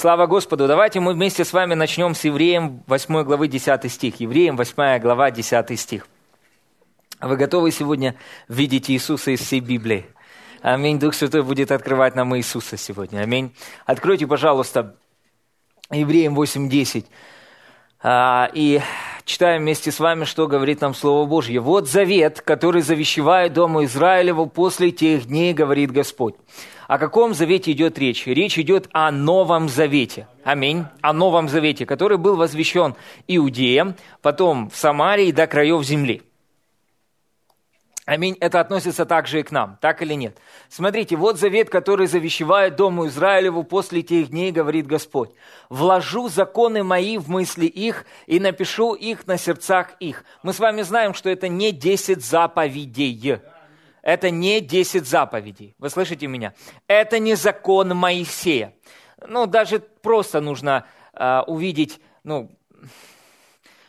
[0.00, 0.66] Слава Господу!
[0.66, 4.18] Давайте мы вместе с вами начнем с Евреем 8 главы 10 стих.
[4.18, 6.08] Евреям 8 глава 10 стих.
[7.20, 8.16] Вы готовы сегодня
[8.48, 10.06] видеть Иисуса из всей Библии?
[10.62, 10.98] Аминь.
[10.98, 13.20] Дух Святой будет открывать нам Иисуса сегодня.
[13.20, 13.54] Аминь.
[13.84, 14.96] Откройте, пожалуйста,
[15.90, 17.04] Евреям 8.10.
[18.02, 18.80] А, и
[19.24, 21.60] читаем вместе с вами, что говорит нам Слово Божье.
[21.60, 26.34] «Вот завет, который завещевает Дому Израилеву после тех дней, говорит Господь».
[26.90, 28.26] О каком завете идет речь?
[28.26, 30.26] Речь идет о Новом Завете.
[30.42, 30.86] Аминь.
[31.02, 32.96] О Новом Завете, который был возвещен
[33.28, 36.22] Иудеям, потом в Самарии до краев земли.
[38.10, 38.36] Аминь.
[38.40, 40.36] Это относится также и к нам, так или нет?
[40.68, 45.30] Смотрите, вот завет, который завещевает Дому Израилеву после тех дней, говорит Господь.
[45.68, 50.24] «Вложу законы мои в мысли их и напишу их на сердцах их».
[50.42, 53.40] Мы с вами знаем, что это не десять заповедей.
[54.02, 55.76] Это не 10 заповедей.
[55.78, 56.54] Вы слышите меня?
[56.88, 58.74] Это не закон Моисея.
[59.24, 62.50] Ну, даже просто нужно э, увидеть, ну,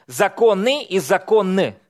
[0.06, 1.81] законы и законны.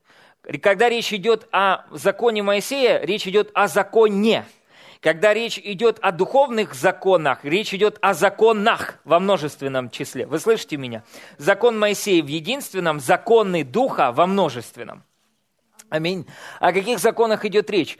[0.59, 4.45] Когда речь идет о законе Моисея, речь идет о законе.
[4.99, 10.27] Когда речь идет о духовных законах, речь идет о законах во множественном числе.
[10.27, 11.03] Вы слышите меня?
[11.37, 15.03] Закон Моисея в единственном, законы Духа во множественном.
[15.89, 16.27] Аминь.
[16.59, 17.97] О каких законах идет речь?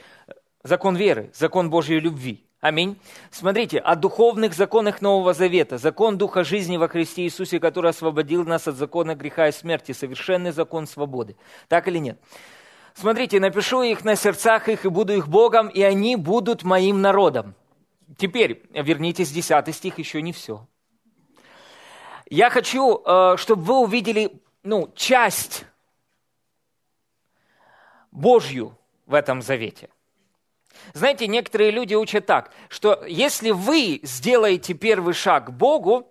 [0.64, 2.46] Закон веры, закон Божьей любви.
[2.62, 3.00] Аминь.
[3.32, 5.80] Смотрите, о духовных законах Нового Завета.
[5.80, 9.94] Закон Духа жизни во Христе Иисусе, который освободил нас от закона греха и смерти.
[9.94, 11.36] Совершенный закон свободы.
[11.68, 12.22] Так или нет?
[12.94, 17.56] Смотрите, напишу их на сердцах их и буду их Богом, и они будут моим народом.
[18.16, 20.68] Теперь, вернитесь, 10 стих, еще не все.
[22.30, 25.66] Я хочу, э, чтобы вы увидели ну, часть
[28.12, 29.90] Божью в этом завете.
[30.94, 36.08] Знаете, некоторые люди учат так, что если вы сделаете первый шаг к Богу,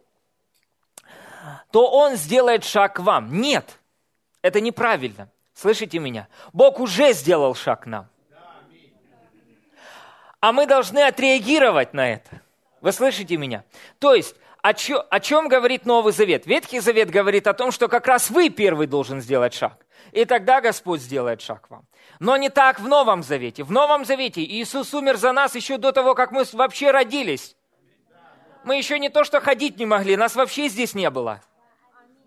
[1.71, 3.41] то Он сделает шаг к вам.
[3.41, 3.79] Нет,
[4.43, 5.31] это неправильно.
[5.55, 6.29] Слышите меня?
[6.53, 8.09] Бог уже сделал шаг к нам.
[10.41, 12.41] А мы должны отреагировать на это.
[12.81, 13.65] Вы слышите меня?
[13.99, 16.47] То есть, о, чё, о чем говорит Новый Завет?
[16.47, 19.85] Ветхий Завет говорит о том, что как раз вы первый должен сделать шаг.
[20.13, 21.87] И тогда Господь сделает шаг вам.
[22.19, 23.63] Но не так в Новом Завете.
[23.63, 27.57] В Новом Завете Иисус умер за нас еще до того, как мы вообще родились.
[28.65, 31.41] Мы еще не то, что ходить не могли, нас вообще здесь не было.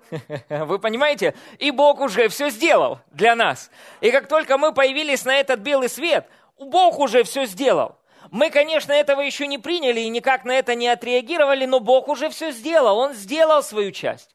[0.49, 1.35] Вы понимаете?
[1.59, 3.71] И Бог уже все сделал для нас.
[4.01, 6.27] И как только мы появились на этот белый свет,
[6.57, 7.97] Бог уже все сделал.
[8.31, 12.29] Мы, конечно, этого еще не приняли и никак на это не отреагировали, но Бог уже
[12.29, 12.97] все сделал.
[12.97, 14.32] Он сделал свою часть.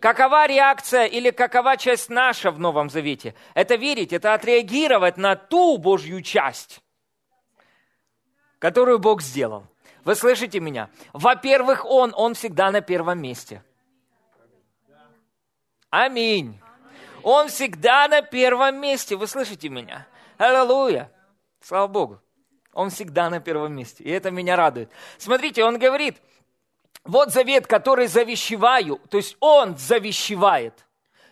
[0.00, 3.34] Какова реакция или какова часть наша в Новом Завете?
[3.54, 6.80] Это верить, это отреагировать на ту Божью часть,
[8.58, 9.66] которую Бог сделал.
[10.04, 10.88] Вы слышите меня?
[11.12, 13.62] Во-первых, Он, Он всегда на первом месте.
[15.90, 16.60] Аминь.
[17.22, 19.16] Он всегда на первом месте.
[19.16, 20.06] Вы слышите меня?
[20.36, 21.10] Аллилуйя.
[21.60, 22.20] Слава Богу.
[22.72, 24.04] Он всегда на первом месте.
[24.04, 24.90] И это меня радует.
[25.18, 26.22] Смотрите, он говорит,
[27.08, 30.86] вот завет, который завещеваю, то есть он завещевает.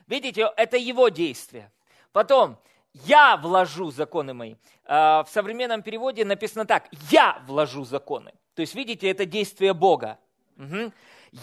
[0.06, 1.70] Видите, это его действие.
[2.12, 2.58] Потом,
[3.04, 4.54] я вложу законы мои.
[4.86, 8.32] А, в современном переводе написано так, я вложу законы.
[8.54, 10.18] То есть, видите, это действие Бога.
[10.56, 10.92] Угу.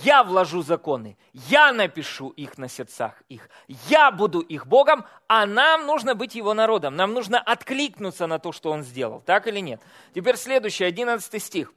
[0.01, 3.47] Я вложу законы, я напишу их на сердцах их,
[3.89, 8.51] я буду их Богом, а нам нужно быть Его народом, нам нужно откликнуться на то,
[8.51, 9.81] что Он сделал, так или нет?
[10.15, 11.73] Теперь следующий, 11 стих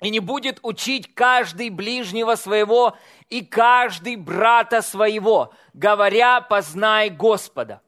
[0.00, 2.96] и не будет учить каждый ближнего своего
[3.28, 7.82] и каждый брата своего, говоря, познай Господа.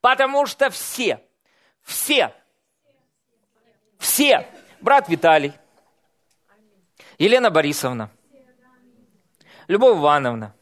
[0.00, 1.20] Потому что все,
[1.82, 2.34] все,
[3.98, 4.46] все,
[4.80, 5.52] брат Виталий,
[7.18, 8.10] Елена Борисовна,
[9.68, 10.54] Любовь Ивановна,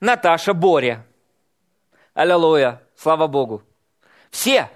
[0.00, 1.04] Наташа, Боря,
[2.14, 3.62] Аллилуйя, слава Богу,
[4.30, 4.70] все,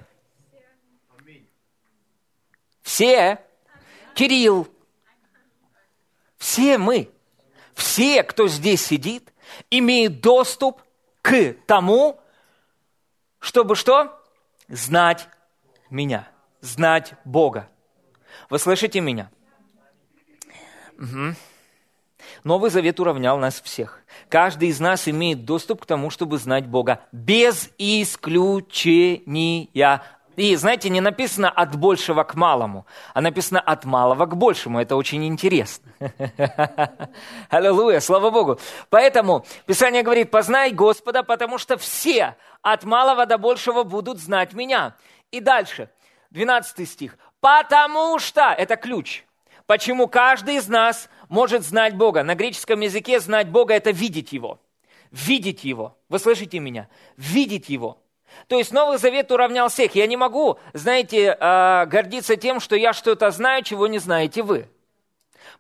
[2.83, 3.45] все,
[4.15, 4.67] Кирилл,
[6.47, 7.11] все мы,
[7.75, 9.33] все, кто здесь сидит,
[9.69, 10.81] имеют доступ
[11.21, 12.21] к тому,
[13.41, 14.22] чтобы что?
[14.69, 15.28] Знать
[15.91, 16.28] меня,
[16.60, 17.69] знать Бога.
[18.48, 19.28] Вы слышите меня?
[21.01, 21.34] Угу.
[22.45, 24.04] Новый Завет уравнял нас всех.
[24.28, 27.01] Каждый из нас имеет доступ к тому, чтобы знать Бога.
[27.10, 29.69] Без исключения.
[30.36, 34.80] И, знаете, не написано от большего к малому, а написано от малого к большему.
[34.80, 35.91] Это очень интересно.
[37.48, 38.59] Аллилуйя, слава Богу.
[38.91, 44.94] Поэтому Писание говорит, познай Господа, потому что все от малого до большего будут знать меня.
[45.30, 45.88] И дальше,
[46.30, 47.16] 12 стих.
[47.41, 49.24] Потому что, это ключ,
[49.66, 52.22] почему каждый из нас может знать Бога.
[52.22, 54.60] На греческом языке знать Бога– это видеть Его.
[55.10, 55.97] Видеть Его.
[56.10, 56.89] Вы слышите меня?
[57.16, 58.03] Видеть Его.
[58.48, 59.94] То есть Новый Завет уравнял всех.
[59.94, 64.68] Я не могу, знаете, а, гордиться тем, что я что-то знаю, чего не знаете вы.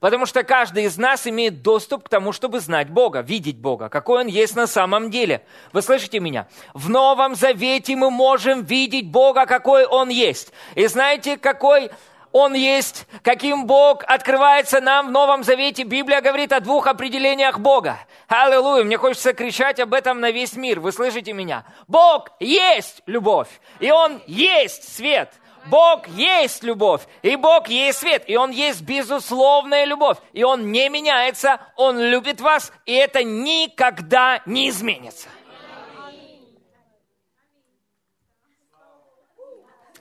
[0.00, 4.20] Потому что каждый из нас имеет доступ к тому, чтобы знать Бога, видеть Бога, какой
[4.20, 5.44] Он есть на самом деле.
[5.72, 6.48] Вы слышите меня?
[6.74, 10.52] В Новом Завете мы можем видеть Бога, какой Он есть.
[10.74, 11.90] И знаете, какой
[12.36, 15.84] он есть, каким Бог открывается нам в Новом Завете.
[15.84, 17.98] Библия говорит о двух определениях Бога.
[18.28, 20.80] Аллилуйя, мне хочется кричать об этом на весь мир.
[20.80, 21.64] Вы слышите меня?
[21.88, 23.48] Бог есть любовь,
[23.80, 25.32] и Он есть свет.
[25.68, 30.90] Бог есть любовь, и Бог есть свет, и Он есть безусловная любовь, и Он не
[30.90, 35.28] меняется, Он любит вас, и это никогда не изменится.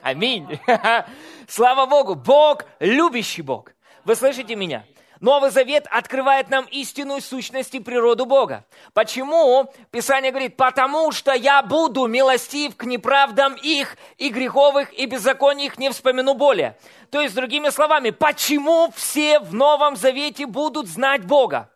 [0.06, 0.60] Аминь.
[1.48, 3.72] Слава Богу, Бог любящий Бог.
[4.04, 4.84] Вы слышите меня?
[5.18, 8.64] Новый Завет открывает нам истинную сущность и природу Бога.
[8.94, 9.68] Почему?
[9.90, 15.76] Писание говорит, потому что я буду милостив к неправдам их, и греховых, и беззаконий их
[15.76, 16.78] не вспомину более.
[17.10, 21.68] То есть, другими словами, почему все в Новом Завете будут знать Бога?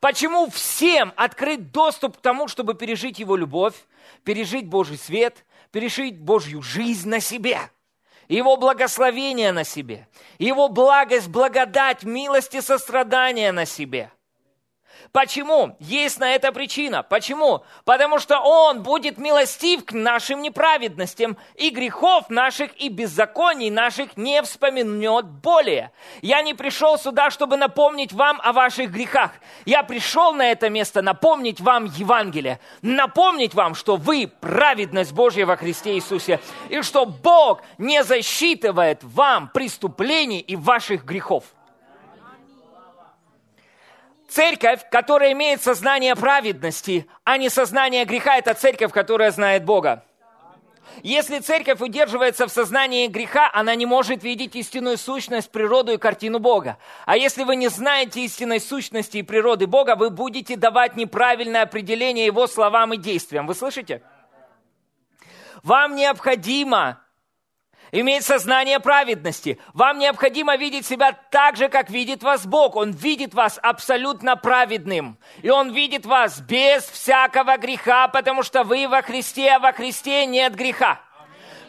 [0.00, 3.76] Почему всем открыт доступ к тому, чтобы пережить Его любовь,
[4.24, 7.60] пережить Божий свет, пережить Божью жизнь на себе–
[8.28, 10.08] его благословение на себе,
[10.38, 14.10] Его благость, благодать, милость и сострадание на себе–
[15.12, 15.76] Почему?
[15.80, 17.02] Есть на это причина.
[17.02, 17.64] Почему?
[17.84, 24.42] Потому что Он будет милостив к нашим неправедностям, и грехов наших, и беззаконий наших не
[24.42, 25.90] вспоминет более.
[26.22, 29.32] Я не пришел сюда, чтобы напомнить вам о ваших грехах.
[29.64, 35.56] Я пришел на это место напомнить вам Евангелие, напомнить вам, что вы праведность Божья во
[35.56, 41.44] Христе Иисусе, и что Бог не засчитывает вам преступлений и ваших грехов.
[44.28, 50.04] Церковь, которая имеет сознание праведности, а не сознание греха, это церковь, которая знает Бога.
[51.02, 56.38] Если церковь удерживается в сознании греха, она не может видеть истинную сущность, природу и картину
[56.38, 56.78] Бога.
[57.04, 62.26] А если вы не знаете истинной сущности и природы Бога, вы будете давать неправильное определение
[62.26, 63.46] Его словам и действиям.
[63.46, 64.02] Вы слышите?
[65.62, 67.02] Вам необходимо
[67.92, 69.58] иметь сознание праведности.
[69.74, 72.76] Вам необходимо видеть себя так же, как видит вас Бог.
[72.76, 75.18] Он видит вас абсолютно праведным.
[75.42, 80.26] И Он видит вас без всякого греха, потому что вы во Христе, а во Христе
[80.26, 81.00] нет греха.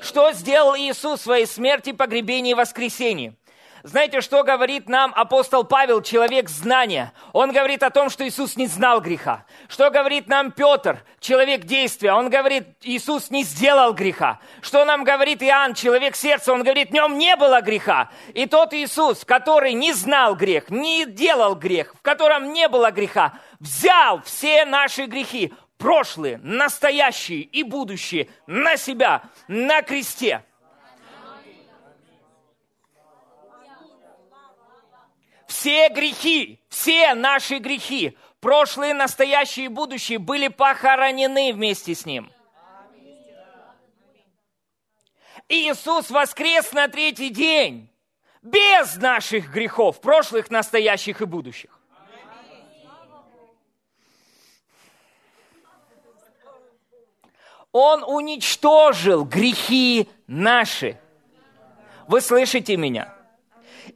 [0.01, 3.35] Что сделал Иисус в своей смерти, погребении и воскресении?
[3.83, 7.13] Знаете, что говорит нам апостол Павел, человек знания?
[7.31, 9.45] Он говорит о том, что Иисус не знал греха.
[9.67, 12.13] Что говорит нам Петр, человек действия?
[12.13, 14.39] Он говорит, Иисус не сделал греха.
[14.61, 16.53] Что нам говорит Иоанн, человек сердца?
[16.53, 18.09] Он говорит, в нем не было греха.
[18.33, 23.33] И тот Иисус, который не знал грех, не делал грех, в котором не было греха,
[23.59, 30.43] взял все наши грехи, прошлые, настоящие и будущие, на себя, на кресте–
[35.47, 42.31] все грехи, все наши грехи, прошлые, настоящие и будущие, были похоронены вместе с Ним.
[45.49, 47.89] Иисус воскрес на третий день
[48.41, 51.79] без наших грехов, прошлых, настоящих и будущих.
[57.71, 60.99] Он уничтожил грехи наши.
[62.07, 63.16] Вы слышите меня?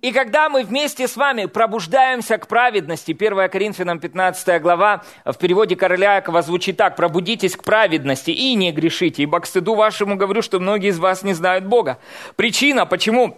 [0.02, 5.76] И когда мы вместе с вами пробуждаемся к праведности, 1 Коринфянам 15 глава в переводе
[5.76, 10.42] короля Якова звучит так, «Пробудитесь к праведности и не грешите, ибо к стыду вашему говорю,
[10.42, 12.00] что многие из вас не знают Бога».
[12.36, 13.38] Причина, почему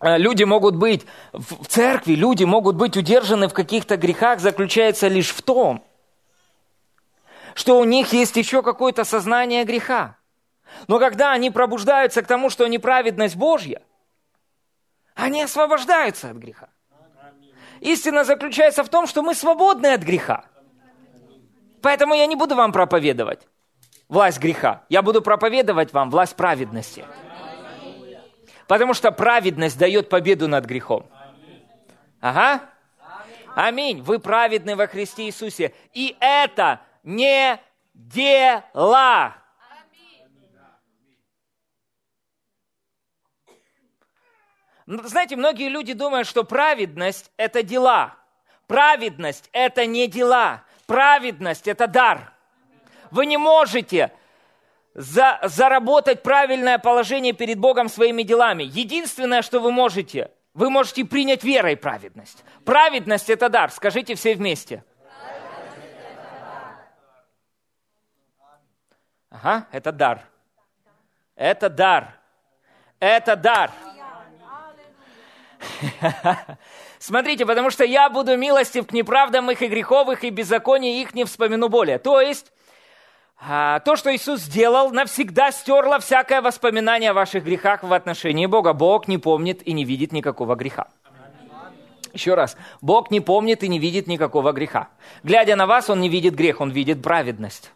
[0.00, 5.30] э, люди могут быть в церкви, люди могут быть удержаны в каких-то грехах, заключается лишь
[5.30, 5.82] в том,
[7.54, 10.18] что у них есть еще какое-то сознание греха.
[10.86, 13.80] Но когда они пробуждаются к тому, что неправедность Божья–
[15.14, 16.68] они освобождаются от греха.
[17.80, 20.44] Истина заключается в том, что мы свободны от греха.
[21.82, 23.46] Поэтому я не буду вам проповедовать
[24.08, 24.84] власть греха.
[24.88, 27.04] Я буду проповедовать вам власть праведности.
[28.66, 31.06] Потому что праведность дает победу над грехом.
[32.20, 32.62] Ага.
[33.54, 34.02] Аминь.
[34.02, 35.74] Вы праведны во Христе Иисусе.
[35.92, 37.60] И это не
[37.92, 39.36] дела.
[44.86, 48.16] Знаете, многие люди думают, что праведность– это дела.
[48.66, 50.64] Праведность– это не дела.
[50.86, 52.32] Праведность– это дар.
[53.10, 54.12] Вы не можете
[54.94, 58.64] за, заработать правильное положение перед Богом своими делами.
[58.64, 62.44] Единственное, что вы можете Вы можете принять верой праведность.
[62.64, 63.70] Праведность– это дар.
[63.72, 64.84] Скажите все вместе.
[69.30, 70.20] Ага, это дар.
[71.34, 72.20] Это дар.
[73.00, 73.72] Это дар.
[76.98, 81.24] Смотрите, потому что я буду милостив к неправдам их и греховых, и беззаконие их не
[81.24, 81.98] вспомину более.
[81.98, 82.52] То есть,
[83.40, 88.72] а, то, что Иисус сделал, навсегда стерло всякое воспоминание о ваших грехах в отношении Бога.
[88.72, 90.88] Бог не помнит и не видит никакого греха.
[92.12, 94.88] Еще раз, Бог не помнит и не видит никакого греха.
[95.24, 97.72] Глядя на вас, Он не видит грех, Он видит праведность.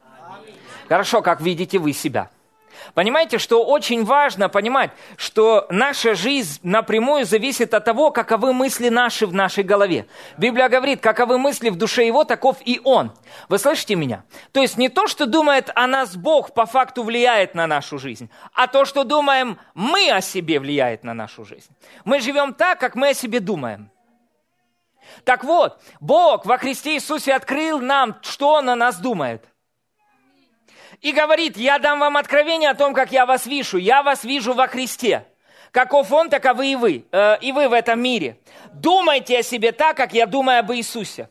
[0.88, 2.31] Хорошо, как видите вы себя–
[2.94, 9.26] Понимаете, что очень важно понимать, что наша жизнь напрямую зависит от того, каковы мысли наши
[9.26, 10.06] в нашей голове.
[10.37, 13.12] Библия говорит, каковы мысли в душе его, таков и он.
[13.49, 14.25] Вы слышите меня?
[14.52, 18.30] То есть не то, что думает о нас Бог, по факту влияет на нашу жизнь,
[18.52, 21.70] а то, что думаем мы о себе, влияет на нашу жизнь.
[22.04, 23.90] Мы живем так, как мы о себе думаем.
[25.25, 29.44] Так вот, Бог во Христе Иисусе открыл нам, что Он о нас думает–
[31.00, 33.78] и говорит, я дам вам откровение о том, как я вас вижу.
[33.78, 35.26] Я вас вижу во Христе.
[35.71, 37.05] Каков Он, таковы и вы.
[37.12, 38.38] Э, и вы в этом мире.
[38.73, 41.28] Думайте о себе так, как я думаю об Иисусе.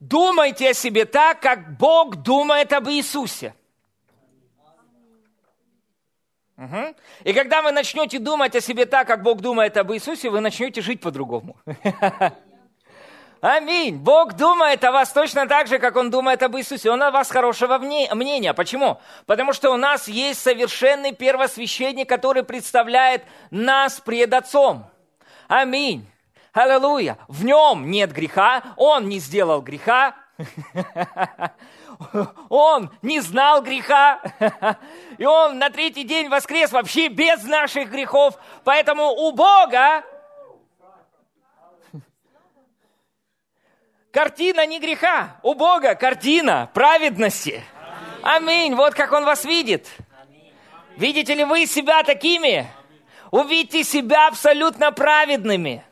[0.00, 3.54] Думайте о себе так, как Бог думает об Иисусе.
[6.56, 6.94] Угу.
[7.24, 10.82] И когда вы начнете думать о себе так, как Бог думает об Иисусе, вы начнете
[10.82, 11.56] жить по-другому.
[13.46, 13.98] Аминь.
[13.98, 16.90] Бог думает о вас точно так же, как Он думает об Иисусе.
[16.90, 18.54] Он о вас хорошего мнения.
[18.54, 18.98] Почему?
[19.26, 24.86] Потому что у нас есть совершенный первосвященник, который представляет нас пред Отцом.
[25.46, 26.06] Аминь.
[26.54, 27.18] Аллилуйя.
[27.28, 30.14] В нем нет греха, он не сделал греха,
[32.48, 34.22] он не знал греха,
[35.18, 38.36] и он на третий день воскрес вообще без наших грехов.
[38.64, 40.02] Поэтому у Бога
[44.14, 45.38] Картина не греха.
[45.42, 47.64] У Бога картина праведности.
[48.22, 48.76] Аминь.
[48.76, 49.88] Вот как Он вас видит.
[50.96, 52.68] Видите ли вы себя такими?
[53.32, 55.82] Увидите себя абсолютно праведными.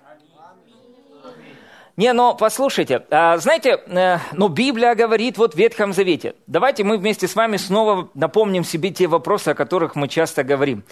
[1.97, 6.37] Не, но послушайте, а, знаете, э, ну Библия говорит вот в Ветхом Завете.
[6.47, 10.85] Давайте мы вместе с вами снова напомним себе те вопросы, о которых мы часто говорим.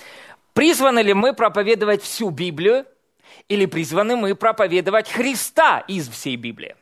[0.52, 2.86] Призваны ли мы проповедовать всю Библию
[3.48, 6.74] или призваны мы проповедовать Христа из всей Библии?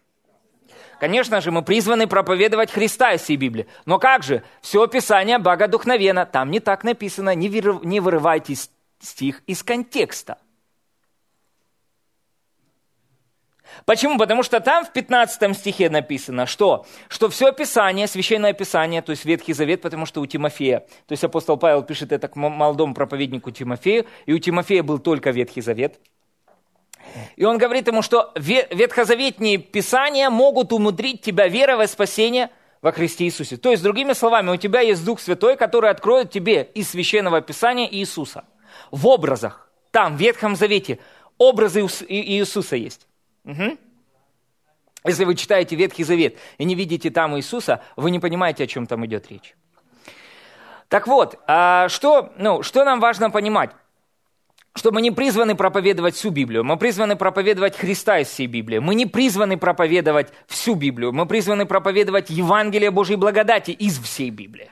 [0.98, 3.68] Конечно же, мы призваны проповедовать Христа из всей Библии.
[3.86, 4.42] Но как же?
[4.60, 6.26] Все Писание богодухновенно.
[6.26, 7.34] Там не так написано.
[7.34, 8.54] Не, не вырывайте
[9.00, 10.38] стих из контекста.
[13.84, 14.18] Почему?
[14.18, 16.86] Потому что там в 15 стихе написано, что?
[17.08, 21.22] Что все Писание, Священное Писание, то есть Ветхий Завет, потому что у Тимофея, то есть
[21.22, 26.00] апостол Павел пишет это к молодому проповеднику Тимофею, и у Тимофея был только Ветхий Завет–
[27.36, 32.50] и он говорит ему, что ветхозаветные писания могут умудрить тебя верой во спасение
[32.80, 33.56] во Христе Иисусе.
[33.56, 37.88] То есть, другими словами, у тебя есть Дух Святой, который откроет тебе из Священного Писания
[37.90, 38.44] Иисуса.
[38.90, 40.98] В образах, там, в Ветхом Завете,
[41.38, 43.06] образы Иисуса есть.
[43.44, 43.78] Угу.
[45.04, 48.86] Если вы читаете Ветхий Завет и не видите там Иисуса, вы не понимаете, о чем
[48.86, 49.54] там идет речь.
[50.88, 53.70] Так вот, а что, ну, что нам важно понимать?
[54.78, 58.78] Что мы не призваны проповедовать всю Библию, мы призваны проповедовать Христа из всей Библии.
[58.78, 64.70] Мы не призваны проповедовать всю Библию, мы призваны проповедовать Евангелие Божьей благодати из всей Библии.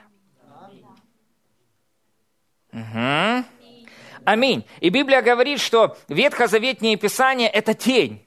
[2.73, 3.45] Угу.
[4.25, 4.65] Аминь.
[4.79, 8.25] И Библия говорит, что ветхозаветнее Писание– это тень.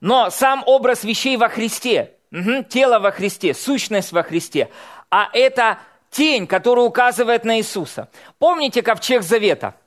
[0.00, 4.68] Но сам образ вещей во Христе, угу, тело во Христе, сущность во Христе,
[5.10, 5.78] а это
[6.10, 8.08] тень, которая указывает на Иисуса.
[8.38, 9.74] Помните ковчег Завета–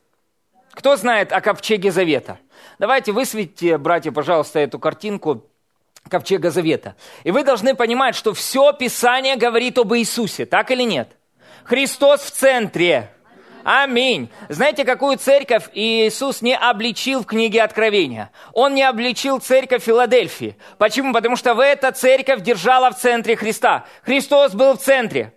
[0.76, 2.38] кто знает о ковчеге Завета?
[2.80, 5.46] Давайте высветите, братья, пожалуйста, эту картинку
[6.10, 6.96] ковчега Завета.
[7.24, 11.10] И вы должны понимать, что все Писание говорит об Иисусе, так или нет?
[11.64, 13.12] Христос в центре.
[13.64, 14.30] Аминь.
[14.48, 18.30] Знаете, какую церковь Иисус не обличил в книге Откровения?
[18.54, 20.56] Он не обличил церковь Филадельфии.
[20.78, 21.12] Почему?
[21.14, 23.86] Потому что в эта церковь держала в центре Христа.
[24.04, 25.34] Христос был в центре.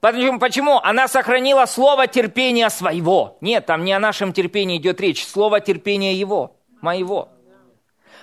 [0.00, 0.38] Почему?
[0.38, 0.78] Почему?
[0.78, 3.36] Она сохранила слово терпения своего.
[3.40, 5.26] Нет, там не о нашем терпении идет речь.
[5.26, 7.28] Слово терпения его, моего.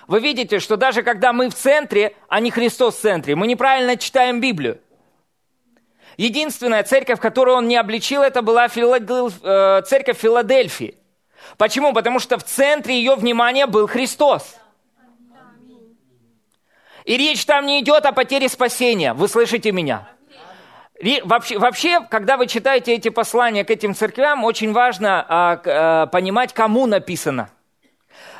[0.07, 3.97] Вы видите, что даже когда мы в центре, а не Христос в центре, мы неправильно
[3.97, 4.79] читаем Библию.
[6.15, 9.33] Единственная церковь, которую он не обличил, это была Филадельф...
[9.43, 10.97] Э, церковь Филадельфии.
[11.57, 11.93] Почему?
[11.93, 14.55] Потому что в центре ее внимания был Христос.
[17.05, 19.13] И речь там не идет о потере спасения.
[19.13, 20.09] Вы слышите меня?
[21.23, 26.53] Вообще, вообще, когда вы читаете эти послания к этим церквям, очень важно а, а, понимать,
[26.53, 27.49] кому написано.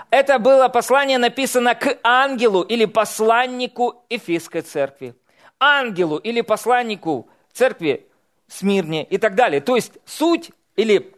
[0.10, 5.14] Это было послание написано к ангелу или посланнику Эфесской церкви,
[5.60, 8.08] ангелу или посланнику церкви
[8.48, 9.60] Смирне и так далее.
[9.60, 11.14] То есть суть или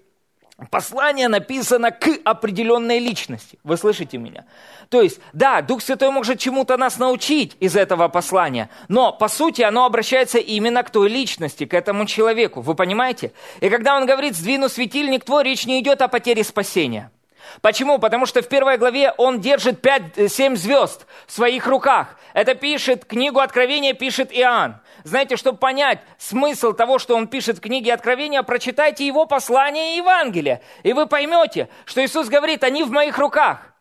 [0.71, 3.57] Послание написано к определенной личности.
[3.63, 4.45] Вы слышите меня?
[4.89, 9.61] То есть, да, Дух Святой может чему-то нас научить из этого послания, но, по сути,
[9.61, 12.61] оно обращается именно к той личности, к этому человеку.
[12.61, 13.31] Вы понимаете?
[13.61, 17.11] И когда он говорит «сдвину светильник твой», речь не идет о потере спасения–
[17.61, 17.99] Почему?
[17.99, 22.15] Потому что в первой главе он держит 5-7 звезд в своих руках.
[22.33, 24.75] Это пишет, книгу Откровения пишет Иоанн.
[25.03, 29.97] Знаете, чтобы понять смысл того, что он пишет в книге Откровения, прочитайте его послание и
[29.97, 30.61] Евангелие.
[30.83, 33.73] И вы поймете, что Иисус говорит, они в моих руках.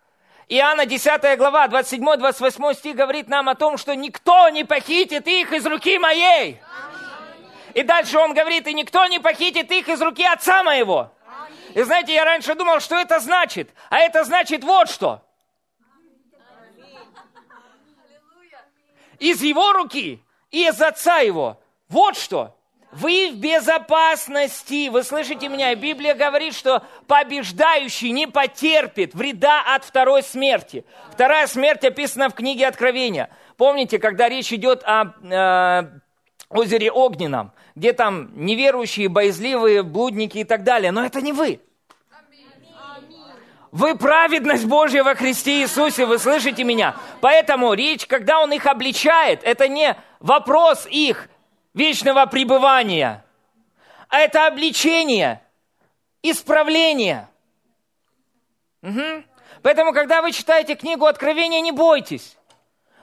[0.48, 5.66] Иоанна 10 глава, 27-28 стих говорит нам о том, что никто не похитит их из
[5.66, 6.60] руки моей.
[7.74, 11.12] И дальше он говорит, и никто не похитит их из руки отца моего.
[11.74, 13.70] И знаете, я раньше думал, что это значит.
[13.90, 15.22] А это значит вот что.
[19.18, 21.60] Из его руки и из отца его.
[21.88, 22.54] Вот что.
[22.90, 24.88] Вы в безопасности.
[24.88, 25.74] Вы слышите меня?
[25.74, 30.84] Библия говорит, что побеждающий не потерпит вреда от второй смерти.
[31.12, 33.28] Вторая смерть описана в книге Откровения.
[33.58, 35.98] Помните, когда речь идет о э,
[36.48, 40.90] озере Огненном, где там неверующие, боязливые, блудники и так далее.
[40.90, 41.60] Но это не вы.
[43.70, 46.96] Вы праведность Божья во Христе Иисусе, вы слышите меня?
[47.20, 51.28] Поэтому речь, когда Он их обличает, это не вопрос их
[51.74, 53.24] вечного пребывания,
[54.08, 55.42] а это обличение,
[56.22, 57.28] исправление.
[58.82, 59.24] Угу.
[59.62, 62.38] Поэтому, когда вы читаете книгу Откровения, не бойтесь.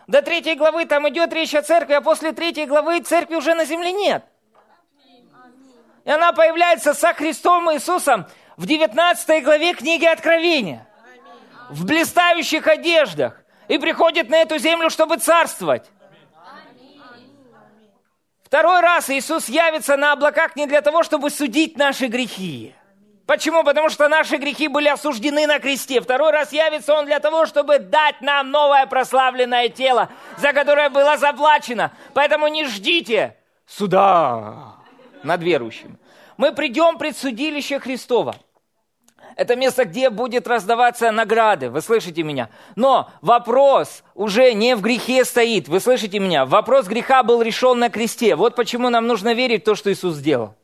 [0.08, 3.66] До третьей главы там идет речь о церкви, а после третьей главы церкви уже на
[3.66, 4.24] земле нет.
[6.06, 10.88] И она появляется со Христом Иисусом в 19 главе книги Откровения.
[11.70, 13.42] В блистающих одеждах.
[13.68, 15.90] И приходит на эту землю, чтобы царствовать.
[18.44, 22.76] Второй раз Иисус явится на облаках не для того, чтобы судить наши грехи.
[23.26, 23.64] Почему?
[23.64, 26.00] Потому что наши грехи были осуждены на кресте.
[26.00, 31.18] Второй раз явится Он для того, чтобы дать нам новое прославленное тело, за которое было
[31.18, 31.92] заплачено.
[32.14, 34.76] Поэтому не ждите суда
[35.24, 35.98] над верующими.
[36.38, 38.36] Мы придем пред судилище Христова.
[39.36, 41.70] Это место, где будет раздаваться награды.
[41.70, 42.50] Вы слышите меня?
[42.76, 45.68] Но вопрос уже не в грехе стоит.
[45.68, 46.46] Вы слышите меня?
[46.46, 48.36] Вопрос греха был решен на кресте.
[48.36, 50.56] Вот почему нам нужно верить в то, что Иисус сделал.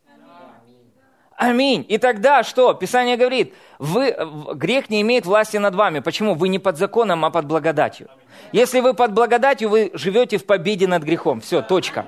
[1.35, 1.85] Аминь.
[1.89, 2.73] И тогда что?
[2.73, 4.15] Писание говорит, вы,
[4.53, 5.99] грех не имеет власти над вами.
[5.99, 6.35] Почему?
[6.35, 8.09] Вы не под законом, а под благодатью.
[8.51, 11.41] Если вы под благодатью, вы живете в победе над грехом.
[11.41, 12.05] Все, точка.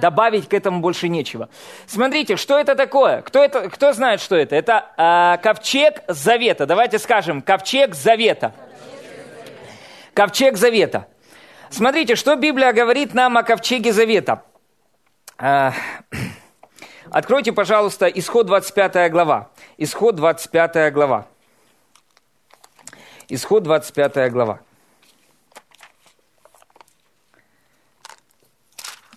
[0.00, 1.48] Добавить к этому больше нечего.
[1.86, 3.22] Смотрите, что это такое?
[3.22, 4.54] Кто, это, кто знает, что это?
[4.54, 6.66] Это э, ковчег завета.
[6.66, 8.52] Давайте скажем, ковчег завета.
[10.12, 11.06] Ковчег завета.
[11.70, 14.42] Смотрите, что Библия говорит нам о ковчеге завета.
[15.38, 15.72] Э,
[17.10, 19.50] Откройте, пожалуйста, исход 25 глава.
[19.78, 21.26] Исход 25 глава.
[23.28, 24.60] Исход 25 глава.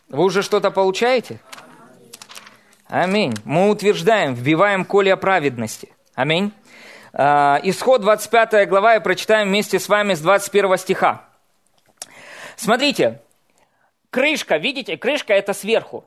[0.09, 1.39] Вы уже что-то получаете?
[2.87, 3.35] Аминь.
[3.45, 5.93] Мы утверждаем, вбиваем коле праведности.
[6.15, 6.51] Аминь.
[7.13, 11.25] А, исход 25 глава и прочитаем вместе с вами с 21 стиха.
[12.55, 13.21] Смотрите,
[14.09, 16.05] крышка, видите, крышка это сверху.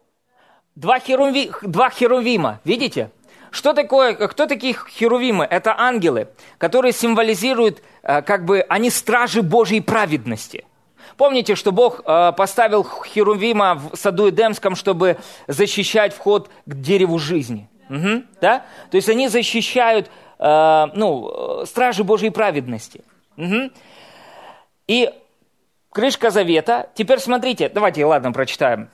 [0.75, 3.11] Два, херуви, два херувима, видите?
[3.53, 5.45] Что такое, кто такие херувимы?
[5.45, 10.65] Это ангелы, которые символизируют, э, как бы, они стражи Божьей праведности.
[11.23, 17.71] Помните, что Бог э, поставил херувима в саду Эдемском, чтобы защищать вход к дереву жизни.
[17.89, 18.65] Угу, да?
[18.91, 23.05] То есть они защищают э, ну, стражи Божьей праведности.
[23.37, 23.71] Угу.
[24.89, 25.11] И
[25.93, 26.91] крышка завета.
[26.97, 28.91] Теперь смотрите, давайте, ладно, прочитаем.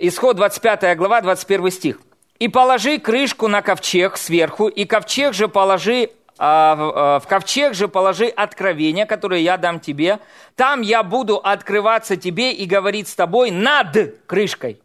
[0.00, 2.00] Исход 25 глава, 21 стих.
[2.40, 9.06] «И положи крышку на ковчег сверху, и ковчег же положи в ковчег же положи откровение,
[9.06, 10.18] которое я дам тебе.
[10.56, 14.80] Там я буду открываться тебе и говорить с тобой над крышкой.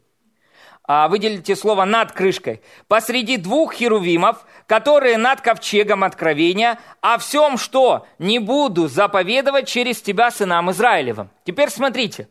[0.92, 2.62] А, выделите слово «над крышкой».
[2.88, 10.32] Посреди двух херувимов, которые над ковчегом откровения, о всем, что не буду заповедовать через тебя
[10.32, 11.30] сынам Израилевым.
[11.44, 12.28] Теперь смотрите,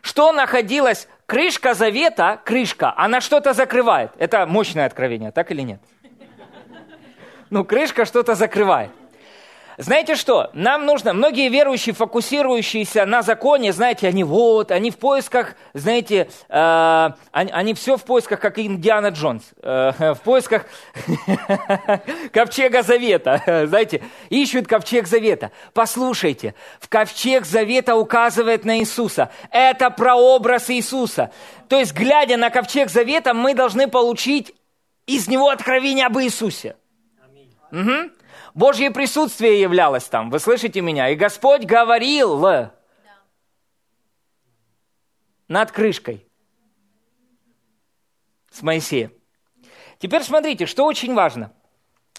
[0.00, 4.12] что находилось крышка завета, крышка, она что-то закрывает.
[4.16, 5.82] Это мощное откровение, так или нет?
[7.52, 8.90] Ну, крышка что-то закрывает.
[9.76, 10.48] Знаете что?
[10.54, 17.10] Нам нужно, многие верующие, фокусирующиеся на законе, знаете, они вот, они в поисках, знаете, э,
[17.30, 20.64] они, они все в поисках, как Индиана Джонс, э, в поисках
[22.32, 25.52] ковчега завета, знаете, ищут ковчег завета.
[25.74, 29.30] Послушайте, в ковчег завета указывает на Иисуса.
[29.50, 31.30] Это прообраз Иисуса.
[31.68, 34.54] То есть, глядя на ковчег завета, мы должны получить
[35.06, 36.76] из него откровение об Иисусе.
[37.72, 38.10] Угу.
[38.54, 41.08] Божье присутствие являлось там, вы слышите меня?
[41.08, 42.74] И Господь говорил да.
[45.48, 46.26] над крышкой
[48.50, 49.12] с Моисеем.
[49.98, 51.52] Теперь смотрите, что очень важно,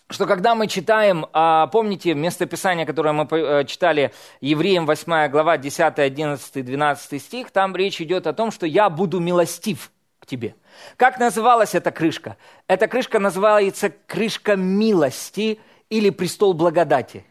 [0.09, 4.11] что когда мы читаем, а, помните местописание, которое мы э, читали
[4.41, 9.19] Евреям 8 глава 10, 11, 12 стих, там речь идет о том, что я буду
[9.19, 9.91] милостив
[10.23, 10.55] к тебе.
[10.97, 12.37] Как называлась эта крышка?
[12.67, 15.59] Эта крышка называется крышка милости–
[15.93, 17.23] или престол благодати.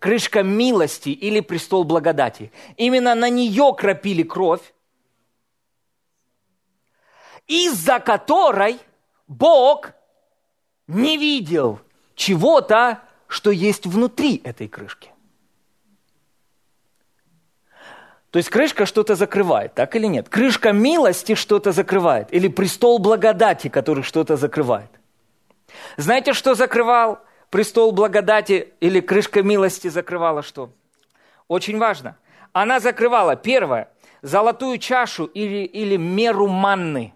[0.00, 2.50] Крышка милости или престол благодати.
[2.76, 4.74] Именно на нее кропили кровь,
[7.46, 8.78] из-за которой
[9.28, 9.92] Бог
[10.88, 11.80] не видел
[12.16, 15.10] чего-то, что есть внутри этой крышки.
[18.30, 20.28] То есть крышка что-то закрывает, так или нет?
[20.28, 22.32] Крышка милости что-то закрывает.
[22.32, 24.90] Или престол благодати, который что-то закрывает.
[25.96, 30.70] Знаете, что закрывал престол благодати или крышка милости закрывала что?
[31.46, 32.16] Очень важно.
[32.52, 33.88] Она закрывала, первое,
[34.20, 37.14] золотую чашу или, или меру манны.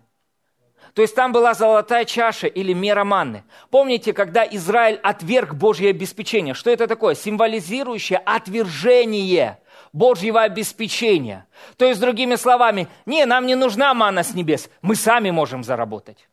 [0.94, 3.44] То есть там была золотая чаша или мера манны.
[3.70, 6.52] Помните, когда Израиль отверг Божье обеспечение?
[6.54, 7.14] Что это такое?
[7.14, 9.58] Символизирующее отвержение
[9.92, 11.46] Божьего обеспечения.
[11.76, 16.28] То есть, другими словами, не, нам не нужна манна с небес, мы сами можем заработать.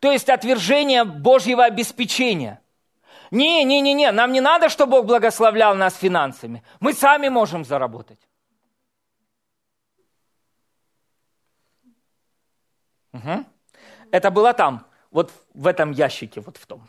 [0.00, 2.60] То есть отвержение Божьего обеспечения.
[3.30, 6.62] Не, не, не, не, нам не надо, чтобы Бог благословлял нас финансами.
[6.80, 8.20] Мы сами можем заработать.
[13.12, 13.44] Угу.
[14.12, 16.86] Это было там, вот в этом ящике, вот в том.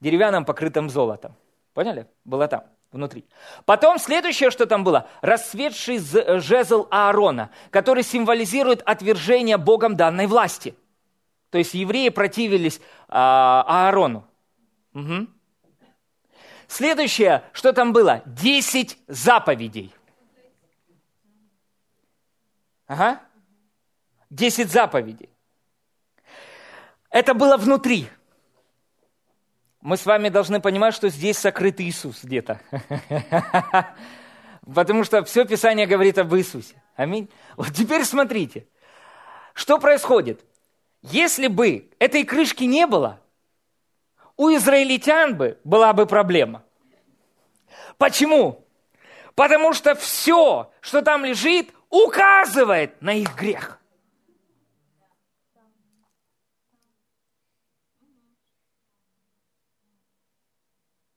[0.00, 1.36] Деревянном, покрытом золотом.
[1.74, 2.06] Поняли?
[2.24, 3.24] Было там, внутри.
[3.64, 5.98] Потом следующее, что там было, расцветший
[6.40, 10.76] жезл Аарона, который символизирует отвержение Богом данной власти–
[11.52, 14.26] то есть евреи противились а, Аарону.
[14.94, 15.26] Угу.
[16.66, 18.22] Следующее, что там было?
[18.24, 19.94] Десять заповедей.
[22.86, 23.20] Ага.
[24.30, 25.28] Десять заповедей.
[27.10, 28.08] Это было внутри.
[29.82, 32.60] Мы с вами должны понимать, что здесь сокрыт Иисус где-то.
[34.74, 36.80] Потому что все Писание говорит об Иисусе.
[36.94, 37.28] Аминь.
[37.56, 38.68] Вот теперь смотрите,
[39.54, 40.44] что происходит.
[41.02, 43.18] Если бы этой крышки не было,
[44.36, 46.62] у израильтян бы была бы проблема.
[47.98, 48.64] Почему?
[49.34, 53.80] Потому что все, что там лежит, указывает на их грех.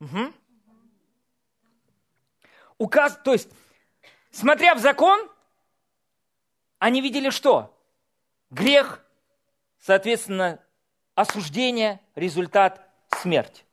[0.06, 0.34] Угу.
[2.78, 3.50] Указ, то есть,
[4.32, 5.30] смотря в закон,
[6.80, 7.72] они видели что?
[8.50, 9.06] Грех
[9.86, 10.60] Соответственно,
[11.14, 12.90] осуждение, результат–
[13.22, 13.64] смерть.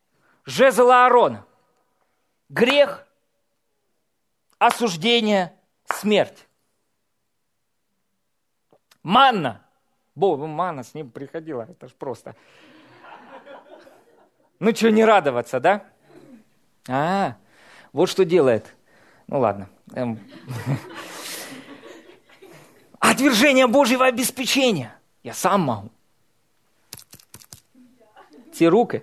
[0.45, 1.47] Жезл Аарона.
[2.51, 3.07] Грех,
[4.59, 6.47] осуждение, смерть.
[9.03, 9.66] Манна.
[10.14, 12.37] Бог, ну, манна с ним приходила, это ж просто.
[14.59, 15.90] Ну что, не радоваться, да?
[16.88, 17.37] А,
[17.92, 18.75] вот что делает.
[19.27, 19.68] Ну ладно.
[19.95, 20.18] Эм.
[22.99, 24.95] Отвержение Божьего обеспечения.
[25.23, 25.90] Я сам могу
[28.53, 29.03] ці руки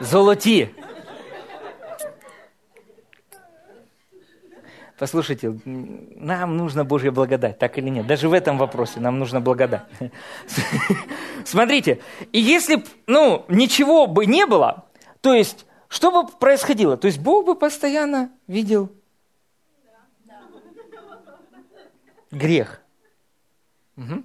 [0.00, 0.68] золоті.
[4.98, 5.52] Послушайте,
[6.16, 8.06] нам нужна Божья благодать, так или нет?
[8.06, 9.82] Даже в этом вопросе нам нужна благодать.
[11.44, 11.98] Смотрите,
[12.32, 14.84] и если ну, ничего бы не было,
[15.20, 16.96] то есть, что бы происходило?
[16.96, 18.90] То есть, Бог бы постоянно видел
[22.30, 22.80] грех.
[23.98, 24.22] Угу.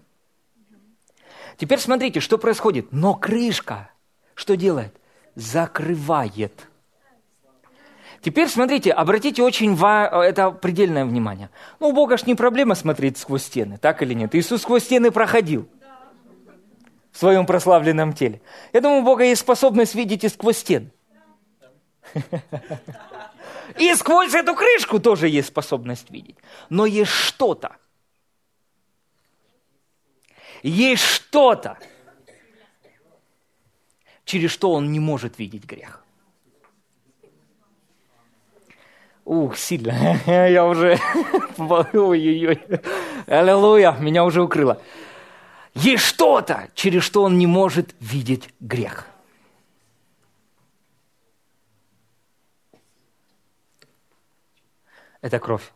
[1.57, 2.93] Теперь смотрите, что происходит.
[2.93, 3.91] Но крышка
[4.33, 4.95] что делает?
[5.35, 6.67] Закрывает.
[8.21, 10.23] Теперь смотрите, обратите очень ва...
[10.23, 11.49] это предельное внимание.
[11.81, 14.33] Ну, у Бога ж не проблема смотреть сквозь стены, так или нет?
[14.35, 15.67] Иисус сквозь стены проходил
[17.11, 18.41] в своем прославленном теле.
[18.71, 20.91] Я думаю, у Бога есть способность видеть и сквозь стены.
[23.77, 26.37] И сквозь эту крышку тоже есть способность видеть.
[26.69, 27.75] Но есть что-то,
[30.63, 31.77] есть что-то,
[34.25, 36.03] через что он не может видеть грех.
[39.25, 40.19] Ух, сильно.
[40.25, 40.97] Я уже...
[41.57, 42.61] Ой-ой-ой.
[43.25, 44.81] Аллилуйя, меня уже укрыло.
[45.73, 49.05] Есть что-то, через что он не может видеть грех.
[55.21, 55.71] Это кровь.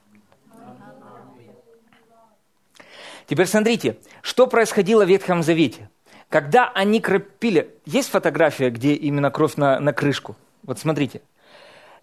[3.28, 5.90] Теперь смотрите, что происходило в Ветхом Завете.
[6.30, 7.76] Когда они кропили...
[7.86, 10.36] Есть фотография, где именно кровь на, на крышку?
[10.64, 11.22] Вот смотрите.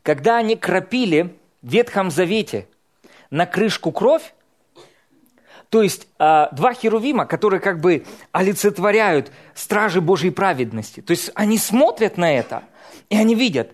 [0.03, 2.66] Когда они кропили в Ветхом Завете
[3.31, 4.35] на крышку кровь,
[5.68, 11.01] то есть э, два херувима, которые как бы олицетворяют стражи Божьей праведности.
[11.01, 12.62] То есть они смотрят на это,
[13.11, 13.72] и они видят,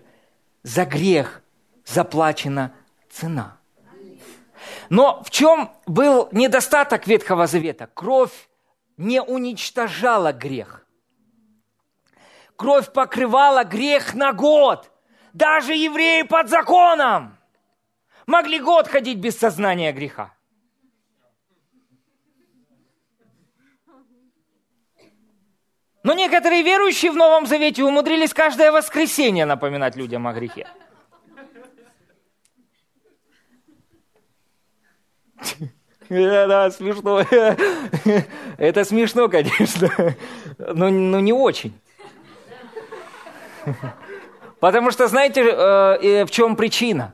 [0.63, 1.41] за грех
[1.85, 2.73] заплачена
[3.15, 3.57] цена.
[4.89, 7.87] Но в чем был недостаток Ветхого Завета?
[7.93, 8.49] Кровь
[8.97, 10.85] не уничтожала грех.
[12.55, 14.91] Кровь покрывала грех на год.
[15.33, 17.37] Даже евреи под законом
[18.25, 20.33] могли год ходить без сознания греха.
[26.03, 30.67] Но некоторые верующие в Новом Завете умудрились каждое воскресенье напоминать людям о грехе.
[36.09, 37.21] Да, смешно.
[38.57, 39.89] Это смешно, конечно,
[40.57, 41.73] но, но не очень.
[44.59, 47.13] Потому что знаете, э, в чем причина?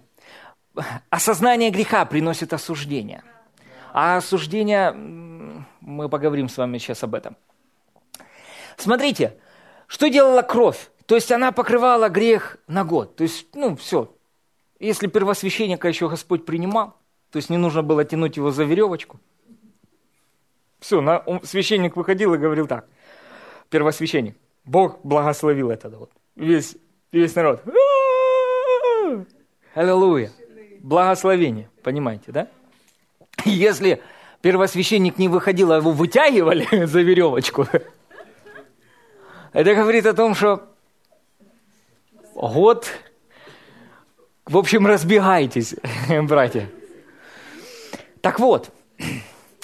[1.10, 3.24] Осознание греха приносит осуждение.
[3.94, 7.36] А осуждение, мы поговорим с вами сейчас об этом.
[8.78, 9.38] Смотрите,
[9.88, 10.90] что делала кровь?
[11.06, 13.18] То есть она покрывала грех на год.
[13.18, 14.16] То есть, ну, все.
[14.80, 17.01] Если первосвященника еще Господь принимал,
[17.32, 19.20] то есть не нужно было тянуть его за веревочку.
[20.80, 22.88] Все, на, священник выходил и говорил так.
[23.70, 24.36] Первосвященник.
[24.66, 25.90] Бог благословил это.
[25.90, 26.12] Вот.
[26.36, 26.76] Весь,
[27.12, 27.64] весь народ.
[29.74, 30.32] Аллилуйя.
[30.80, 31.70] Благословение.
[31.84, 32.48] Понимаете, да?
[33.46, 34.02] Если
[34.42, 37.68] первосвященник не выходил, а его вытягивали за веревочку,
[39.54, 40.68] это говорит о том, что
[42.34, 42.88] год,
[44.46, 45.76] в общем, разбегайтесь,
[46.24, 46.70] братья.
[48.22, 48.72] Так вот,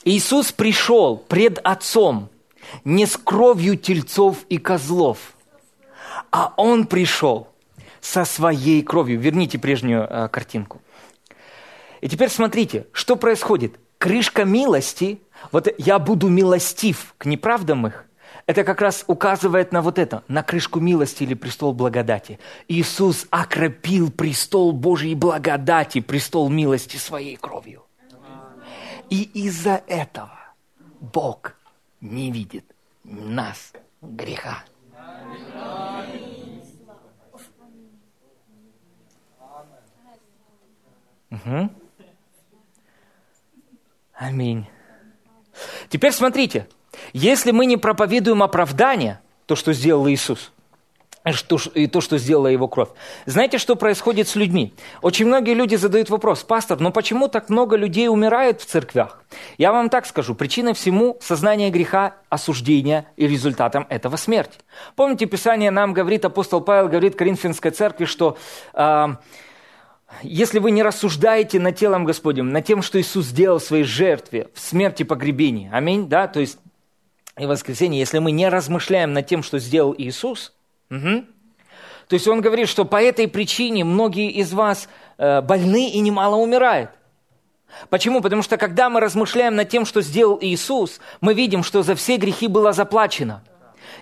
[0.04, 2.30] Иисус пришел пред Отцом
[2.84, 5.34] не с кровью тельцов и козлов,
[6.32, 7.50] а Он пришел
[8.02, 9.20] со своей кровью.
[9.20, 10.82] Верните прежнюю э, картинку.
[12.02, 13.80] И теперь смотрите, что происходит.
[13.98, 15.20] Крышка милости,
[15.52, 18.06] вот я буду милостив к неправдам их,
[18.46, 22.39] это как раз указывает на вот это, на крышку милости или престол благодати.
[22.67, 27.87] Иисус окропил престол Божьей благодати, престол милости своей кровью.
[29.10, 30.38] И из-за этого
[31.00, 31.56] Бог
[32.02, 32.65] не видит
[33.04, 34.63] нас греха.
[41.30, 41.70] Угу.
[44.13, 44.67] Аминь.
[45.89, 46.67] Теперь смотрите,
[47.13, 50.52] если мы не проповедуем оправдание, то, что сделал Иисус,
[51.73, 52.89] и то, что сделала его кровь.
[53.25, 54.73] Знаете, что происходит с людьми?
[55.01, 59.23] Очень многие люди задают вопрос, пастор, но почему так много людей умирает в церквях?
[59.57, 64.59] Я вам так скажу, причиной всему сознание греха, осуждения и результатом этого смерть.
[64.95, 68.37] Помните, Писание нам говорит, апостол Павел говорит Коринфянской церкви, что
[68.73, 69.07] э,
[70.23, 74.49] если вы не рассуждаете над телом Господним, над тем, что Иисус сделал в своей жертве,
[74.53, 76.59] в смерти погребении, аминь, да, то есть
[77.37, 80.53] и воскресенье, если мы не размышляем над тем, что сделал Иисус,
[80.89, 81.26] угу,
[82.08, 86.36] то есть он говорит, что по этой причине многие из вас э, больны и немало
[86.36, 86.91] умирают.
[87.89, 88.21] Почему?
[88.21, 92.15] Потому что когда мы размышляем над тем, что сделал Иисус, мы видим, что за все
[92.15, 93.43] грехи было заплачено.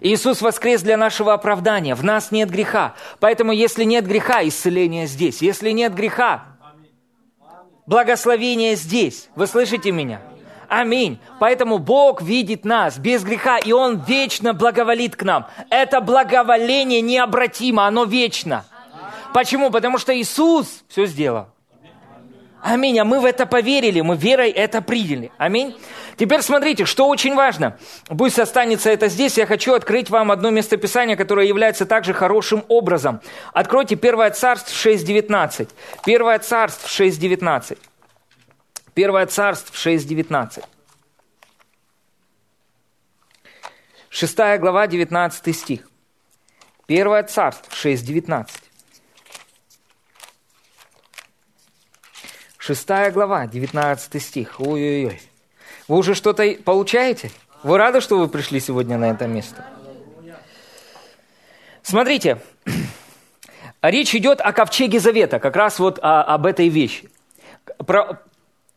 [0.01, 1.95] Иисус воскрес для нашего оправдания.
[1.95, 2.95] В нас нет греха.
[3.19, 5.41] Поэтому, если нет греха, исцеление здесь.
[5.41, 6.57] Если нет греха,
[7.87, 9.29] благословение здесь.
[9.35, 10.21] Вы слышите меня?
[10.75, 11.19] Аминь.
[11.39, 15.47] Поэтому Бог видит нас без греха, и Он вечно благоволит к нам.
[15.69, 18.65] Это благоволение необратимо, оно вечно.
[19.33, 19.69] Почему?
[19.69, 21.47] Потому что Иисус все сделал.
[22.61, 22.99] Аминь.
[22.99, 25.31] А мы в это поверили, мы верой это приняли.
[25.37, 25.77] Аминь.
[26.17, 27.77] Теперь смотрите, что очень важно.
[28.09, 29.37] Пусть останется это здесь.
[29.37, 33.21] Я хочу открыть вам одно местописание, которое является также хорошим образом.
[33.53, 35.69] Откройте 1 Царств 6.19.
[36.05, 37.77] 1 Царств 6.19.
[38.95, 40.63] Первое царство 6.19.
[44.09, 45.89] Шестая глава, 19 стих.
[46.87, 48.47] Первое царство 6.19.
[52.57, 54.61] Шестая глава, 19 стих.
[54.61, 55.21] Ой-ой-ой.
[55.89, 57.31] Вы уже что-то получаете?
[57.63, 59.65] Вы рады, что вы пришли сегодня на это место?
[61.81, 62.41] Смотрите,
[63.81, 67.09] речь идет о ковчеге завета, как раз вот о, об этой вещи.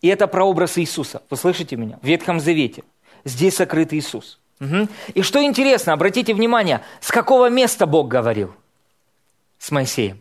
[0.00, 1.22] И это прообраз Иисуса.
[1.30, 1.98] Вы слышите меня?
[2.02, 2.84] В Ветхом Завете.
[3.24, 4.38] Здесь сокрыт Иисус.
[4.60, 4.88] Угу.
[5.14, 8.54] И что интересно, обратите внимание, с какого места Бог говорил
[9.58, 10.20] с Моисеем?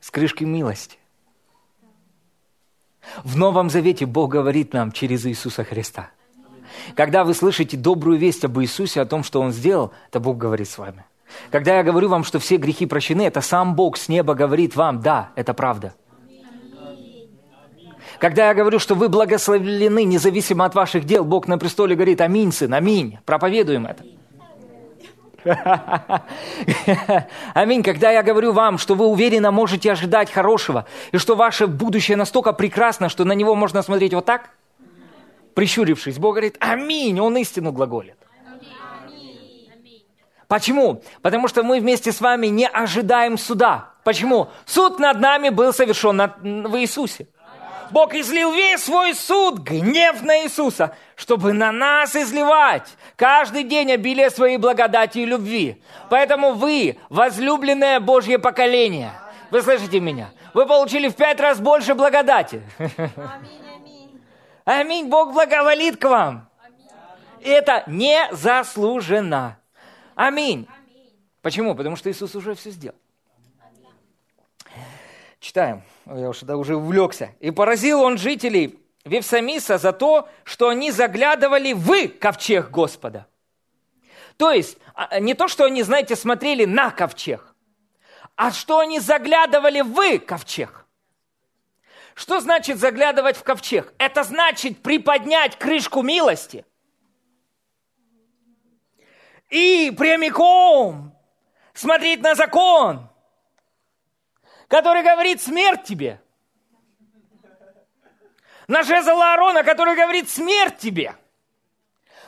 [0.00, 0.98] С крышки милости.
[3.24, 6.10] В Новом Завете Бог говорит нам через Иисуса Христа.
[6.94, 10.68] Когда вы слышите добрую весть об Иисусе, о том, что Он сделал, это Бог говорит
[10.68, 11.04] с вами.
[11.50, 15.00] Когда я говорю вам, что все грехи прощены, это сам Бог с неба говорит вам,
[15.00, 15.94] да, это правда.
[18.18, 22.52] Когда я говорю, что вы благословлены, независимо от ваших дел, Бог на престоле говорит, аминь,
[22.52, 23.18] сын, аминь.
[23.24, 24.04] Проповедуем это.
[27.54, 27.82] Аминь.
[27.82, 32.52] Когда я говорю вам, что вы уверенно можете ожидать хорошего, и что ваше будущее настолько
[32.52, 34.50] прекрасно, что на него можно смотреть вот так,
[35.54, 38.16] прищурившись, Бог говорит, аминь, Он истину глаголит.
[40.48, 41.02] Почему?
[41.22, 43.90] Потому что мы вместе с вами не ожидаем суда.
[44.02, 44.48] Почему?
[44.66, 47.28] Суд над нами был совершен в Иисусе.
[47.90, 54.30] Бог излил весь свой суд, гнев на Иисуса, чтобы на нас изливать каждый день обилие
[54.30, 55.82] своей благодати и любви.
[56.10, 59.12] Поэтому вы, возлюбленное Божье поколение,
[59.50, 60.30] вы слышите меня?
[60.54, 62.62] Вы получили в пять раз больше благодати.
[64.64, 65.08] Аминь.
[65.08, 66.48] Бог благоволит к вам.
[67.40, 69.58] И это незаслуженно.
[70.14, 70.66] Аминь.
[71.42, 71.74] Почему?
[71.74, 72.96] Потому что Иисус уже все сделал.
[75.40, 75.82] Читаем.
[76.14, 77.34] Я уже, да, уже увлекся.
[77.40, 83.26] «И поразил он жителей Вевсамиса за то, что они заглядывали в ковчег Господа».
[84.38, 87.54] То есть, а, не то, что они, знаете, смотрели на ковчег,
[88.36, 90.86] а что они заглядывали в ковчег.
[92.14, 93.92] Что значит заглядывать в ковчег?
[93.98, 96.64] Это значит приподнять крышку милости
[99.50, 101.12] и прямиком
[101.74, 103.07] смотреть на закон–
[104.68, 106.20] который говорит смерть тебе.
[108.68, 111.16] На жезл Аарона, который говорит смерть тебе.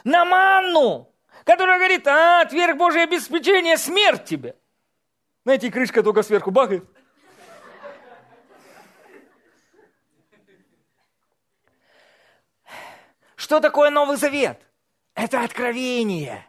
[0.05, 1.13] На манну,
[1.45, 4.57] которая говорит, а, отверг Божие обеспечение, смерть тебе.
[5.45, 6.85] Знаете, крышка только сверху бахает.
[13.37, 14.63] Что такое Новый Завет?
[15.15, 16.47] Это откровение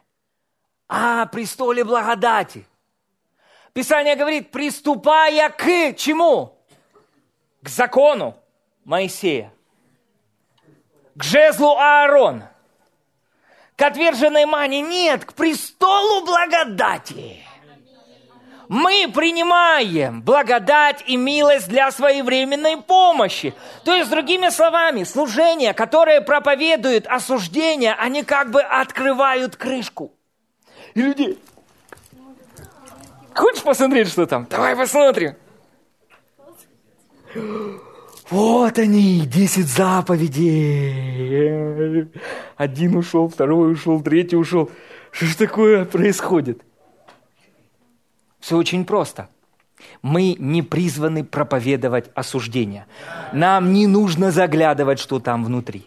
[0.88, 2.66] о престоле благодати.
[3.72, 6.58] Писание говорит, приступая к чему?
[7.62, 8.36] К закону
[8.84, 9.52] Моисея,
[11.14, 12.52] к жезлу Аарона,
[13.76, 14.80] к отверженной мане.
[14.80, 17.38] Нет, к престолу благодати.
[18.68, 23.54] Мы принимаем благодать и милость для своевременной помощи.
[23.84, 30.12] То есть, другими словами, служение, которое проповедует осуждение, они как бы открывают крышку.
[30.94, 31.38] И люди,
[33.34, 34.46] Хочешь посмотреть, что там?
[34.50, 35.34] Давай посмотрим.
[38.30, 40.90] Вот они, десять заповедей.
[42.56, 44.70] Один ушел, второй ушел, третий ушел.
[45.10, 46.62] Что ж такое происходит?
[48.40, 49.28] Все очень просто.
[50.00, 52.86] Мы не призваны проповедовать осуждение.
[53.32, 55.86] Нам не нужно заглядывать, что там внутри.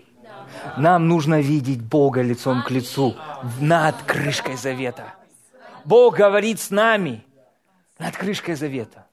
[0.77, 3.15] Нам нужно видеть Бога лицом к лицу
[3.59, 5.15] над крышкой завета.
[5.83, 7.24] Бог говорит с нами
[7.97, 9.07] над крышкой завета.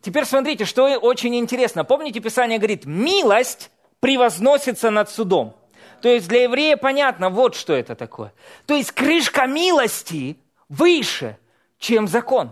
[0.00, 1.84] Теперь смотрите, что очень интересно.
[1.84, 3.70] Помните, Писание говорит, милость
[4.00, 5.56] превозносится над судом.
[6.00, 8.32] То есть для еврея понятно, вот что это такое.
[8.66, 10.36] То есть крышка милости
[10.68, 11.38] выше,
[11.78, 12.50] чем закон.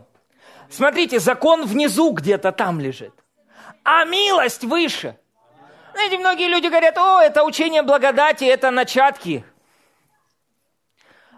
[0.71, 3.13] Смотрите, закон внизу где-то там лежит,
[3.83, 5.17] а милость выше.
[5.93, 9.45] Знаете, многие люди говорят, о, это учение благодати, это начатки.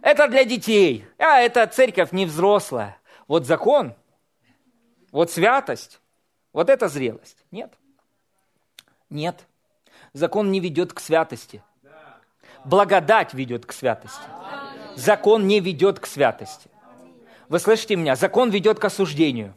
[0.02, 2.98] Это для детей, а это церковь не взрослая.
[3.32, 3.94] Вот закон,
[5.10, 6.02] вот святость,
[6.52, 7.38] вот это зрелость.
[7.50, 7.72] Нет.
[9.08, 9.46] Нет.
[10.12, 11.62] Закон не ведет к святости.
[12.66, 14.20] Благодать ведет к святости.
[14.96, 16.68] Закон не ведет к святости.
[17.48, 18.16] Вы слышите меня?
[18.16, 19.54] Закон ведет к осуждению.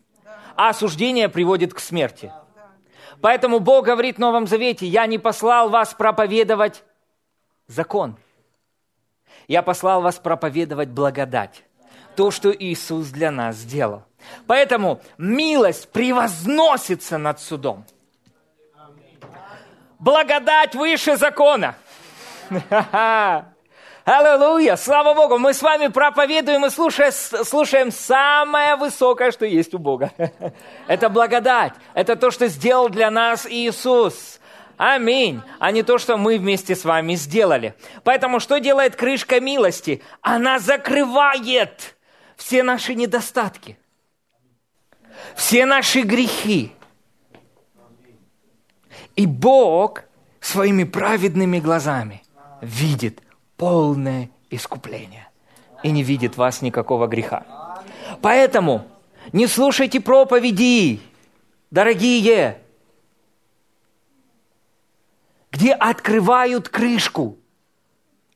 [0.55, 2.31] А осуждение приводит к смерти.
[3.19, 6.85] Поэтому Бог говорит в Новом Завете, я не послал вас проповедовать
[7.67, 8.15] закон.
[9.49, 11.65] Я послал вас проповедовать благодать
[12.15, 14.03] то, что Иисус для нас сделал.
[14.47, 17.85] Поэтому милость превозносится над судом.
[19.99, 21.75] Благодать выше закона.
[24.05, 24.75] Аллилуйя!
[24.75, 25.39] Слава Богу!
[25.39, 30.11] Мы с вами проповедуем и слушаем, слушаем самое высокое, что есть у Бога.
[30.87, 31.73] Это благодать.
[31.95, 34.39] Это то, что сделал для нас Иисус.
[34.77, 35.41] Аминь.
[35.57, 37.73] А не то, что мы вместе с вами сделали.
[38.03, 40.03] Поэтому что делает крышка милости?
[40.21, 41.94] Она закрывает
[42.35, 43.77] все наши недостатки,
[45.35, 46.71] все наши грехи.
[49.15, 50.03] И Бог
[50.39, 52.23] своими праведными глазами
[52.61, 53.21] видит
[53.57, 55.29] полное искупление
[55.83, 57.83] и не видит вас никакого греха.
[58.21, 58.87] Поэтому
[59.31, 60.99] не слушайте проповеди,
[61.71, 62.61] дорогие,
[65.51, 67.37] где открывают крышку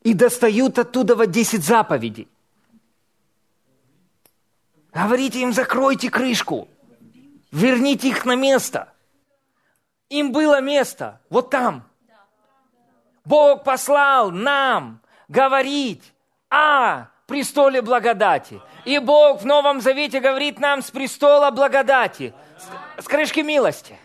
[0.03, 2.27] и достают оттуда вот 10 заповедей.
[4.93, 6.67] Говорите им, закройте крышку,
[7.51, 8.91] верните их на место.
[10.09, 11.83] Им было место, вот там.
[13.23, 16.13] Бог послал нам говорить
[16.49, 18.59] о престоле благодати.
[18.85, 22.33] И Бог в Новом Завете говорит нам с престола благодати,
[22.97, 23.97] с, с крышки милости.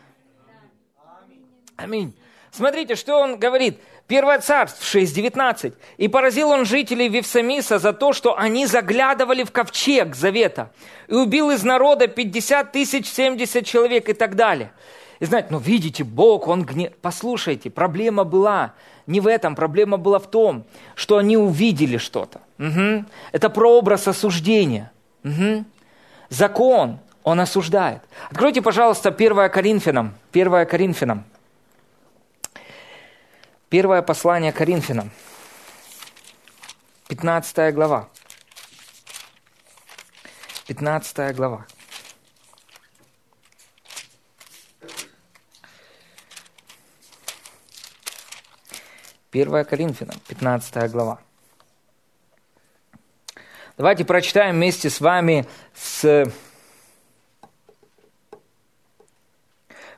[1.76, 2.14] Аминь.
[2.50, 3.80] Смотрите, что он говорит.
[4.06, 5.72] Первое царство 6.19.
[5.96, 10.70] «И поразил он жителей Вифсамиса за то, что они заглядывали в ковчег завета,
[11.08, 14.72] и убил из народа 50 тысяч 70 человек» и так далее.
[15.20, 16.92] И знаете, ну видите, Бог, Он гнев...
[17.00, 18.74] Послушайте, проблема была
[19.06, 22.40] не в этом, проблема была в том, что они увидели что-то.
[22.58, 23.04] Угу.
[23.32, 24.92] Это прообраз осуждения.
[25.24, 25.64] Угу.
[26.28, 28.02] Закон, он осуждает.
[28.30, 30.14] Откройте, пожалуйста, 1 Коринфянам.
[30.32, 31.24] 1 Коринфянам.
[33.74, 35.10] Первое послание Коринфянам.
[37.08, 38.08] 15 глава.
[40.68, 41.66] 15 глава.
[49.32, 51.20] Первая Коринфянам, 15 глава.
[53.76, 56.32] Давайте прочитаем вместе с вами с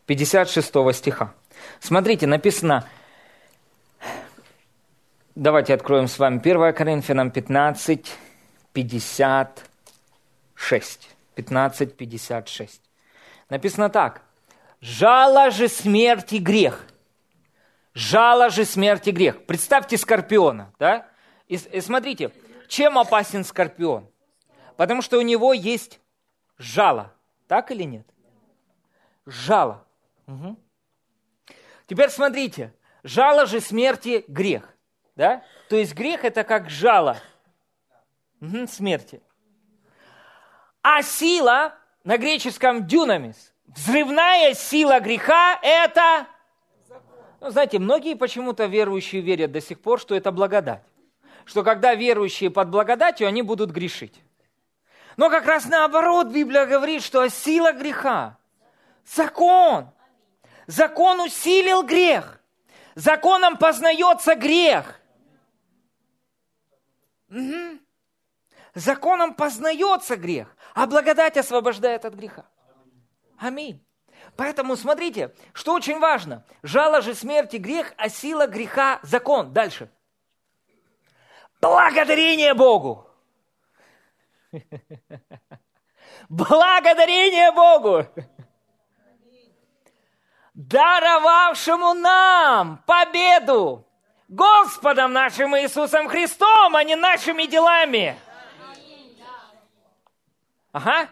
[0.07, 1.35] 56 стиха.
[1.79, 2.89] Смотрите, написано,
[5.37, 8.19] давайте откроем с вами 1 Коринфянам 15,
[8.73, 11.17] 56.
[11.35, 12.83] 15, 56.
[13.49, 14.23] Написано так.
[14.81, 16.87] «Жало же смерти грех,
[17.97, 19.47] Жало же смерти грех.
[19.47, 21.09] Представьте скорпиона, да?
[21.49, 22.31] И, и смотрите,
[22.69, 24.07] чем опасен скорпион?
[24.77, 25.99] Потому что у него есть
[26.59, 27.15] жало.
[27.49, 28.07] Так или нет?
[29.25, 29.87] Жало.
[30.27, 30.59] Угу.
[31.87, 34.76] Теперь смотрите, жало же смерти грех.
[35.17, 35.43] Да?
[35.69, 37.19] То есть грех это как жало
[38.41, 39.23] угу, смерти.
[40.83, 46.27] А сила на греческом дюнамис, взрывная сила греха это
[47.41, 50.83] ну, знаете, многие почему-то верующие верят до сих пор, что это благодать.
[51.45, 54.23] Что когда верующие под благодатью, они будут грешить.
[55.17, 58.39] Но как раз наоборот Библия говорит, что сила греха–
[59.15, 59.91] закон.
[60.67, 62.41] Закон усилил грех.
[62.95, 65.01] Законом познается грех.
[67.29, 67.81] Угу.
[68.75, 72.47] Законом познается грех, а благодать освобождает от греха.
[73.39, 73.83] Аминь.
[74.37, 76.45] Поэтому смотрите, что очень важно.
[76.63, 79.53] Жало же смерти грех, а сила греха закон.
[79.53, 79.91] Дальше.
[81.61, 83.09] Благодарение Богу.
[86.29, 88.07] Благодарение Богу.
[90.55, 93.86] Даровавшему нам победу
[94.29, 98.17] Господом нашим Иисусом Христом, а не нашими делами.
[100.73, 101.09] Ага.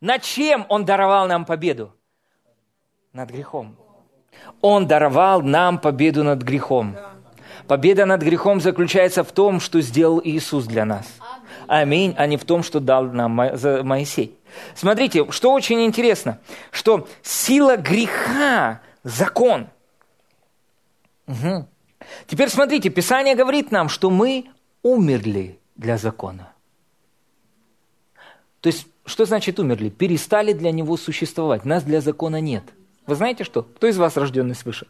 [0.00, 1.92] Над чем Он даровал нам победу?
[3.18, 3.76] над грехом.
[4.60, 6.96] Он даровал нам победу над грехом.
[7.66, 11.06] Победа над грехом заключается в том, что сделал Иисус для нас.
[11.66, 14.38] Аминь, а не в том, что дал нам Моисей.
[14.74, 16.38] Смотрите, что очень интересно,
[16.70, 19.68] что сила греха– закон.
[21.26, 21.66] Угу.
[22.26, 24.46] Теперь смотрите, Писание говорит нам, что мы
[24.82, 26.52] умерли для закона.
[28.60, 29.88] То есть, что значит умерли?
[29.88, 31.64] Перестали для него существовать.
[31.64, 32.64] Нас для закона нет–
[33.08, 33.62] вы знаете что?
[33.62, 34.86] Кто из вас рожденный свыше?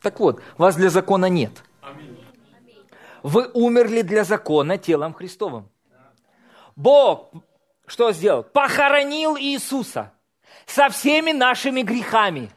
[0.00, 1.52] Так вот, вас для закона нет.
[3.22, 5.68] Вы умерли для закона телом Христовым.
[6.76, 7.30] Бог
[7.86, 8.42] что сделал?
[8.42, 10.12] Похоронил Иисуса
[10.64, 12.50] со всеми нашими грехами.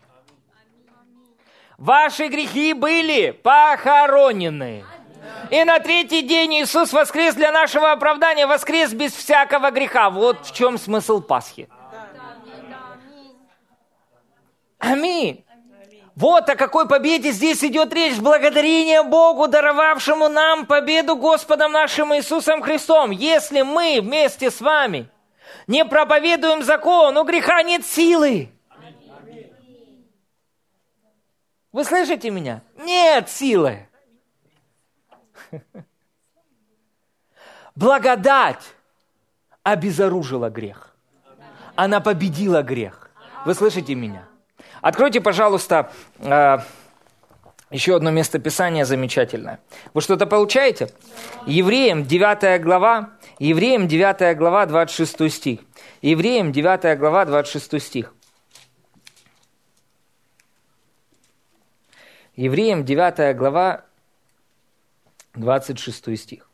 [1.82, 4.86] Ваши грехи были похоронены.
[5.50, 10.12] И на третий день Иисус воскрес для нашего оправдания, воскрес без всякого греха.
[10.12, 11.68] Вот в чем смысл Пасхи.
[14.78, 15.44] Аминь.
[16.16, 18.20] Вот о какой победе здесь идет речь.
[18.20, 23.10] Благодарение Богу, даровавшему нам победу Господом нашим Иисусом Христом.
[23.10, 25.10] Если мы вместе с вами
[25.66, 28.52] не проповедуем закон, у греха нет силы.
[31.72, 32.62] Вы слышите меня?
[32.78, 33.88] Нет силы.
[37.76, 38.64] Благодать,
[39.64, 40.96] обезоружила грех.
[41.76, 43.12] Она победила грех.
[43.46, 44.28] Вы слышите меня?
[44.82, 46.58] Откройте, пожалуйста, э,
[47.70, 49.62] еще одно местописание замечательное.
[49.94, 50.90] Вы что-то получаете?
[51.46, 55.60] Евреям 9 глава, Евреям 9 глава, 26 стих.
[56.02, 58.14] Евреям 9 глава, 26 стих.
[62.36, 63.84] Евреям 9 глава,
[65.34, 66.48] 26 стих.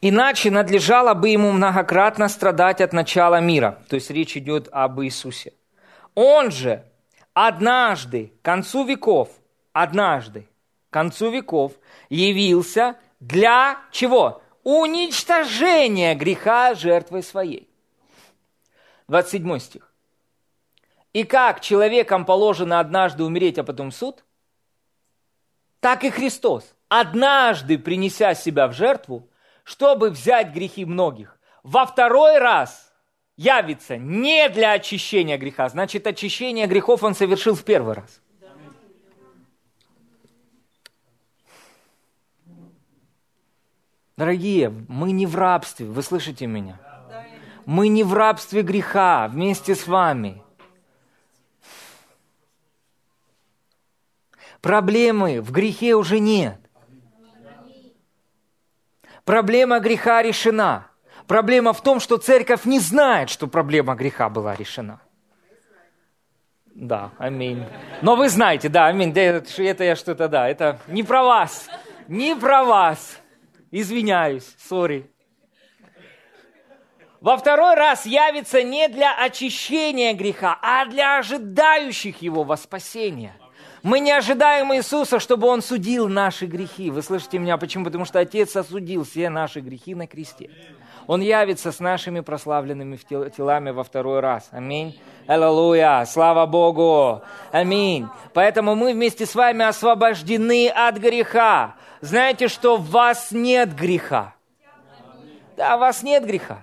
[0.00, 3.82] Иначе надлежало бы ему многократно страдать от начала мира.
[3.88, 5.52] То есть речь идет об Иисусе.
[6.14, 6.84] Он же
[7.34, 9.28] однажды, к концу веков,
[9.72, 10.48] однажды,
[10.88, 11.72] к концу веков,
[12.08, 14.42] явился для чего?
[14.62, 17.68] Уничтожения греха жертвой своей.
[19.08, 19.92] 27 стих.
[21.12, 24.24] И как человекам положено однажды умереть, а потом суд,
[25.80, 29.28] так и Христос, однажды принеся себя в жертву,
[29.64, 32.92] чтобы взять грехи многих, во второй раз
[33.36, 38.20] явится не для очищения греха, значит, очищение грехов он совершил в первый раз.
[44.20, 46.78] Дорогие, мы не в рабстве, вы слышите меня?
[47.64, 50.42] Мы не в рабстве греха вместе с вами.
[54.60, 56.58] Проблемы в грехе уже нет.
[59.24, 60.88] Проблема греха решена.
[61.26, 65.00] Проблема в том, что церковь не знает, что проблема греха была решена.
[66.66, 67.64] Да, аминь.
[68.02, 69.16] Но вы знаете, да, аминь.
[69.16, 71.70] Это, это я что-то, да, это не про вас.
[72.06, 73.18] Не про вас.
[73.70, 75.10] Извиняюсь, сори.
[77.20, 83.34] Во второй раз явится не для очищения греха, а для ожидающих его во спасение.
[83.82, 86.90] Мы не ожидаем Иисуса, чтобы Он судил наши грехи.
[86.90, 87.56] Вы слышите меня?
[87.56, 87.84] Почему?
[87.84, 90.50] Потому что Отец осудил все наши грехи на кресте.
[91.06, 94.48] Он явится с нашими прославленными телами во второй раз.
[94.50, 95.00] Аминь.
[95.26, 96.04] Аллилуйя.
[96.06, 97.22] Слава Богу.
[97.52, 98.06] Аминь.
[98.34, 101.74] Поэтому мы вместе с вами освобождены от греха.
[102.00, 104.34] Знаете, что в вас нет греха.
[105.56, 106.62] Да, в вас нет греха.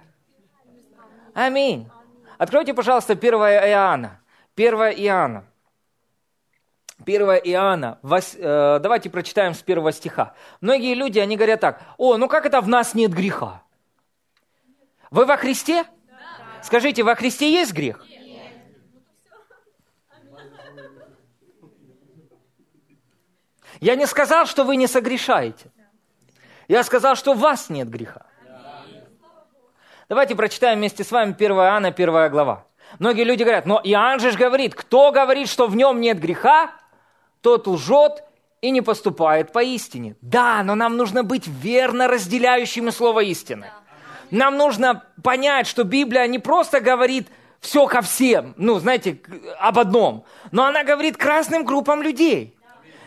[1.33, 1.89] Аминь.
[2.38, 4.19] Откройте, пожалуйста, 1 Иоанна.
[4.55, 5.45] 1 Иоанна.
[7.05, 10.33] 1 Иоанна, э, давайте прочитаем с первого стиха.
[10.61, 13.61] Многие люди, они говорят так, о, ну как это в нас нет греха?
[15.11, 15.83] Вы во Христе?
[15.83, 16.63] Да.
[16.63, 18.03] Скажите, во Христе есть грех?
[18.09, 18.16] Нет.
[23.80, 25.71] Я не сказал, что вы не согрешаете.
[26.67, 28.25] Я сказал, что в вас нет греха.
[30.09, 32.65] Давайте прочитаем вместе с вами 1 Иоанна, 1 глава.
[32.99, 36.71] Многие люди говорят, но Иоанн же говорит, кто говорит, что в нем нет греха,
[37.41, 38.23] тот лжет
[38.61, 40.15] и не поступает по истине.
[40.21, 43.69] Да, но нам нужно быть верно разделяющими слово истины.
[44.32, 47.28] Нам нужно понять, что Библия не просто говорит
[47.59, 49.21] все ко всем, ну, знаете,
[49.59, 52.57] об одном, но она говорит к разным группам людей.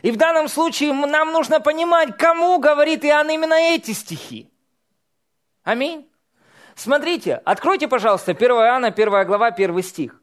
[0.03, 4.51] И в данном случае нам нужно понимать, кому говорит Иоанн именно эти стихи.
[5.63, 6.09] Аминь.
[6.75, 10.21] Смотрите, откройте, пожалуйста, 1 Иоанна, 1 глава, 1 стих.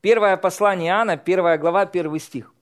[0.00, 2.52] Первое послание Иоанна, 1 глава, 1 стих.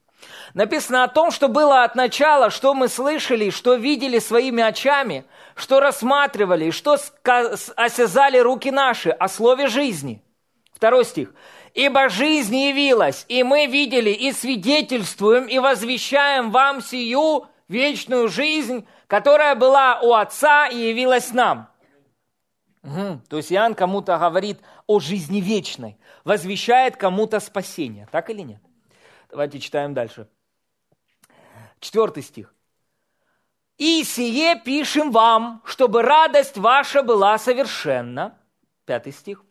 [0.52, 5.24] Написано о том, что было от начала, что мы слышали, что видели своими очами,
[5.54, 6.98] что рассматривали, что
[7.76, 10.22] осязали руки наши о слове жизни.
[10.74, 11.32] Второй стих.
[11.74, 19.54] «Ибо жизнь явилась, и мы видели, и свидетельствуем, и возвещаем вам сию вечную жизнь, которая
[19.54, 21.68] была у Отца и явилась нам».
[22.82, 23.20] Угу.
[23.28, 28.08] То есть Иоанн кому-то говорит о жизни вечной, возвещает кому-то спасение.
[28.10, 28.60] Так или нет?
[29.30, 30.28] Давайте читаем дальше.
[31.78, 32.54] Четвертый стих.
[33.76, 38.38] «И сие пишем вам, чтобы радость ваша была совершенна».
[38.84, 39.42] Пятый стих.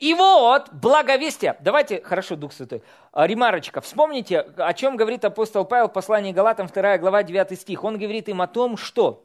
[0.00, 1.56] И вот, благовестие.
[1.60, 2.82] Давайте, хорошо, Дух Святой.
[3.12, 3.80] А, ремарочка.
[3.80, 7.84] Вспомните, о чем говорит апостол Павел в послании Галатам, 2 глава, 9 стих.
[7.84, 9.24] Он говорит им о том, что,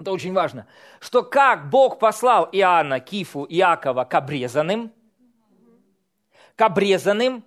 [0.00, 0.66] это очень важно,
[1.00, 4.92] что как Бог послал Иоанна, Кифу, Иакова к обрезанным,
[6.54, 7.44] к обрезанным,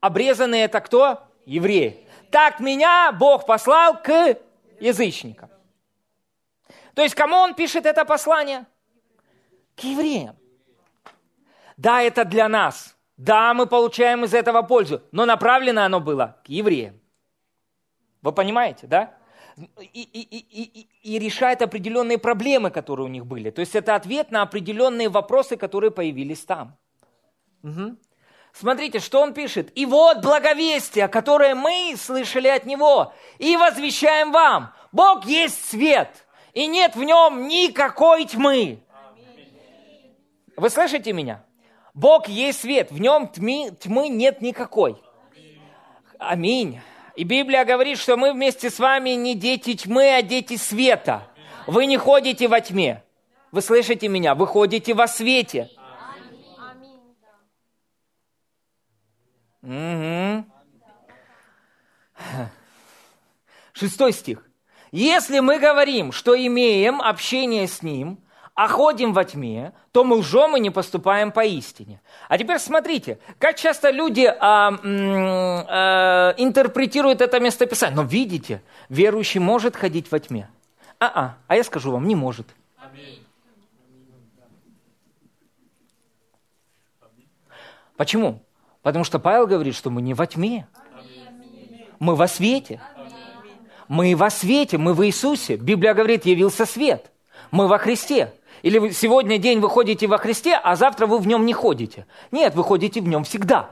[0.00, 1.20] обрезанные это кто?
[1.44, 4.38] Евреи так меня Бог послал к
[4.78, 5.48] язычникам.
[6.94, 8.66] То есть кому он пишет это послание?
[9.74, 10.36] К евреям.
[11.76, 12.96] Да, это для нас.
[13.16, 17.00] Да, мы получаем из этого пользу, но направлено оно было к евреям.
[18.22, 19.14] Вы понимаете, да?
[19.56, 23.50] И, и, и, и, и решает определенные проблемы, которые у них были.
[23.50, 26.76] То есть это ответ на определенные вопросы, которые появились там.
[27.62, 27.96] Угу.
[28.52, 29.70] Смотрите, что он пишет.
[29.74, 34.72] «И вот благовестие, которое мы слышали от Него, и возвещаем вам.
[34.92, 38.82] Бог есть свет, и нет в нем никакой тьмы».
[40.56, 41.44] Вы слышите меня?
[41.96, 45.02] Бог есть свет, в нем тьмы, тьмы нет никакой.
[46.18, 46.78] Аминь.
[47.16, 51.26] И Библия говорит, что мы вместе с вами не дети тьмы, а дети света.
[51.66, 53.02] Вы не ходите во тьме.
[53.50, 54.34] Вы слышите меня?
[54.34, 55.70] Вы ходите во свете.
[59.62, 60.44] Угу.
[63.72, 64.46] Шестой стих.
[64.92, 68.22] Если мы говорим, что имеем общение с Ним,
[68.56, 72.00] а ходим во тьме, то мы лжем и не поступаем по истине.
[72.26, 77.94] А теперь смотрите, как часто люди а, а, интерпретируют это местописание.
[77.94, 80.48] Но видите, верующий может ходить во тьме.
[80.98, 82.46] А-а, а я скажу вам, не может.
[87.98, 88.42] Почему?
[88.80, 90.66] Потому что Павел говорит, что мы не во тьме.
[91.98, 92.80] Мы во свете.
[93.88, 95.56] Мы во свете, мы в Иисусе.
[95.56, 97.10] Библия говорит, явился свет.
[97.50, 98.32] Мы во Христе.
[98.62, 102.06] Или вы сегодня день вы ходите во Христе, а завтра вы в нем не ходите.
[102.30, 103.70] Нет, вы ходите в нем всегда.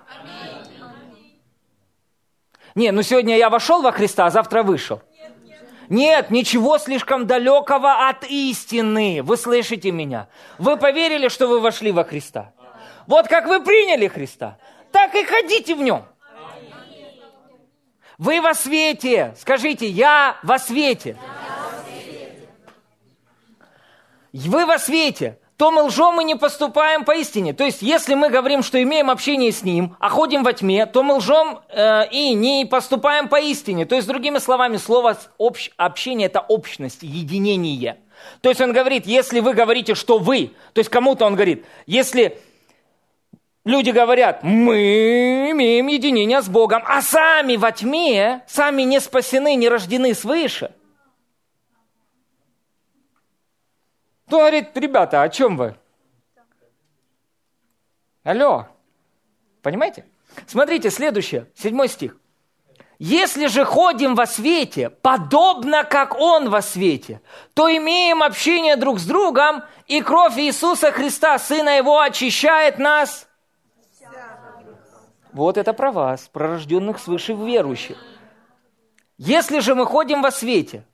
[2.75, 5.01] Нет, ну сегодня я вошел во Христа, а завтра вышел.
[5.89, 9.23] Нет, ничего слишком далекого от истины.
[9.23, 10.29] Вы слышите меня?
[10.59, 12.53] Вы поверили, что вы вошли во Христа.
[13.07, 14.59] Вот как вы приняли Христа,
[14.91, 16.05] так и ходите в нем.
[18.19, 19.35] Вы во свете.
[19.39, 21.17] Скажите, я во свете.
[24.35, 25.39] Вы во свете.
[25.57, 27.53] То мы лжем и не поступаем по истине.
[27.53, 31.05] То есть, если мы говорим, что имеем общение с Ним, а ходим во тьме, то
[31.05, 33.87] мы лжем э, и не поступаем по истине.
[33.87, 37.99] То есть, другими словами, слово общ, общение– это общность, единение.
[38.41, 42.37] То есть, он говорит, если вы говорите, что вы, то есть, кому-то он говорит, если
[43.65, 49.69] люди говорят, мы имеем единение с Богом, а сами во тьме, сами не спасены, не
[49.69, 50.73] рождены свыше–
[54.29, 55.77] То говорит, ребята, о чем вы?
[58.23, 58.67] Алло,
[59.63, 60.07] понимаете?
[60.47, 62.17] Смотрите, следующее, седьмой стих.
[62.99, 67.21] Если же ходим во свете, подобно как Он во свете,
[67.53, 73.29] то имеем общение друг с другом, и кровь Иисуса Христа, Сына Его, очищает нас.
[75.33, 77.99] Вот это про вас, пророжденных свыше верующих.
[79.19, 80.87] Если же мы ходим во свете,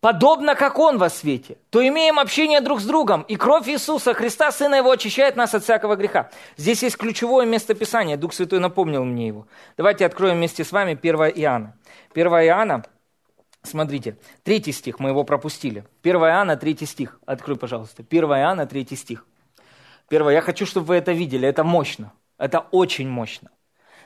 [0.00, 4.50] подобно как Он во свете, то имеем общение друг с другом, и кровь Иисуса Христа,
[4.50, 6.30] Сына Его, очищает нас от всякого греха.
[6.56, 9.46] Здесь есть ключевое место Писания, Дух Святой напомнил мне его.
[9.76, 11.76] Давайте откроем вместе с вами 1 Иоанна.
[12.14, 12.84] 1 Иоанна,
[13.62, 15.84] смотрите, третий стих, мы его пропустили.
[16.02, 18.02] 1 Иоанна, третий стих, открой, пожалуйста.
[18.08, 19.26] 1 Иоанна, третий стих.
[20.08, 23.50] Первое, я хочу, чтобы вы это видели, это мощно, это очень мощно.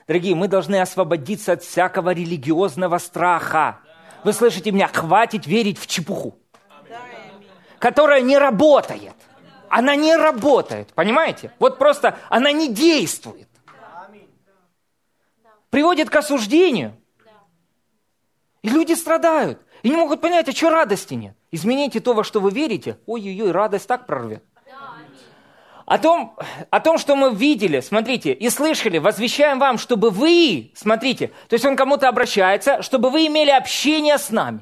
[0.07, 3.79] Дорогие, мы должны освободиться от всякого религиозного страха.
[4.25, 4.87] Вы слышите меня?
[4.87, 6.35] Хватит верить в чепуху,
[7.77, 9.13] которая не работает.
[9.69, 11.53] Она не работает, понимаете?
[11.59, 13.47] Вот просто она не действует.
[15.69, 16.97] Приводит к осуждению.
[18.63, 19.61] И люди страдают.
[19.83, 21.37] И не могут понять, а что радости нет.
[21.51, 22.97] Измените то, во что вы верите.
[23.05, 24.43] Ой-ой-ой, радость так прорвет.
[25.85, 26.35] О том,
[26.71, 31.65] о том, что мы видели, смотрите, и слышали, возвещаем вам, чтобы вы, смотрите, то есть
[31.65, 34.61] он кому-то обращается, чтобы вы имели общение с нами.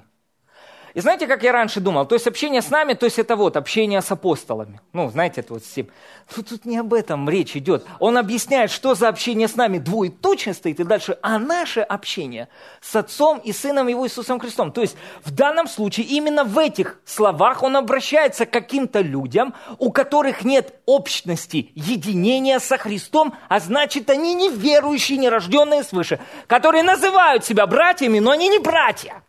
[0.93, 2.05] И знаете, как я раньше думал?
[2.05, 4.79] То есть общение с нами, то есть это вот общение с апостолами.
[4.93, 5.87] Ну, знаете, это вот с тем.
[6.33, 7.85] Тут, тут не об этом речь идет.
[7.99, 12.47] Он объясняет, что за общение с нами двоеточно стоит, и дальше, а наше общение
[12.79, 14.71] с Отцом и Сыном Его Иисусом Христом.
[14.71, 19.91] То есть в данном случае именно в этих словах он обращается к каким-то людям, у
[19.91, 26.83] которых нет общности, единения со Христом, а значит, они не верующие, не рожденные свыше, которые
[26.83, 29.23] называют себя братьями, но они не братья.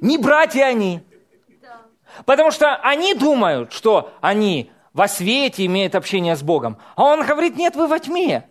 [0.00, 1.02] Не братья они.
[2.24, 6.78] Потому что они думают, что они во свете имеют общение с Богом.
[6.96, 8.48] А он говорит, нет, вы во тьме.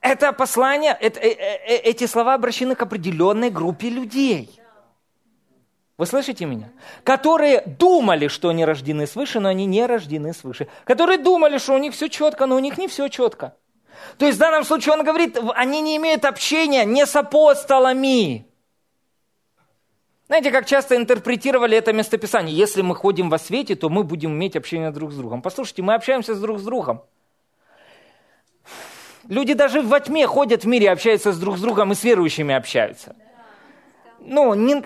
[0.00, 4.60] Это послание, это, э, э, эти слова обращены к определенной группе людей.
[5.98, 6.70] Вы слышите меня?
[7.04, 10.68] Которые думали, что они рождены свыше, но они не рождены свыше.
[10.84, 13.54] Которые думали, что у них все четко, но у них не все четко.
[14.18, 18.46] То есть в данном случае он говорит, они не имеют общения не с апостолами.
[20.26, 22.54] Знаете, как часто интерпретировали это местописание?
[22.54, 25.40] Если мы ходим во свете, то мы будем иметь общение друг с другом.
[25.40, 27.04] Послушайте, мы общаемся с друг с другом.
[29.28, 32.54] Люди даже во тьме ходят в мире, общаются с друг с другом и с верующими
[32.54, 33.16] общаются.
[34.20, 34.84] Ну, не...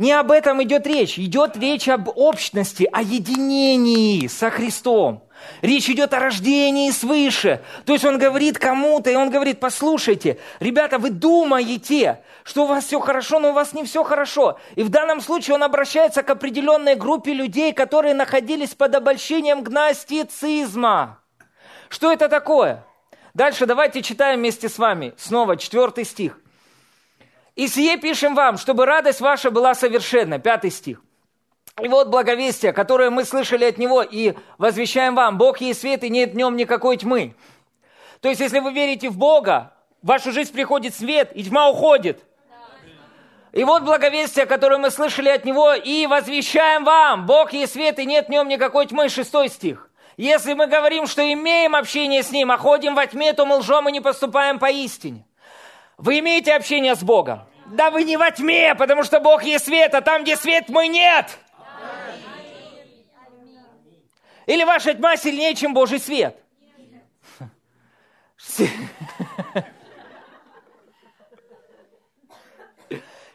[0.00, 1.18] Не об этом идет речь.
[1.18, 5.22] Идет речь об общности, о единении со Христом.
[5.60, 7.60] Речь идет о рождении свыше.
[7.84, 12.86] То есть он говорит кому-то, и он говорит, послушайте, ребята, вы думаете, что у вас
[12.86, 14.58] все хорошо, но у вас не все хорошо.
[14.74, 21.18] И в данном случае он обращается к определенной группе людей, которые находились под обольщением гностицизма.
[21.90, 22.86] Что это такое?
[23.34, 25.12] Дальше давайте читаем вместе с вами.
[25.18, 26.38] Снова четвертый стих.
[27.56, 30.38] И сие пишем вам, чтобы радость ваша была совершенна.
[30.38, 31.02] Пятый стих.
[31.80, 35.38] И вот благовестие, которое мы слышали от Него и возвещаем вам.
[35.38, 37.34] Бог есть свет, и нет в нем никакой тьмы.
[38.20, 39.72] То есть, если вы верите в Бога,
[40.02, 42.24] в вашу жизнь приходит свет, и тьма уходит.
[43.52, 47.26] И вот благовестие, которое мы слышали от Него, и возвещаем вам.
[47.26, 49.08] Бог есть свет, и нет в нем никакой тьмы.
[49.08, 49.90] Шестой стих.
[50.16, 53.88] Если мы говорим, что имеем общение с Ним, а ходим во тьме, то мы лжем
[53.88, 55.24] и не поступаем по истине.
[56.00, 57.42] Вы имеете общение с Богом?
[57.66, 60.88] Да вы не во тьме, потому что Бог есть свет, а там, где свет, мы
[60.88, 61.38] нет.
[64.46, 66.42] Или ваша тьма сильнее, чем Божий свет?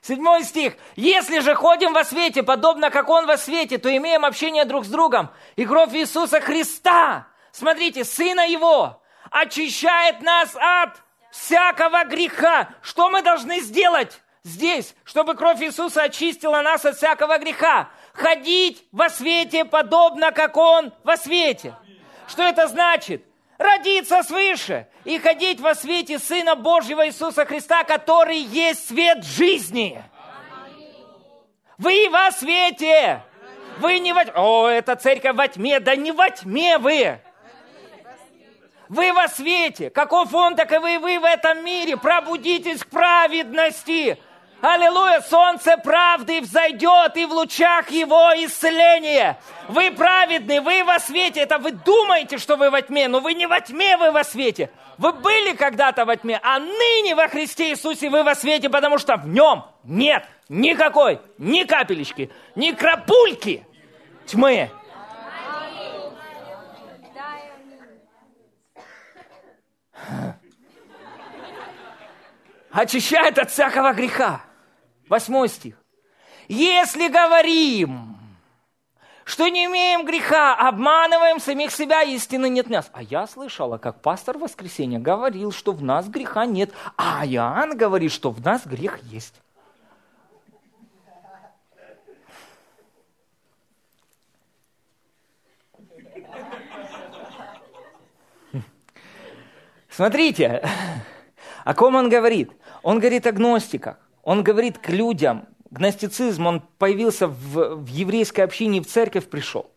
[0.02, 0.74] Седьмой стих.
[0.96, 4.88] «Если же ходим во свете, подобно как Он во свете, то имеем общение друг с
[4.88, 9.02] другом, и кровь Иисуса Христа, смотрите, Сына Его,
[9.32, 11.05] очищает нас от
[11.36, 12.70] всякого греха.
[12.82, 17.90] Что мы должны сделать здесь, чтобы кровь Иисуса очистила нас от всякого греха?
[18.14, 21.76] Ходить во свете, подобно как Он во свете.
[22.28, 23.26] Что это значит?
[23.58, 30.02] Родиться свыше и ходить во свете Сына Божьего Иисуса Христа, который есть свет жизни.
[31.78, 33.22] Вы во свете.
[33.80, 34.22] Вы не во...
[34.36, 35.80] О, это церковь во тьме.
[35.80, 37.20] Да не во тьме вы.
[38.90, 39.90] Вы во свете.
[39.90, 41.98] Каков он, так и вы, вы в этом мире.
[41.98, 44.18] Пробудитесь к праведности.
[44.62, 49.38] Аллилуйя, солнце правды взойдет, и в лучах его исцеление.
[49.68, 51.42] Вы праведны, вы во свете.
[51.42, 54.72] Это вы думаете, что вы во тьме, но вы не во тьме, вы во свете.
[54.98, 59.18] Вы были когда-то во тьме, а ныне во Христе Иисусе вы во свете, потому что
[59.18, 63.66] в нем нет никакой, ни капелечки, ни крапульки
[64.26, 64.72] тьмы.
[72.76, 74.42] Очищает от всякого греха.
[75.08, 75.76] Восьмой стих.
[76.48, 78.18] Если говорим,
[79.24, 82.90] что не имеем греха, обманываем самих себя, истины нет в нас.
[82.94, 87.78] А я слышала, как пастор в воскресенье говорил, что в нас греха нет, а Иоанн
[87.78, 89.36] говорит, что в нас грех есть.
[99.90, 100.62] Смотрите,
[101.64, 102.52] о ком он говорит?
[102.86, 103.98] Он говорит о гностиках.
[104.22, 105.48] Он говорит к людям.
[105.72, 109.72] Гностицизм, он появился в, в еврейской общине, в церковь пришел.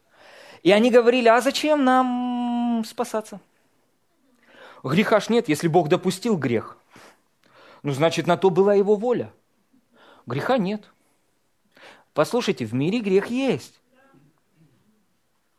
[0.63, 3.41] И они говорили, а зачем нам спасаться?
[4.85, 6.77] Греха ж нет, если Бог допустил грех.
[7.83, 9.33] Ну, значит, на то была его воля.
[10.27, 10.85] Греха нет.
[12.13, 13.81] Послушайте, в мире грех есть.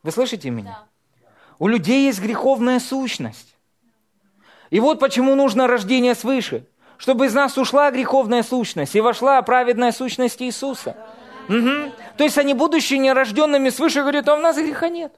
[0.04, 0.86] Вы слышите меня?
[1.20, 1.28] Да.
[1.58, 3.56] У людей есть греховная сущность.
[4.70, 6.64] И вот почему нужно рождение свыше
[7.00, 10.96] чтобы из нас ушла греховная сущность и вошла праведная сущность Иисуса.
[11.48, 11.92] Угу.
[12.18, 15.12] То есть они, будучи нерожденными свыше, говорят, а у нас греха нет.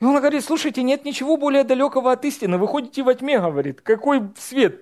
[0.00, 2.58] И он говорит, слушайте, нет ничего более далекого от истины.
[2.58, 3.80] Вы ходите во тьме, говорит.
[3.80, 4.80] Какой свет?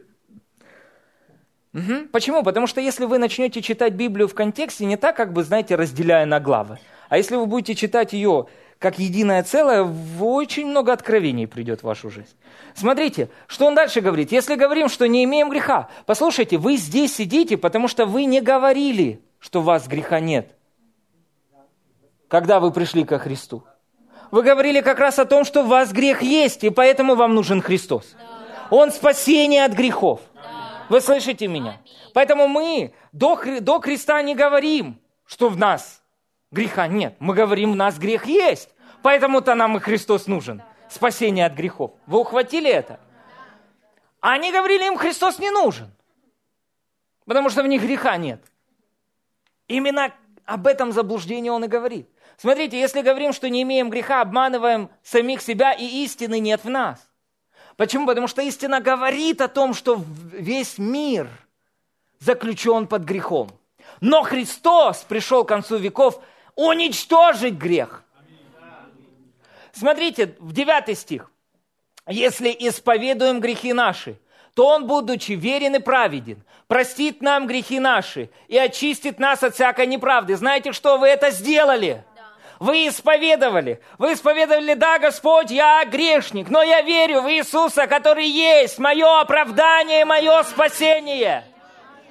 [1.72, 2.08] Угу.
[2.12, 2.42] Почему?
[2.42, 6.26] Потому что если вы начнете читать Библию в контексте, не так, как бы, знаете, разделяя
[6.26, 6.78] на главы,
[7.08, 8.48] а если вы будете читать ее
[8.80, 9.86] как единое целое,
[10.18, 12.34] очень много откровений придет в вашу жизнь.
[12.74, 14.32] Смотрите, что он дальше говорит.
[14.32, 19.20] Если говорим, что не имеем греха, послушайте, вы здесь сидите, потому что вы не говорили,
[19.38, 20.56] что у вас греха нет,
[22.26, 23.62] когда вы пришли ко Христу.
[24.30, 27.60] Вы говорили как раз о том, что у вас грех есть, и поэтому вам нужен
[27.60, 28.16] Христос.
[28.70, 30.22] Он спасение от грехов.
[30.88, 31.82] Вы слышите меня?
[32.14, 35.99] Поэтому мы до, до Христа не говорим, что в нас
[36.50, 37.14] Греха нет.
[37.20, 38.70] Мы говорим, у нас грех есть.
[39.02, 40.62] Поэтому-то нам и Христос нужен.
[40.88, 41.92] Спасение от грехов.
[42.06, 42.98] Вы ухватили это?
[44.20, 45.90] они говорили, им Христос не нужен.
[47.24, 48.42] Потому что в них греха нет.
[49.68, 50.12] Именно
[50.44, 52.08] об этом заблуждении он и говорит.
[52.36, 56.98] Смотрите, если говорим, что не имеем греха, обманываем самих себя, и истины нет в нас.
[57.76, 58.06] Почему?
[58.06, 61.28] Потому что истина говорит о том, что весь мир
[62.18, 63.50] заключен под грехом.
[64.00, 66.22] Но Христос пришел к концу веков
[66.60, 68.04] уничтожить грех.
[69.72, 71.30] Смотрите, в 9 стих.
[72.06, 74.16] если исповедуем грехи наши,
[74.54, 79.86] то Он, будучи верен и праведен, простит нам грехи наши и очистит нас от всякой
[79.86, 80.36] неправды.
[80.36, 82.04] Знаете, что вы это сделали?
[82.58, 83.80] Вы исповедовали.
[83.96, 90.04] Вы исповедовали, да, Господь, я грешник, но я верю в Иисуса, который есть мое оправдание,
[90.04, 91.44] мое спасение.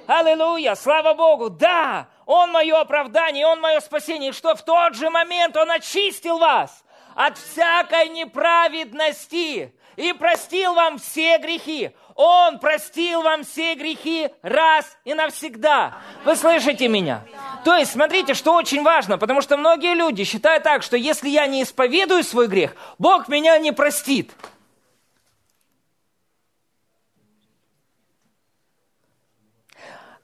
[0.08, 4.32] Аллилуйя, слава Богу, да, Он мое оправдание, Он мое спасение.
[4.32, 6.84] Что в тот же момент Он очистил вас
[7.16, 11.90] от всякой неправедности и простил вам все грехи.
[12.14, 15.94] Он простил вам все грехи раз и навсегда.
[16.24, 17.24] Вы слышите меня?
[17.64, 21.48] То есть, смотрите, что очень важно, потому что многие люди считают так, что если я
[21.48, 24.30] не исповедую свой грех, Бог меня не простит.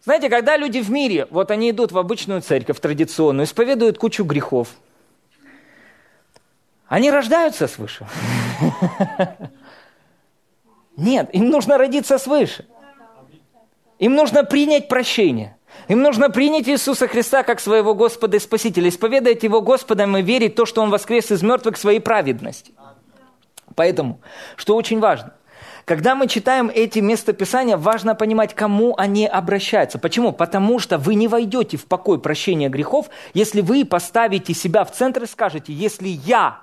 [0.07, 4.69] Знаете, когда люди в мире, вот они идут в обычную церковь традиционную, исповедуют кучу грехов,
[6.87, 8.07] они рождаются свыше.
[10.97, 12.67] Нет, им нужно родиться свыше.
[13.99, 15.57] Им нужно принять прощение.
[15.89, 20.53] Им нужно принять Иисуса Христа как своего Господа и Спасителя, исповедовать Его Господом и верить
[20.53, 22.73] в то, что Он воскрес из мертвых своей праведности.
[23.75, 24.21] Поэтому,
[24.55, 25.36] что очень важно,
[25.87, 30.01] когда мы читаем эти местописания, важно понимать, кому они обращаются.
[30.01, 30.33] Почему?
[30.33, 35.23] Потому что вы не войдете в покой прощения грехов, если вы поставите себя в центр
[35.23, 36.61] и скажете, если я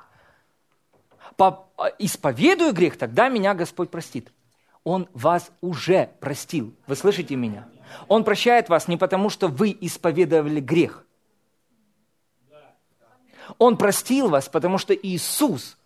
[1.99, 4.29] исповедую грех, тогда меня Господь простит.
[4.83, 6.75] Он вас уже простил.
[6.85, 7.65] Вы слышите меня?
[8.09, 11.05] Он прощает вас не потому, что вы исповедовали грех.
[13.57, 15.77] Он простил вас, потому что Иисус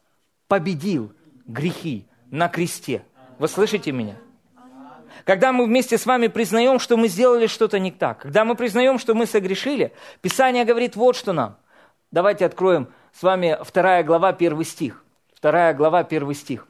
[0.48, 1.14] победил
[1.46, 3.04] грехи на кресте.
[3.40, 4.16] Вы слышите меня?
[5.24, 8.98] Когда мы вместе с вами признаем, что мы сделали что-то не так, когда мы признаем,
[8.98, 11.58] что мы согрешили, Писание говорит вот что нам.
[12.12, 15.04] Давайте откроем с вами вторая глава, первый стих.
[15.34, 16.68] Вторая глава, первый стих.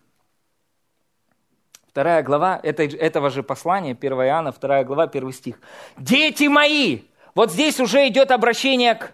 [1.88, 5.59] Вторая глава этого же послания, 1 Иоанна, вторая глава, первый стих.
[5.97, 7.01] «Дети мои!»
[7.34, 9.13] Вот здесь уже идет обращение к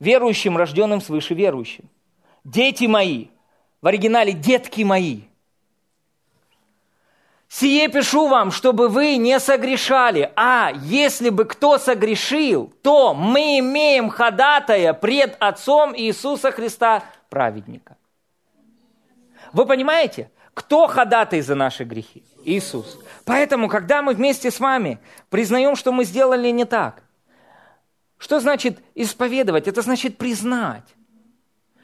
[0.00, 1.88] верующим, рожденным свыше верующим.
[2.44, 3.26] «Дети мои!»
[3.82, 5.22] В оригинале «детки мои!»
[7.48, 14.10] «Сие пишу вам, чтобы вы не согрешали, а если бы кто согрешил, то мы имеем
[14.10, 17.96] ходатая пред Отцом Иисуса Христа, праведника».
[19.52, 20.30] Вы понимаете?
[20.54, 22.24] Кто ходатай за наши грехи?
[22.44, 22.98] Иисус.
[23.24, 24.98] Поэтому, когда мы вместе с вами
[25.30, 27.02] признаем, что мы сделали не так,
[28.16, 29.68] что значит исповедовать?
[29.68, 30.84] Это значит признать,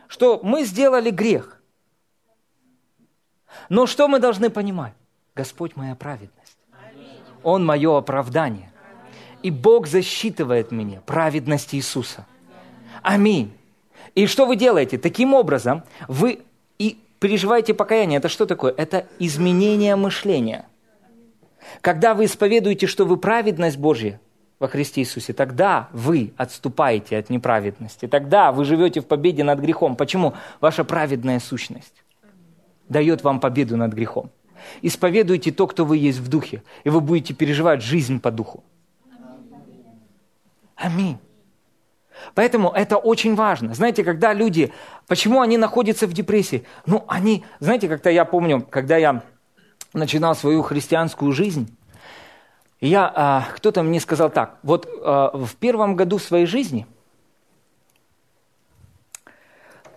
[0.09, 1.63] что мы сделали грех.
[3.69, 4.95] Но что мы должны понимать?
[5.35, 6.57] Господь моя праведность.
[7.43, 8.71] Он мое оправдание.
[9.43, 12.25] И Бог засчитывает мне праведность Иисуса.
[13.03, 13.53] Аминь.
[14.15, 14.97] И что вы делаете?
[14.97, 16.41] Таким образом, вы
[16.79, 18.73] и переживаете покаяние, это что такое?
[18.77, 20.67] Это изменение мышления.
[21.81, 24.21] Когда вы исповедуете, что вы праведность Божья
[24.61, 28.07] во Христе Иисусе, тогда вы отступаете от неправедности.
[28.07, 29.97] Тогда вы живете в победе над грехом.
[29.97, 30.35] Почему?
[30.61, 32.05] Ваша праведная сущность
[32.89, 34.31] дает вам победу над грехом.
[34.83, 38.65] Исповедуйте то, кто вы есть в духе, и вы будете переживать жизнь по духу.
[40.77, 41.19] Аминь.
[42.35, 43.75] Поэтому это очень важно.
[43.75, 44.73] Знаете, когда люди,
[45.07, 46.65] почему они находятся в депрессии?
[46.87, 49.23] Ну, они, знаете, как-то я помню, когда я
[49.93, 51.75] начинал свою христианскую жизнь,
[52.81, 56.87] я, а, кто-то мне сказал так, вот а, в первом году своей жизни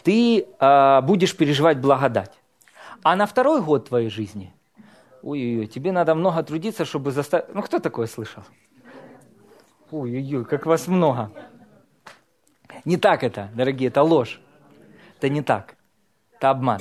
[0.04, 2.32] ты а, будешь переживать благодать,
[3.04, 4.54] а на второй год твоей жизни,
[5.24, 7.54] ой-ой-ой, тебе надо много трудиться, чтобы заставить...
[7.54, 8.44] Ну, кто такое слышал?
[9.92, 11.32] Ой-ой-ой, как вас много.
[12.86, 14.40] Не так это, дорогие, это ложь.
[15.18, 15.76] Это не так.
[16.36, 16.80] Это обман.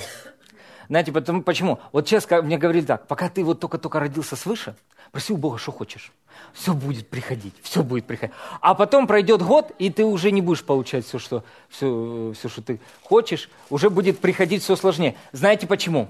[0.87, 1.79] Знаете, потому, почему?
[1.91, 4.75] Вот сейчас мне говорили так, пока ты вот только-только родился свыше,
[5.11, 6.11] проси у Бога, что хочешь.
[6.53, 8.35] Все будет приходить, все будет приходить.
[8.61, 12.61] А потом пройдет год, и ты уже не будешь получать все, что, все, все, что
[12.61, 13.49] ты хочешь.
[13.69, 15.15] Уже будет приходить все сложнее.
[15.31, 16.09] Знаете почему?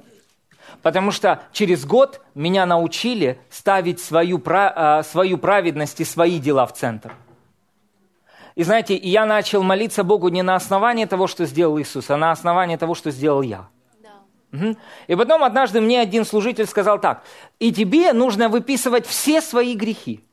[0.81, 6.73] Потому что через год меня научили ставить свою, а, свою праведность и свои дела в
[6.73, 7.13] центр.
[8.55, 12.31] И знаете, я начал молиться Богу не на основании того, что сделал Иисус, а на
[12.31, 13.67] основании того, что сделал я.
[14.51, 14.77] Угу.
[15.07, 17.23] И потом однажды мне один служитель сказал так,
[17.59, 20.23] и тебе нужно выписывать все свои грехи.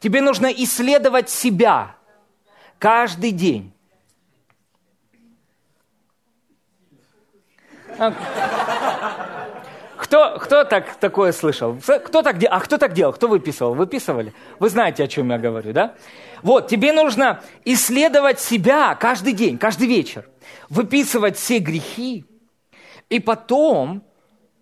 [0.00, 1.94] Тебе нужно исследовать себя
[2.78, 3.72] каждый день.
[9.98, 11.76] Кто, кто так, такое слышал?
[11.76, 13.12] Кто так, а кто так делал?
[13.12, 13.74] Кто выписывал?
[13.74, 14.32] Выписывали?
[14.58, 15.94] Вы знаете, о чем я говорю, да?
[16.42, 20.26] Вот, тебе нужно исследовать себя каждый день, каждый вечер.
[20.70, 22.24] Выписывать все грехи.
[23.10, 24.02] И потом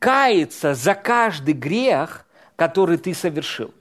[0.00, 2.26] каяться за каждый грех,
[2.56, 3.72] который ты совершил.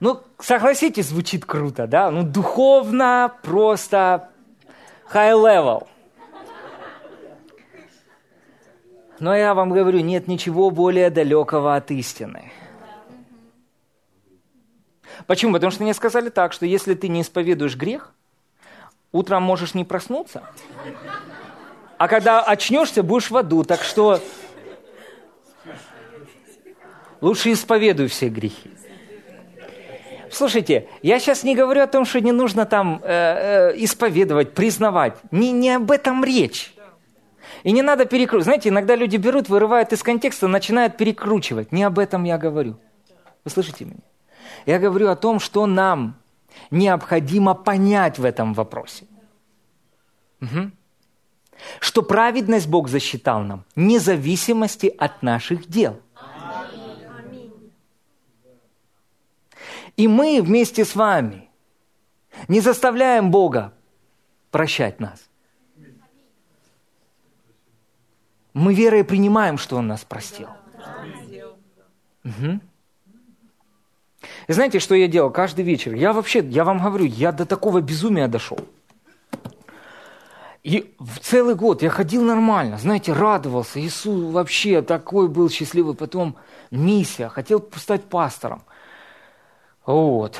[0.00, 2.10] Ну, согласитесь, звучит круто, да?
[2.10, 4.30] Ну, духовно просто
[5.12, 5.86] high level.
[9.20, 12.52] Но я вам говорю, нет ничего более далекого от истины.
[15.26, 15.52] Почему?
[15.52, 18.14] Потому что мне сказали так, что если ты не исповедуешь грех,
[19.10, 20.42] утром можешь не проснуться,
[21.96, 23.64] а когда очнешься, будешь в аду.
[23.64, 24.20] Так что
[27.20, 28.70] лучше исповедуй все грехи.
[30.30, 35.16] Слушайте, я сейчас не говорю о том, что не нужно там э, э, исповедовать, признавать.
[35.30, 36.74] Не, не об этом речь.
[37.64, 38.44] И не надо перекручивать.
[38.44, 41.72] Знаете, иногда люди берут, вырывают из контекста, начинают перекручивать.
[41.72, 42.78] Не об этом я говорю.
[43.44, 44.02] Вы слышите меня?
[44.66, 46.16] Я говорю о том, что нам
[46.70, 49.06] необходимо понять в этом вопросе.
[50.40, 50.70] Угу.
[51.80, 56.00] Что праведность Бог засчитал нам, вне зависимости от наших дел.
[59.96, 61.50] И мы вместе с вами
[62.46, 63.72] не заставляем Бога
[64.52, 65.27] прощать нас.
[68.58, 70.48] Мы верой принимаем, что Он нас простил.
[72.24, 72.60] Угу.
[74.48, 75.94] И знаете, что я делал каждый вечер?
[75.94, 78.58] Я вообще, я вам говорю, я до такого безумия дошел.
[80.64, 83.80] И в целый год я ходил нормально, знаете, радовался.
[83.80, 85.94] Иисус вообще такой был счастливый.
[85.94, 86.34] Потом
[86.72, 88.62] миссия, хотел стать пастором.
[89.86, 90.36] Вот.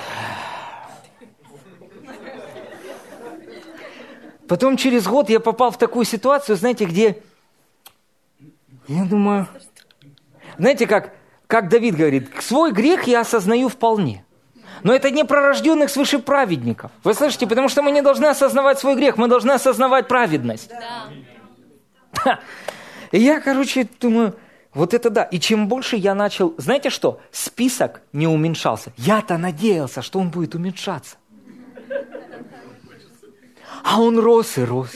[4.49, 7.23] Потом через год я попал в такую ситуацию, знаете, где
[8.89, 9.47] я думаю,
[10.57, 11.15] знаете, как,
[11.47, 14.25] как Давид говорит, свой грех я осознаю вполне.
[14.83, 16.91] Но это не пророжденных свыше праведников.
[17.05, 17.47] Вы слышите?
[17.47, 20.71] Потому что мы не должны осознавать свой грех, мы должны осознавать праведность.
[22.25, 22.41] Да.
[23.13, 24.35] И я, короче, думаю,
[24.73, 25.25] вот это да.
[25.25, 26.55] И чем больше я начал...
[26.57, 27.21] Знаете что?
[27.31, 28.93] Список не уменьшался.
[28.97, 31.17] Я-то надеялся, что он будет уменьшаться.
[33.83, 34.93] А он рос и рос.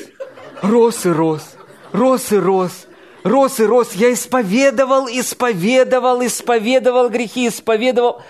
[0.62, 1.57] Рос и рос.
[1.93, 2.86] Рос и рос
[3.24, 3.94] рос и рос.
[3.94, 8.22] Я исповедовал, исповедовал, исповедовал грехи, исповедовал.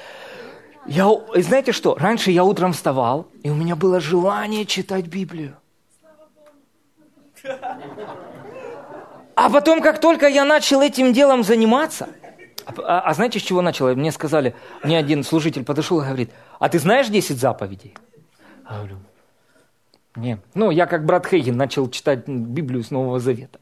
[0.87, 5.57] Я, знаете что, раньше я утром вставал, и у меня было желание читать Библию.
[9.35, 12.09] А потом, как только я начал этим делом заниматься,
[12.65, 13.95] а, а, а знаете, с чего начал?
[13.95, 17.95] Мне сказали, мне один служитель подошел и говорит, а ты знаешь 10 заповедей?
[18.69, 18.99] Я говорю,
[20.17, 20.41] нет.
[20.55, 23.59] Ну, я как брат Хейген начал читать Библию с Нового Завета.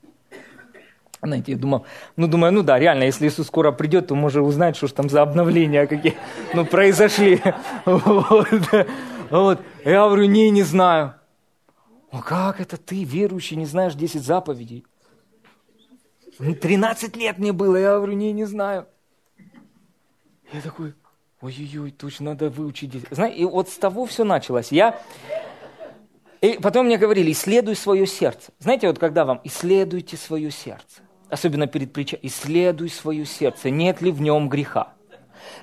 [1.23, 1.85] Знаете, я думал,
[2.17, 5.11] ну, думаю, ну да, реально, если Иисус скоро придет, то можно узнать, что ж там
[5.11, 6.17] за обновления какие,
[6.55, 7.43] ну, произошли.
[7.85, 8.49] Вот.
[9.31, 9.61] вот.
[9.85, 11.15] Я говорю, не, не знаю.
[12.13, 14.85] Ну, как это ты, верующий, не знаешь 10 заповедей?
[16.39, 18.87] 13 лет мне было, я говорю, не, не знаю.
[20.53, 20.95] Я такой,
[21.43, 22.93] ой-ой-ой, точно надо выучить.
[23.11, 24.73] Знаете, и вот с того все началось.
[24.73, 25.01] Я
[26.41, 28.53] и потом мне говорили, исследуй свое сердце.
[28.59, 34.11] Знаете, вот когда вам исследуйте свое сердце особенно перед притчей, исследуй свое сердце, нет ли
[34.11, 34.95] в нем греха.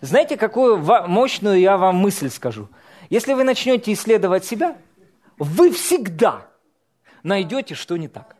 [0.01, 2.69] Знаете, какую мощную я вам мысль скажу?
[3.09, 4.77] Если вы начнете исследовать себя,
[5.37, 6.47] вы всегда
[7.23, 8.35] найдете, что не так.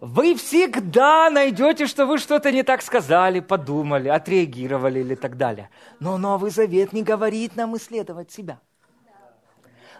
[0.00, 5.70] Вы всегда найдете, что вы что-то не так сказали, подумали, отреагировали или так далее.
[6.00, 8.60] Но Новый Завет не говорит нам исследовать себя.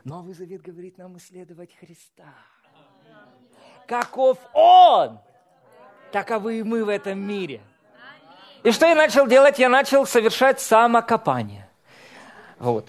[0.05, 2.35] Новый Завет говорит нам исследовать Христа
[3.87, 5.19] каков Он,
[6.13, 7.61] таковы и мы в этом мире.
[8.63, 9.59] И что я начал делать?
[9.59, 11.69] Я начал совершать самокопание.
[12.59, 12.89] Вот.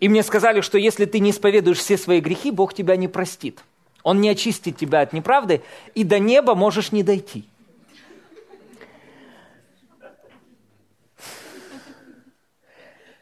[0.00, 3.60] И мне сказали, что если ты не исповедуешь все свои грехи, Бог тебя не простит.
[4.02, 5.62] Он не очистит тебя от неправды,
[5.94, 7.48] и до неба можешь не дойти.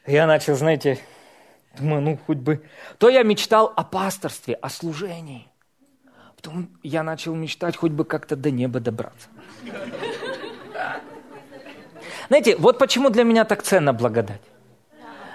[0.05, 0.99] Я начал, знаете,
[1.77, 2.63] думаю, ну хоть бы...
[2.97, 5.47] То я мечтал о пасторстве, о служении.
[6.37, 9.27] Потом я начал мечтать хоть бы как-то до неба добраться.
[12.29, 14.41] Знаете, вот почему для меня так ценна благодать.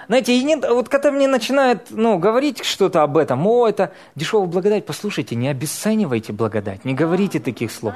[0.07, 4.47] Знаете, и не, вот когда мне начинают ну, говорить что-то об этом, о, это дешевая
[4.47, 7.95] благодать, послушайте, не обесценивайте благодать, не говорите таких слов.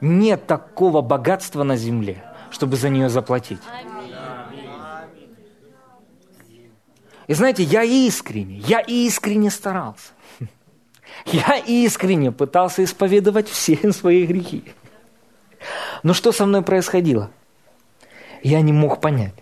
[0.00, 3.60] Нет такого богатства на земле, чтобы за нее заплатить.
[7.26, 10.12] И знаете, я искренне, я искренне старался.
[11.32, 14.64] Я искренне пытался исповедовать все свои грехи.
[16.02, 17.30] Но что со мной происходило?
[18.42, 19.34] Я не мог понять,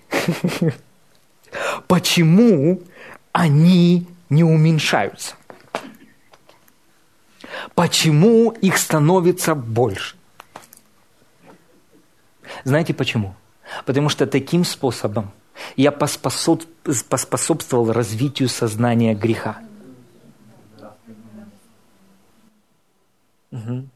[1.87, 2.81] почему
[3.33, 5.35] они не уменьшаются.
[7.75, 10.17] Почему их становится больше?
[12.65, 13.35] Знаете почему?
[13.85, 15.31] Потому что таким способом
[15.77, 19.59] я поспособствовал развитию сознания греха.
[23.53, 23.87] Угу.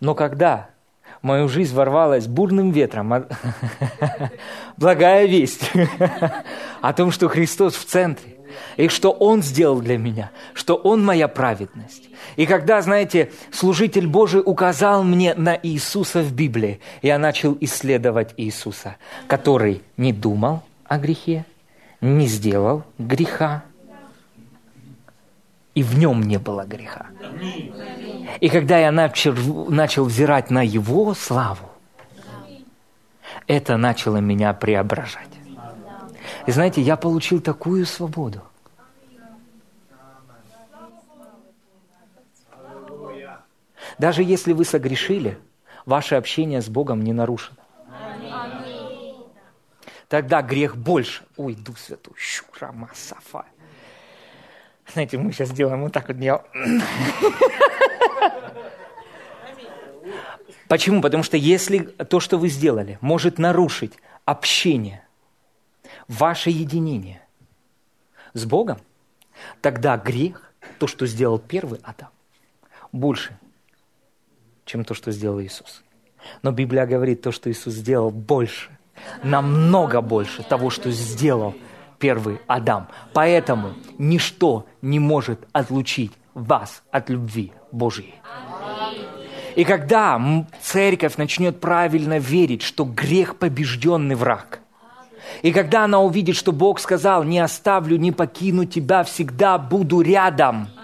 [0.00, 0.70] Но когда
[1.22, 3.26] в мою жизнь ворвалась бурным ветром
[4.76, 5.70] благая весть
[6.80, 8.36] о том, что Христос в центре,
[8.76, 12.08] и что Он сделал для меня, что Он моя праведность.
[12.36, 18.96] И когда, знаете, служитель Божий указал мне на Иисуса в Библии, я начал исследовать Иисуса,
[19.26, 21.44] который не думал о грехе,
[22.00, 23.64] не сделал греха,
[25.74, 27.06] и в нем не было греха.
[28.40, 29.34] И когда я начал,
[29.70, 31.70] начал взирать на Его славу,
[33.46, 35.28] это начало меня преображать.
[36.46, 38.42] И знаете, я получил такую свободу.
[43.98, 45.38] Даже если вы согрешили,
[45.84, 47.58] ваше общение с Богом не нарушено.
[50.08, 51.24] Тогда грех больше.
[51.36, 53.44] Ой, Дух Святой, щурама, сафа.
[54.92, 56.44] Знаете, мы сейчас делаем вот так вот.
[60.68, 61.00] Почему?
[61.02, 63.92] Потому что если то, что вы сделали, может нарушить
[64.24, 65.02] общение,
[66.06, 67.22] ваше единение
[68.34, 68.78] с Богом,
[69.60, 72.10] тогда грех, то, что сделал первый Адам,
[72.92, 73.36] больше
[74.64, 75.82] чем то, что сделал Иисус.
[76.42, 78.70] Но Библия говорит, то, что Иисус сделал, больше,
[79.24, 81.54] намного больше того, что сделал
[82.00, 82.88] первый Адам.
[83.12, 88.16] Поэтому ничто не может отлучить вас от любви Божьей.
[89.54, 90.20] И когда
[90.60, 94.60] церковь начнет правильно верить, что грех побежденный враг,
[95.42, 100.68] и когда она увидит, что Бог сказал, не оставлю, не покину тебя, всегда буду рядом–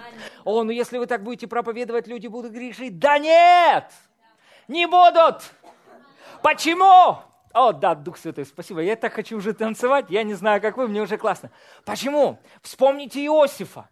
[0.47, 3.01] о, ну если вы так будете проповедовать, люди будут грешить.
[3.01, 3.87] Да нет!
[4.69, 5.43] Не будут!
[6.41, 7.19] Почему?
[7.57, 8.81] О, да, Дух Святой, спасибо.
[8.81, 10.07] Я так хочу уже танцевать.
[10.11, 11.51] Я не знаю, как вы, мне уже классно.
[11.87, 12.39] Почему?
[12.61, 13.89] Вспомните Иосифа.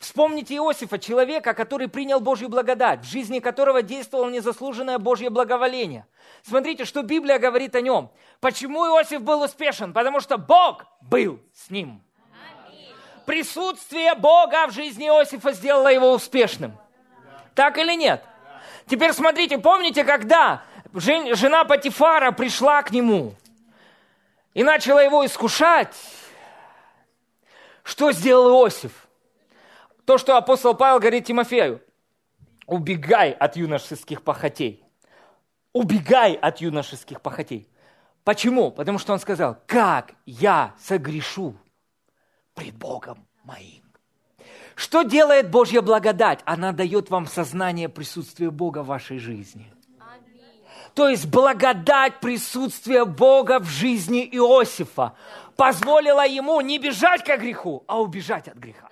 [0.00, 6.06] Вспомните Иосифа, человека, который принял Божью благодать, в жизни которого действовало незаслуженное Божье благоволение.
[6.42, 8.10] Смотрите, что Библия говорит о нем.
[8.40, 9.92] Почему Иосиф был успешен?
[9.92, 12.02] Потому что Бог был с ним
[13.28, 16.72] присутствие Бога в жизни Иосифа сделало его успешным.
[17.54, 18.24] Так или нет?
[18.86, 20.62] Теперь смотрите, помните, когда
[20.94, 23.34] жена Патифара пришла к нему
[24.54, 25.94] и начала его искушать,
[27.82, 29.08] что сделал Иосиф?
[30.04, 31.82] То, что апостол Павел говорит Тимофею.
[32.66, 34.84] Убегай от юношеских похотей.
[35.72, 37.66] Убегай от юношеских похотей.
[38.24, 38.70] Почему?
[38.70, 41.56] Потому что он сказал, как я согрешу
[42.52, 43.82] пред Богом моим.
[44.74, 46.40] Что делает Божья благодать?
[46.44, 49.72] Она дает вам сознание присутствия Бога в вашей жизни.
[50.98, 55.14] То есть благодать присутствия Бога в жизни Иосифа
[55.54, 58.88] позволила ему не бежать к греху, а убежать от греха.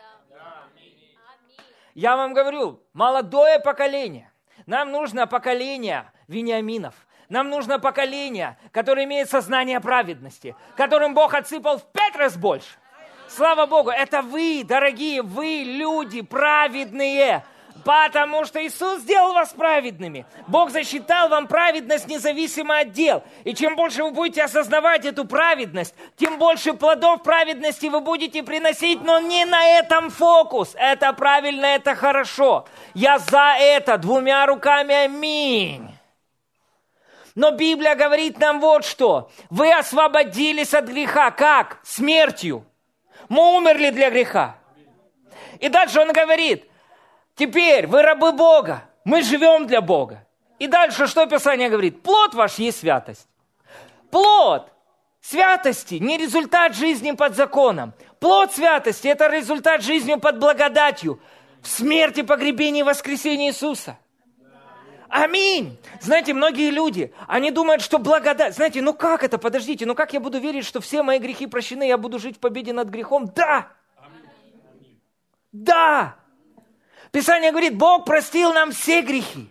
[1.95, 4.31] Я вам говорю, молодое поколение.
[4.67, 6.95] Нам нужно поколение Вениаминов.
[7.29, 12.77] Нам нужно поколение, которое имеет сознание праведности, которым Бог отсыпал в пять раз больше.
[13.27, 17.45] Слава Богу, это вы, дорогие, вы люди праведные.
[17.85, 20.27] Потому что Иисус сделал вас праведными.
[20.49, 23.23] Бог засчитал вам праведность независимо от дел.
[23.45, 29.03] И чем больше вы будете осознавать эту праведность, тем больше плодов праведности вы будете приносить,
[29.03, 30.75] но не на этом фокус.
[30.77, 32.67] Это правильно, это хорошо.
[32.95, 35.89] Я за это двумя руками, аминь.
[37.37, 39.31] Но Библия говорит нам вот что.
[39.51, 41.31] Вы освободились от греха.
[41.31, 41.79] Как?
[41.85, 42.65] Смертью.
[43.29, 44.57] Мы умерли для греха.
[45.61, 46.65] И дальше он говорит,
[47.37, 50.27] теперь вы рабы Бога, мы живем для Бога.
[50.59, 52.03] И дальше что Писание говорит?
[52.03, 53.29] Плод ваш есть святость.
[54.11, 54.73] Плод
[55.21, 57.93] святости не результат жизни под законом.
[58.19, 61.21] Плод святости– это результат жизни под благодатью.
[61.63, 63.99] В смерти, погребении и воскресении Иисуса–
[65.09, 65.79] Аминь.
[66.01, 68.55] Знаете, многие люди, они думают, что благодать...
[68.55, 69.39] Знаете, ну как это?
[69.39, 72.41] Подождите, ну как я буду верить, что все мои грехи прощены, я буду жить в
[72.41, 73.31] победе над грехом?
[73.35, 73.69] Да!
[75.53, 76.17] Да!
[77.13, 79.49] Писание говорит, Бог простил нам все грехи.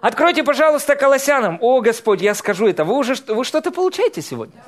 [0.00, 1.58] Откройте, пожалуйста, Колоссянам.
[1.60, 2.84] О, Господь, я скажу это.
[2.84, 4.62] Вы уже вы что-то получаете сегодня?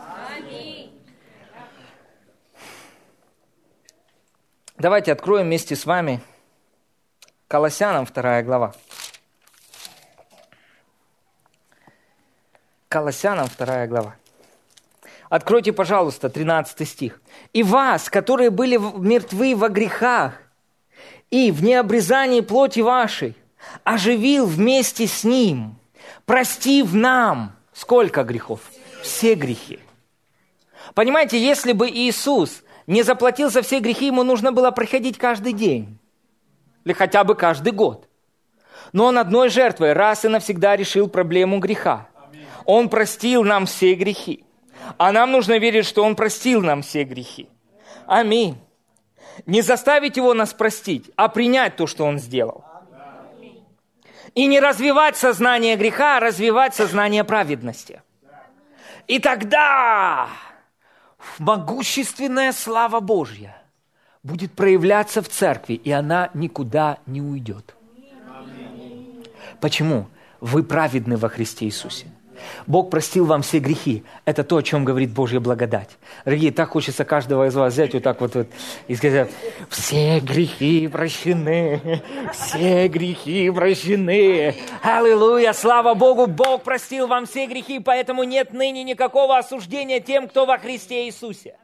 [4.77, 6.21] Давайте откроем вместе с вами
[7.49, 8.75] Колоссянам вторая глава.
[12.89, 14.17] Колоссянам вторая глава.
[15.29, 17.21] Откройте, пожалуйста, 13 стих.
[17.53, 20.35] «И вас, которые были мертвы во грехах
[21.31, 23.37] и в необрезании плоти вашей,
[23.85, 25.79] оживил вместе с Ним,
[26.25, 28.61] простив нам...» Сколько грехов?
[29.03, 29.79] Все грехи.
[30.95, 35.97] Понимаете, если бы Иисус не заплатил за все грехи, ему нужно было приходить каждый день.
[36.85, 38.09] Или хотя бы каждый год.
[38.93, 42.09] Но он одной жертвой раз и навсегда решил проблему греха.
[42.65, 44.45] Он простил нам все грехи.
[44.97, 47.49] А нам нужно верить, что Он простил нам все грехи.
[48.07, 48.59] Аминь.
[49.47, 52.65] Не заставить Его нас простить, а принять то, что Он сделал.
[54.35, 58.02] И не развивать сознание греха, а развивать сознание праведности.
[59.06, 60.28] И тогда
[61.39, 63.56] могущественная слава Божья
[64.23, 67.74] будет проявляться в церкви, и она никуда не уйдет.
[69.60, 70.09] Почему?
[70.40, 72.06] Вы праведны во Христе Иисусе.
[72.66, 74.05] Бог простил вам все грехи.
[74.24, 75.90] Это то, о чем говорит Божья благодать.
[76.24, 78.48] Дорогие, так хочется каждого из вас взять вот так вот, вот
[78.86, 79.31] и сказать,
[79.70, 82.02] все грехи прощены,
[82.32, 84.55] все грехи прощены.
[84.82, 90.47] Аллилуйя, слава Богу, Бог простил вам все грехи, поэтому нет ныне никакого осуждения тем, кто
[90.47, 91.56] во Христе Иисусе.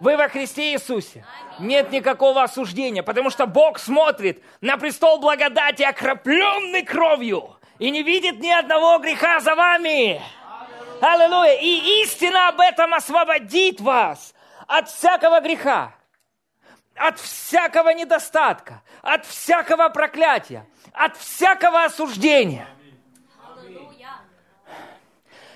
[0.00, 1.24] Вы во Христе Иисусе.
[1.58, 8.40] Нет никакого осуждения, потому что Бог смотрит на престол благодати, окропленный кровью и не видит
[8.40, 10.20] ни одного греха за вами.
[11.00, 11.54] Аллилуйя.
[11.60, 14.34] И истина об этом освободит вас
[14.66, 15.92] от всякого греха,
[16.94, 22.66] от всякого недостатка, от всякого проклятия, от всякого осуждения.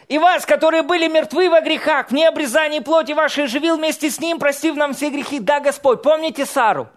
[0.08, 4.38] И вас, которые были мертвы во грехах, в необрезании плоти вашей, живил вместе с ним,
[4.38, 5.40] простив нам все грехи.
[5.40, 6.88] Да, Господь, помните Сару?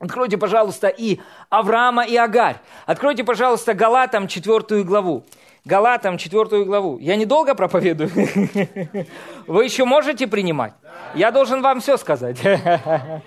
[0.00, 1.18] Откройте, пожалуйста, и
[1.50, 2.56] Авраама, и Агарь.
[2.86, 5.24] Откройте, пожалуйста, Галатам четвертую главу.
[5.64, 6.98] Галатам четвертую главу.
[6.98, 8.10] Я недолго проповедую.
[9.46, 10.72] Вы еще можете принимать?
[11.14, 12.38] Я должен вам все сказать.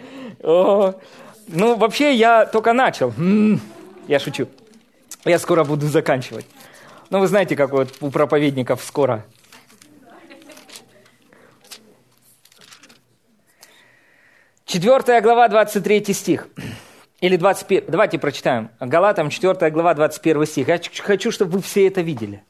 [1.54, 3.14] Ну, вообще, я только начал.
[4.08, 4.48] Я шучу.
[5.26, 6.46] Я скоро буду заканчивать.
[7.10, 9.26] Ну, вы знаете, как вот у проповедников скоро
[14.72, 16.48] Четвертая глава, 23 стих.
[17.20, 17.92] Или 21.
[17.92, 18.70] Давайте прочитаем.
[18.80, 20.70] Галатам, 4 глава, 21 стих.
[20.70, 22.42] Я хочу, чтобы вы все это видели.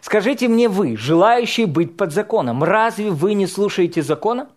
[0.00, 4.48] Скажите мне вы, желающие быть под законом, разве вы не слушаете закона?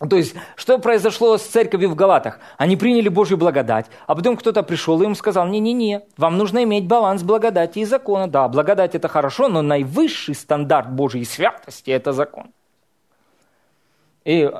[0.00, 2.40] То есть, что произошло с церковью в Галатах?
[2.56, 6.86] Они приняли Божью благодать, а потом кто-то пришел и им сказал, не-не-не, вам нужно иметь
[6.86, 8.28] баланс благодати и закона.
[8.28, 12.46] Да, благодать это хорошо, но наивысший стандарт Божьей святости– это закон.
[14.24, 14.50] И,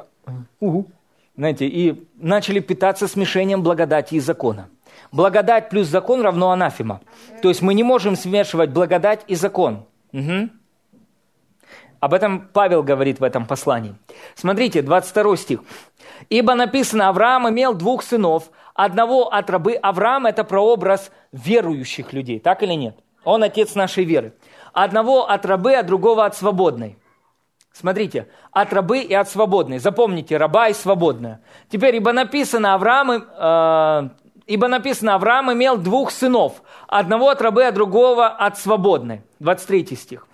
[0.60, 0.90] угу,
[1.36, 4.68] знаете, и начали питаться смешением благодати и закона.
[5.10, 7.00] Благодать плюс закон равно анафема.
[7.42, 9.86] То есть мы не можем смешивать благодать и закон.
[10.12, 10.50] Угу.
[12.00, 13.94] Об этом Павел говорит в этом послании.
[14.34, 15.60] Смотрите, 22 стих.
[16.28, 19.74] «Ибо написано, Авраам имел двух сынов, одного от рабы».
[19.74, 22.96] Авраам– это прообраз верующих людей, так или нет?
[23.24, 24.34] Он отец нашей веры.
[24.72, 26.96] Одного от рабы, а другого от свободной.
[27.72, 29.78] Смотрите, от рабы и от свободной.
[29.78, 31.40] Запомните, раба и свободная.
[31.70, 34.08] Теперь, ибо написано, Авраам, э,
[34.46, 36.62] ибо написано, Авраам имел двух сынов.
[36.86, 39.22] Одного от рабы, а другого от свободной.
[39.40, 40.26] 23 стих.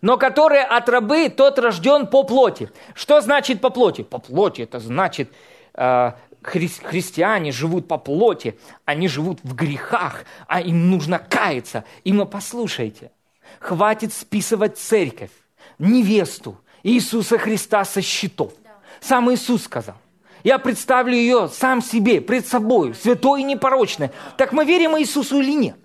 [0.00, 2.68] Но который от рабы, тот рожден по плоти.
[2.94, 4.02] Что значит по плоти?
[4.02, 5.32] По плоти, это значит,
[5.74, 8.58] э, хри- христиане живут по плоти.
[8.84, 11.84] Они живут в грехах, а им нужно каяться.
[12.02, 13.12] И мы послушайте,
[13.60, 15.30] хватит списывать церковь,
[15.78, 18.52] невесту, Иисуса Христа со счетов.
[19.00, 19.96] Сам Иисус сказал.
[20.44, 24.10] Я представлю ее сам себе, пред собой, святой и непорочной.
[24.36, 25.76] Так мы верим Иисусу или нет?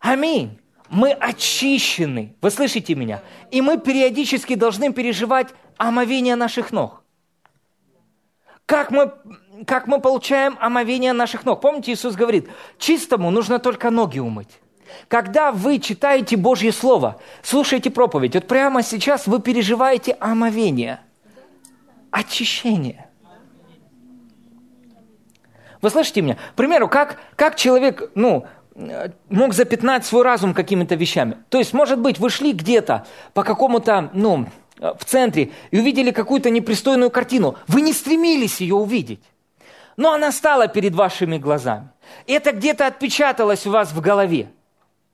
[0.00, 0.58] Аминь.
[0.90, 2.34] Мы очищены.
[2.40, 3.22] Вы слышите меня?
[3.50, 7.02] И мы периодически должны переживать омовение наших ног.
[8.66, 9.12] Как мы,
[9.66, 11.60] как мы получаем омовение наших ног?
[11.60, 12.48] Помните, Иисус говорит,
[12.78, 14.60] чистому нужно только ноги умыть.
[15.08, 21.00] Когда вы читаете Божье Слово, слушаете проповедь, вот прямо сейчас вы переживаете омовение,
[22.10, 23.08] очищение.
[25.80, 26.36] Вы слышите меня?
[26.36, 28.46] К примеру, как, как человек, ну,
[29.28, 31.36] мог запятнать свой разум какими-то вещами.
[31.48, 34.46] То есть, может быть, вы шли где-то по какому-то, ну,
[34.78, 37.56] в центре и увидели какую-то непристойную картину.
[37.68, 39.22] Вы не стремились ее увидеть.
[39.96, 41.90] Но она стала перед вашими глазами.
[42.26, 44.48] Это где-то отпечаталось у вас в голове.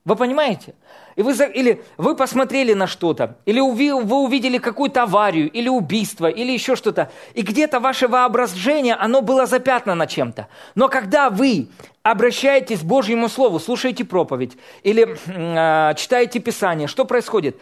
[0.05, 0.75] Вы понимаете?
[1.17, 6.53] И вы, или вы посмотрели на что-то, или вы увидели какую-то аварию, или убийство, или
[6.53, 10.49] еще что-то, и где-то ваше воображение, оно было запятнано чем-то.
[10.75, 11.69] Но когда вы
[12.03, 17.61] обращаетесь к Божьему Слову, слушаете проповедь, или э, читаете Писание, что происходит?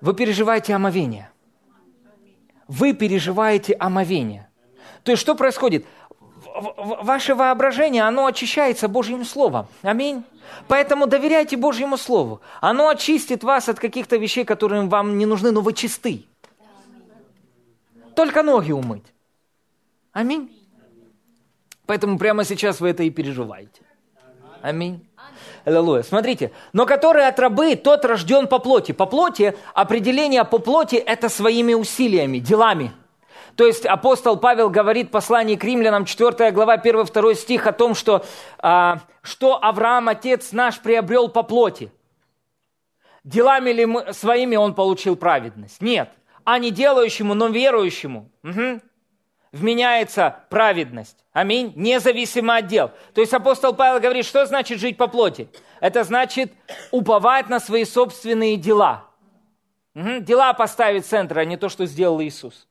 [0.00, 1.30] Вы переживаете омовение.
[2.68, 4.48] Вы переживаете омовение.
[5.02, 5.84] То есть что происходит?
[6.54, 9.66] Ваше воображение, оно очищается Божьим Словом.
[9.82, 10.24] Аминь.
[10.68, 12.40] Поэтому доверяйте Божьему Слову.
[12.60, 16.26] Оно очистит вас от каких-то вещей, которые вам не нужны, но вы чисты.
[18.14, 19.04] Только ноги умыть.
[20.12, 20.50] Аминь.
[21.86, 23.82] Поэтому прямо сейчас вы это и переживаете.
[24.62, 25.06] Аминь.
[25.64, 26.02] Аллилуйя.
[26.02, 28.92] Смотрите, но который от рабы, тот рожден по плоти.
[28.92, 32.92] По плоти, определение по плоти– это своими усилиями, делами–
[33.56, 37.94] то есть апостол Павел говорит в послании к римлянам, 4 глава, 1-2 стих о том,
[37.94, 38.24] что,
[38.58, 41.92] а, что Авраам, отец наш, приобрел по плоти.
[43.22, 45.80] Делами ли мы, своими он получил праведность?
[45.80, 46.10] Нет.
[46.44, 48.80] А не делающему, но верующему угу,
[49.52, 51.24] вменяется праведность.
[51.32, 51.72] Аминь.
[51.74, 52.90] Независимо от дел.
[53.14, 55.48] То есть апостол Павел говорит, что значит жить по плоти?
[55.80, 56.52] Это значит
[56.90, 59.08] уповать на свои собственные дела.
[59.94, 60.20] Угу.
[60.20, 62.66] Дела поставить в центр, а не то, что сделал Иисус.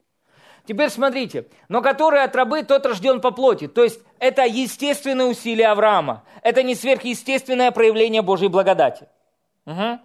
[0.66, 3.68] Теперь смотрите, но который от рабы, тот рожден по плоти.
[3.68, 6.24] То есть это естественное усилие Авраама.
[6.42, 9.08] Это не сверхъестественное проявление Божьей благодати.
[9.66, 10.00] Угу.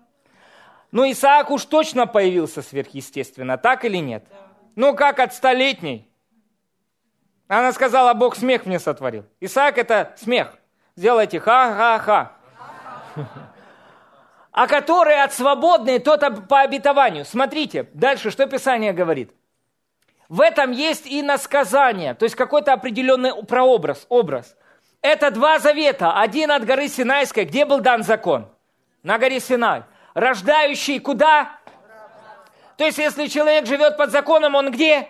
[0.91, 4.27] Ну, Исаак уж точно появился сверхъестественно, так или нет?
[4.75, 6.11] Ну, как от столетней.
[7.47, 9.27] Она сказала, Бог смех мне сотворил.
[9.41, 10.55] Исаак это смех.
[10.97, 12.33] Сделайте ха-ха-ха.
[14.51, 17.25] А который от свободной, тот по обетованию.
[17.25, 19.33] Смотрите, дальше что Писание говорит.
[20.29, 24.57] В этом есть и насказание, то есть какой-то определенный прообраз, образ.
[25.01, 26.21] Это два завета.
[26.21, 28.49] Один от горы Синайской, где был дан закон?
[29.03, 29.85] На горе Синай.
[30.13, 31.59] Рождающий куда?
[32.77, 35.09] То есть, если человек живет под законом, он где?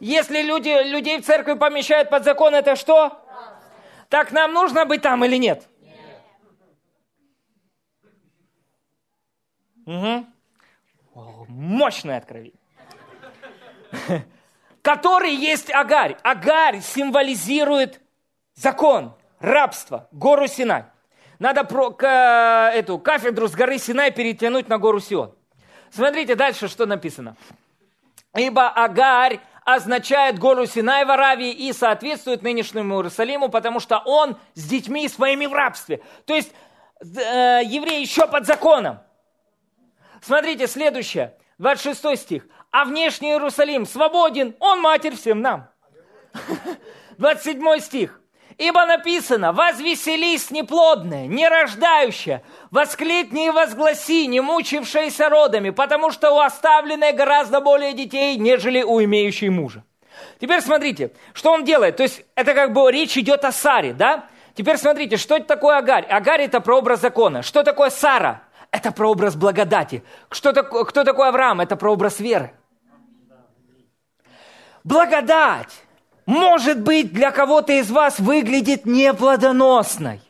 [0.00, 3.24] Если люди, людей в церкви помещают под закон, это что?
[4.08, 5.66] Так нам нужно быть там или нет?
[9.86, 10.26] Угу.
[11.48, 12.59] Мощное откровение.
[14.82, 16.16] который есть Агарь.
[16.22, 18.00] Агарь символизирует
[18.54, 20.84] закон, рабство, гору Синай.
[21.38, 25.34] Надо про, к, эту кафедру с горы Синай перетянуть на гору Сион.
[25.90, 27.36] Смотрите дальше, что написано.
[28.34, 34.64] Ибо Агарь означает гору Синай в Аравии и соответствует нынешнему Иерусалиму, потому что он с
[34.68, 36.02] детьми своими в рабстве.
[36.26, 36.52] То есть
[37.00, 39.00] э, евреи еще под законом.
[40.20, 45.68] Смотрите, следующее, 26 стих а внешний Иерусалим свободен, он матерь всем нам.
[47.18, 48.20] 27 стих.
[48.58, 57.12] Ибо написано, возвеселись неплодная, нерождающая, воскликни и возгласи, не мучившаяся родами, потому что у оставленной
[57.12, 59.82] гораздо более детей, нежели у имеющей мужа.
[60.40, 61.96] Теперь смотрите, что он делает.
[61.96, 64.26] То есть это как бы речь идет о Саре, да?
[64.54, 66.04] Теперь смотрите, что это такое Агарь?
[66.04, 67.42] Агарь это прообраз закона.
[67.42, 68.42] Что такое Сара?
[68.70, 70.04] Это прообраз благодати.
[70.30, 71.62] Что кто такой Авраам?
[71.62, 72.52] Это прообраз веры
[74.84, 75.72] благодать,
[76.26, 80.20] может быть, для кого-то из вас выглядит неплодоносной.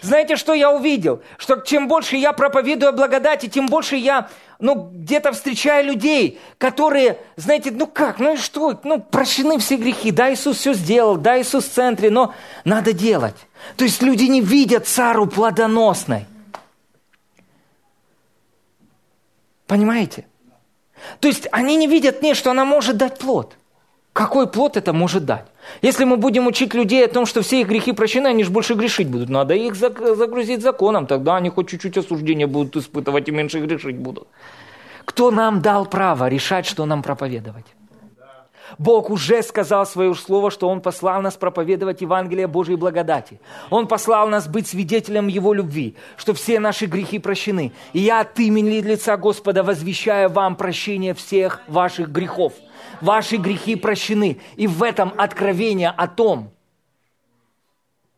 [0.00, 1.22] Знаете, что я увидел?
[1.36, 4.28] Что чем больше я проповедую благодати, тем больше я
[4.58, 10.12] ну, где-то встречаю людей, которые, знаете, ну как, ну и что, ну прощены все грехи,
[10.12, 12.32] да, Иисус все сделал, да, Иисус в центре, но
[12.64, 13.34] надо делать.
[13.76, 16.26] То есть люди не видят цару плодоносной.
[19.66, 20.26] Понимаете?
[21.20, 23.56] То есть они не видят не, что она может дать плод.
[24.12, 25.46] Какой плод это может дать?
[25.80, 28.74] Если мы будем учить людей о том, что все их грехи прощены, они же больше
[28.74, 29.30] грешить будут.
[29.30, 34.28] Надо их загрузить законом, тогда они хоть чуть-чуть осуждения будут испытывать и меньше грешить будут.
[35.04, 37.64] Кто нам дал право решать, что нам проповедовать?
[38.78, 43.40] Бог уже сказал свое слово, что Он послал нас проповедовать Евангелие Божьей благодати.
[43.70, 47.72] Он послал нас быть свидетелем Его любви, что все наши грехи прощены.
[47.92, 52.54] И я от имени лица Господа возвещаю вам прощение всех ваших грехов.
[53.00, 54.40] Ваши грехи прощены.
[54.56, 56.50] И в этом откровение о том,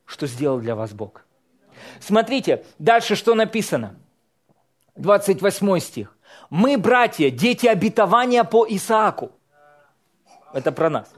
[0.05, 1.25] что сделал для вас Бог.
[2.01, 3.97] Смотрите, дальше что написано.
[4.97, 6.17] 28 стих.
[6.51, 9.33] Мы, братья, дети обетования по Исааку.
[10.55, 11.13] Это про нас.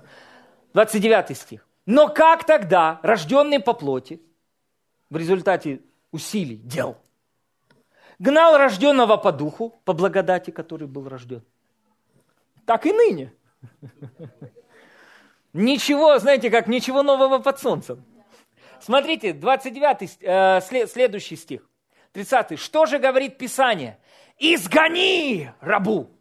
[0.72, 1.68] 29 стих.
[1.84, 4.20] Но как тогда, рожденный по плоти,
[5.10, 5.80] в результате
[6.10, 6.96] усилий, дел,
[8.18, 11.42] гнал рожденного по духу, по благодати, который был рожден?
[12.64, 13.32] Так и ныне.
[15.52, 18.04] Ничего, знаете, как ничего нового под солнцем.
[18.80, 21.68] Смотрите, 29 э, следующий стих.
[22.12, 22.58] 30.
[22.58, 23.98] Что же говорит Писание?
[24.38, 26.16] Изгони рабу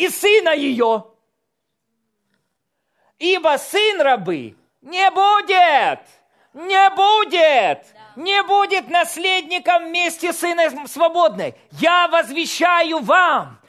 [0.00, 1.09] и сына ее,
[3.20, 6.00] ибо сын рабы не будет,
[6.54, 7.86] не будет,
[8.16, 11.54] не будет наследником вместе сына свободной.
[11.72, 13.60] Я возвещаю вам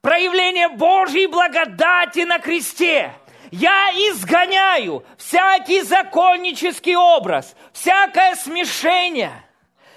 [0.00, 3.12] проявление Божьей благодати на кресте.
[3.52, 9.32] Я изгоняю всякий законнический образ, всякое смешение–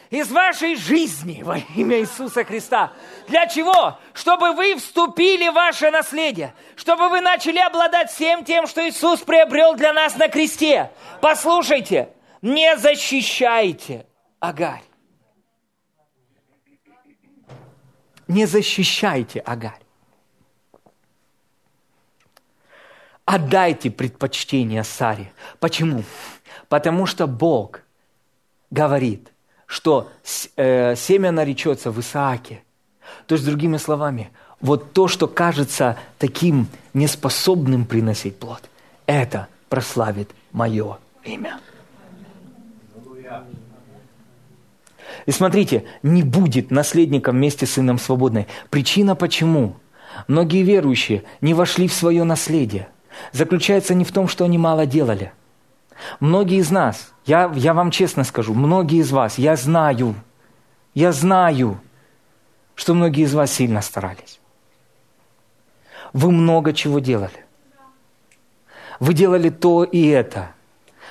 [0.09, 2.93] из вашей жизни во имя Иисуса Христа.
[3.27, 3.99] Для чего?
[4.13, 6.53] Чтобы вы вступили в ваше наследие.
[6.75, 10.91] Чтобы вы начали обладать всем тем, что Иисус приобрел для нас на кресте.
[11.21, 12.09] Послушайте,
[12.41, 14.05] не защищайте
[14.39, 14.83] Агарь.
[18.27, 19.81] Не защищайте Агарь.
[23.25, 25.33] Отдайте предпочтение Саре.
[25.59, 26.03] Почему?
[26.69, 27.81] Потому что Бог
[28.69, 29.31] говорит–
[29.67, 30.09] что
[30.55, 32.63] э, семя наречется в Исааке.
[33.25, 34.29] То есть, другими словами,
[34.61, 38.61] вот то, что кажется таким неспособным приносить плод,
[39.05, 41.59] это прославит мое имя.
[45.25, 48.47] И смотрите, не будет наследником вместе с сыном свободной.
[48.69, 49.75] Причина почему?
[50.27, 52.87] Многие верующие не вошли в свое наследие.
[53.33, 55.33] Заключается не в том, что они мало делали.
[56.19, 60.15] Многие из нас, я, я вам честно скажу, многие из вас, я знаю,
[60.93, 61.81] я знаю,
[62.77, 64.39] что многие из вас сильно старались.
[66.13, 67.45] Вы много чего делали.
[68.99, 70.51] Вы делали то и это.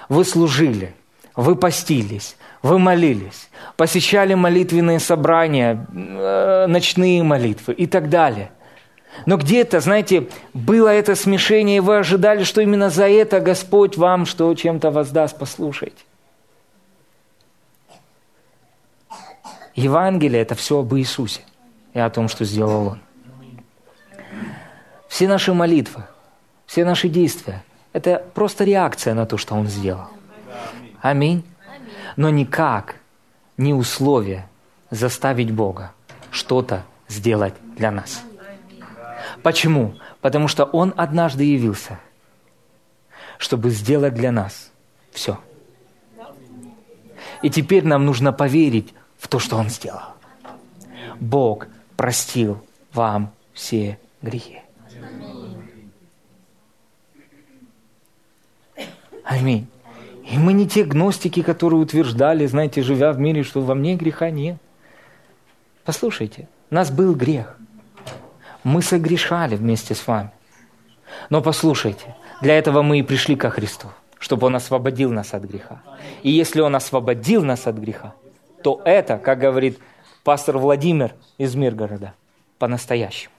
[0.09, 0.94] Вы служили,
[1.34, 8.52] вы постились, вы молились, посещали молитвенные собрания, э, ночные молитвы и так далее.
[9.26, 14.24] Но где-то, знаете, было это смешение, и вы ожидали, что именно за это Господь вам
[14.24, 16.05] что чем-то воздаст, послушайте.
[19.74, 21.40] Евангелие– это все об Иисусе
[21.97, 23.01] и о том, что сделал Он.
[25.09, 26.05] Все наши молитвы,
[26.66, 27.64] все наши действия–
[27.94, 30.09] это просто реакция на то, что Он сделал.
[31.01, 31.43] Аминь.
[32.16, 32.97] Но никак
[33.56, 34.47] не условие
[34.90, 35.94] заставить Бога
[36.31, 38.23] что-то сделать для нас.
[39.43, 39.94] Почему?
[40.20, 41.98] Потому что Он однажды явился,
[43.39, 44.70] чтобы сделать для нас
[45.12, 45.39] все.
[47.40, 50.02] И теперь нам нужно поверить в то, что Он сделал.
[51.18, 52.59] Бог простил
[52.93, 54.60] вам все грехи.
[59.24, 59.66] Аминь.
[60.31, 64.31] И мы не те гностики, которые утверждали, знаете, живя в мире, что во мне греха
[64.31, 64.56] нет.
[65.85, 67.56] Послушайте, у нас был грех.
[68.64, 70.31] Мы согрешали вместе с вами.
[71.31, 75.82] Но послушайте, для этого мы и пришли ко Христу, чтобы Он освободил нас от греха.
[76.23, 78.14] И если Он освободил нас от греха,
[78.62, 79.78] то это, как говорит
[80.27, 82.12] пастор Владимир из Миргорода,
[82.59, 83.32] по-настоящему.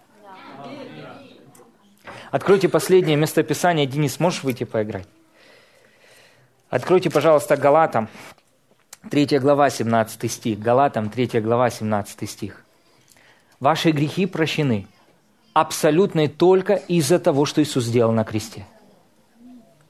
[2.32, 3.86] Откройте последнее местописание.
[3.86, 5.08] Денис, можешь выйти поиграть?
[6.70, 8.08] Откройте, пожалуйста, Галатам,
[9.12, 10.60] 3 глава, 17 стих.
[10.60, 12.64] Галатам, 3 глава, 17 стих.
[13.60, 14.88] Ваши грехи прощены–
[15.54, 18.66] абсолютной только из-за того, что Иисус сделал на кресте.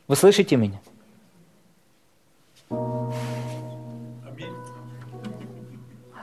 [0.08, 0.80] Вы слышите меня?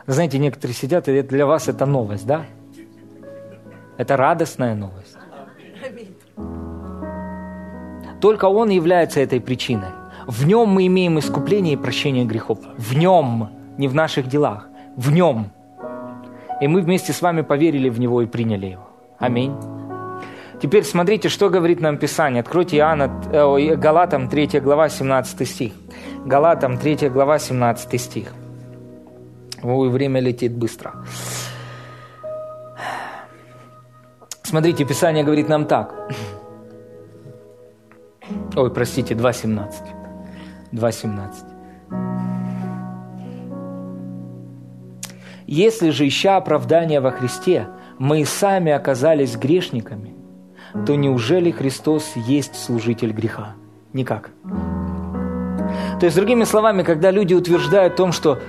[0.06, 2.44] Знаете, некоторые сидят, и для вас это новость, да?
[3.96, 5.16] Это радостная новость.
[8.20, 9.90] Только Он является этой причиной.
[10.26, 12.58] В Нем мы имеем искупление и прощение грехов.
[12.76, 14.68] В Нем, не в наших делах.
[14.96, 15.50] В Нем.
[16.60, 18.88] И мы вместе с вами поверили в Него и приняли Его.
[19.18, 19.54] Аминь.
[20.62, 22.40] Теперь смотрите, что говорит нам Писание.
[22.40, 25.72] Откройте Иоанна, э, Галатам 3 глава 17 стих.
[26.24, 28.32] Галатам 3 глава 17 стих.
[29.64, 30.92] Ой, время летит быстро.
[34.42, 35.94] Смотрите, Писание говорит нам так.
[38.54, 39.72] Ой, простите, 2.17.
[40.72, 41.54] 2.17.
[45.46, 47.68] Если же, ища оправдания во Христе,
[47.98, 50.14] мы и сами оказались грешниками,
[50.86, 53.54] то неужели Христос есть служитель греха?
[53.94, 54.30] Никак.
[56.00, 58.40] То есть, другими словами, когда люди утверждают о том, что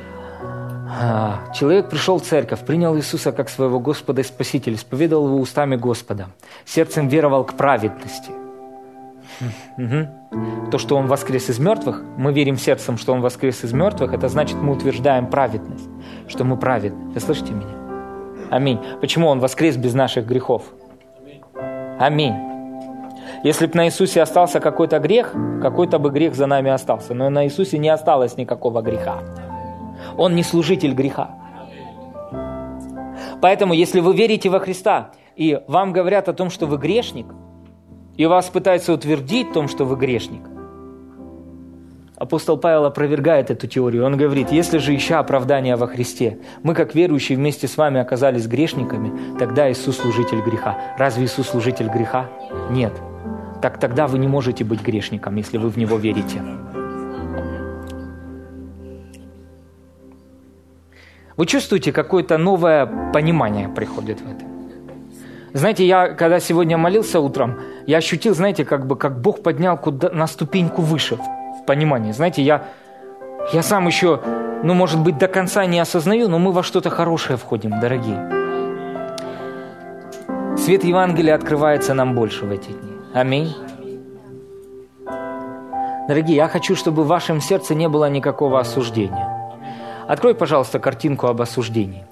[1.53, 6.27] человек пришел в церковь, принял Иисуса как своего Господа и Спасителя, исповедовал его устами Господа,
[6.65, 8.31] сердцем веровал к праведности.
[9.77, 10.69] Угу.
[10.71, 14.29] То, что Он воскрес из мертвых, мы верим сердцем, что Он воскрес из мертвых, это
[14.29, 15.89] значит, мы утверждаем праведность,
[16.27, 17.13] что мы праведны.
[17.13, 17.75] Вы слышите меня?
[18.49, 18.79] Аминь.
[19.01, 20.63] Почему Он воскрес без наших грехов?
[21.99, 22.35] Аминь.
[23.43, 27.13] Если бы на Иисусе остался какой-то грех, какой-то бы грех за нами остался.
[27.13, 29.19] Но на Иисусе не осталось никакого греха.
[30.17, 31.31] Он не служитель греха.
[33.41, 37.27] Поэтому, если вы верите во Христа, и вам говорят о том, что вы грешник,
[38.15, 40.41] и вас пытаются утвердить в том, что вы грешник,
[42.15, 44.05] апостол Павел опровергает эту теорию.
[44.05, 48.47] Он говорит, если же ища оправдания во Христе, мы, как верующие, вместе с вами оказались
[48.47, 50.77] грешниками, тогда Иисус служитель греха.
[50.97, 52.29] Разве Иисус служитель греха?
[52.69, 52.93] Нет.
[53.61, 56.41] Так тогда вы не можете быть грешником, если вы в Него верите.
[61.37, 64.45] Вы чувствуете, какое-то новое понимание приходит в это?
[65.53, 70.09] Знаете, я когда сегодня молился утром, я ощутил, знаете, как бы как Бог поднял куда,
[70.09, 72.13] на ступеньку выше в понимании.
[72.13, 72.63] Знаете, я,
[73.53, 74.21] я сам еще,
[74.63, 78.19] ну, может быть, до конца не осознаю, но мы во что-то хорошее входим, дорогие.
[80.57, 82.91] Свет Евангелия открывается нам больше в эти дни.
[83.13, 83.53] Аминь.
[86.07, 89.34] Дорогие, я хочу, чтобы в вашем сердце не было никакого осуждения.
[90.07, 92.03] Открой, пожалуйста, картинку об осуждении.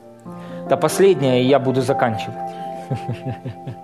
[0.65, 2.37] Это последняя, и я буду заканчивать.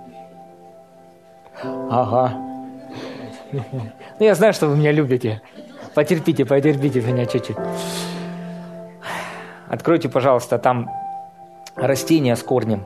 [1.91, 2.33] Ага.
[3.51, 5.41] Ну, я знаю, что вы меня любите.
[5.93, 7.57] Потерпите, потерпите меня чуть-чуть.
[9.67, 10.89] Откройте, пожалуйста, там
[11.75, 12.85] растение с корнем.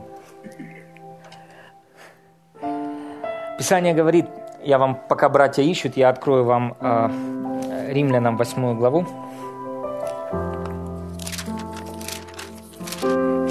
[3.58, 4.26] Писание говорит,
[4.64, 9.06] я вам, пока братья ищут, я открою вам э, Римлянам 8 главу.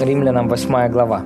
[0.00, 1.22] Римлянам 8 глава.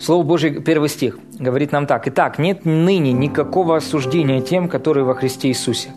[0.00, 2.08] Слово Божье, первый стих, говорит нам так.
[2.08, 5.90] «Итак, нет ныне никакого осуждения тем, которые во Христе Иисусе».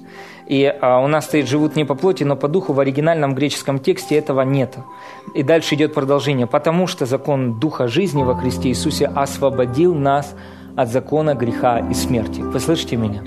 [0.48, 2.73] И а, у нас стоит «живут не по плоти, но по духу».
[2.73, 4.77] В оригинальном греческом тексте этого нет.
[5.34, 6.48] И дальше идет продолжение.
[6.48, 10.35] «Потому что закон Духа жизни во Христе Иисусе освободил нас
[10.76, 12.41] от закона греха и смерти».
[12.41, 13.23] Вы слышите меня?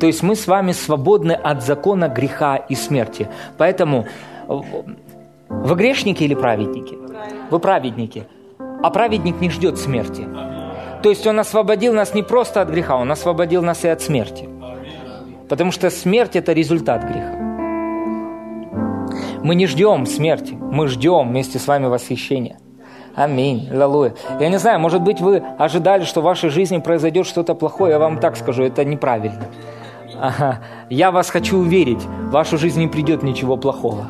[0.00, 3.28] То есть мы с вами свободны от закона греха и смерти.
[3.58, 4.06] Поэтому
[4.48, 6.96] вы грешники или праведники?
[7.50, 8.24] Вы праведники.
[8.82, 10.26] А праведник не ждет смерти.
[11.02, 14.48] То есть он освободил нас не просто от греха, он освободил нас и от смерти.
[15.48, 17.36] Потому что смерть– это результат греха.
[19.42, 22.58] Мы не ждем смерти, мы ждем вместе с вами восхищения.
[23.14, 23.68] Аминь.
[23.70, 24.14] Аллилуйя.
[24.40, 27.92] Я не знаю, может быть, вы ожидали, что в вашей жизни произойдет что-то плохое.
[27.92, 29.48] Я вам так скажу, это неправильно.
[30.18, 30.60] Ага.
[30.88, 34.06] Я вас хочу уверить, в вашу жизнь не придет ничего плохого.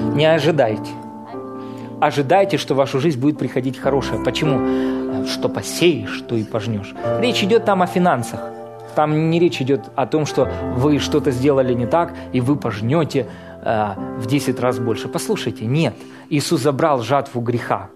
[0.00, 0.90] Не ожидайте.
[2.00, 4.22] Ожидайте, что в вашу жизнь будет приходить хорошее.
[4.24, 5.24] Почему?
[5.26, 6.94] Что посеешь, то и пожнешь.
[7.20, 8.40] Речь идет там о финансах.
[8.94, 13.26] Там не речь идет о том, что вы что-то сделали не так, и вы пожнете
[13.62, 15.08] э, в 10 раз больше.
[15.08, 15.94] Послушайте, нет.
[16.30, 17.88] Иисус забрал жатву греха.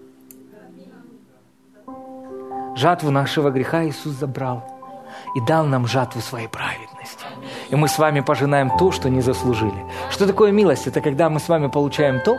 [2.75, 4.63] Жатву нашего греха Иисус забрал
[5.35, 6.88] и дал нам жатву своей праведности.
[7.71, 9.85] И мы с вами пожинаем то, что не заслужили.
[10.09, 10.87] Что такое милость?
[10.87, 12.37] Это когда мы с вами получаем то,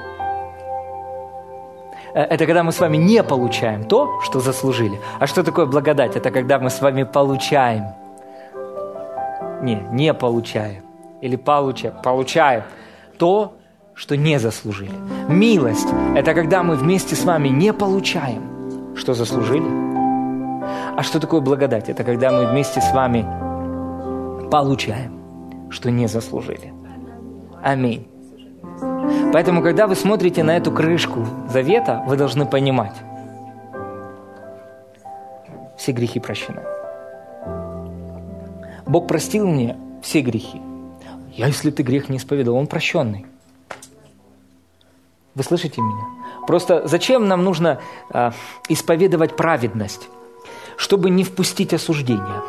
[2.15, 5.01] э, это когда мы с вами не получаем то, что заслужили.
[5.21, 6.17] А что такое благодать?
[6.17, 7.85] Это когда мы с вами получаем.
[9.63, 10.83] Не, не получаем.
[11.21, 12.63] Или получаем, получаем
[13.19, 13.53] то,
[13.95, 14.95] что не заслужили.
[15.29, 19.69] Милость– это когда мы вместе с вами не получаем, что заслужили,
[20.97, 21.89] а что такое благодать?
[21.89, 23.27] Это когда мы вместе с вами
[24.51, 25.20] получаем,
[25.71, 26.73] что не заслужили.
[27.63, 28.07] Аминь.
[29.33, 32.97] Поэтому, когда вы смотрите на эту крышку завета, вы должны понимать,
[35.79, 36.63] все грехи прощены.
[38.87, 40.61] Бог простил мне все грехи.
[41.33, 43.27] Я, если ты грех не исповедовал, он прощенный.
[45.35, 46.05] Вы слышите меня?
[46.47, 47.81] Просто зачем нам нужно
[48.13, 48.33] э,
[48.69, 50.09] исповедовать праведность?
[50.81, 52.43] чтобы не впустить осуждение.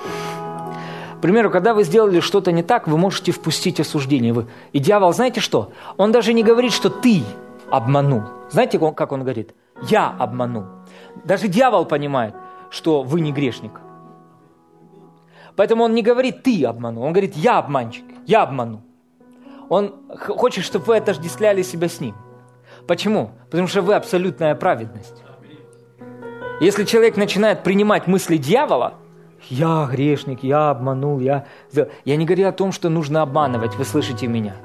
[1.21, 4.33] К примеру, когда вы сделали что-то не так, вы можете впустить осуждение.
[4.33, 4.47] Вы...
[4.73, 5.71] И дьявол, знаете что?
[5.97, 7.21] Он даже не говорит, что ты
[7.69, 8.23] обманул.
[8.49, 9.53] Знаете, как он говорит?
[9.87, 10.65] Я обманул.
[11.23, 12.33] Даже дьявол понимает,
[12.71, 13.81] что вы не грешник.
[15.55, 18.81] Поэтому он не говорит «ты обманул», он говорит «я обманщик, я обману».
[19.69, 22.15] Он хочет, чтобы вы отождествляли себя с ним.
[22.87, 23.29] Почему?
[23.51, 25.21] Потому что вы абсолютная праведность.
[26.61, 28.95] Если человек начинает принимать мысли дьявола,
[29.51, 31.45] я грешник, я обманул, я...
[32.05, 34.55] Я не говорю о том, что нужно обманывать, вы слышите меня.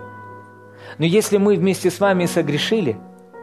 [0.98, 2.96] Но если мы вместе с вами согрешили,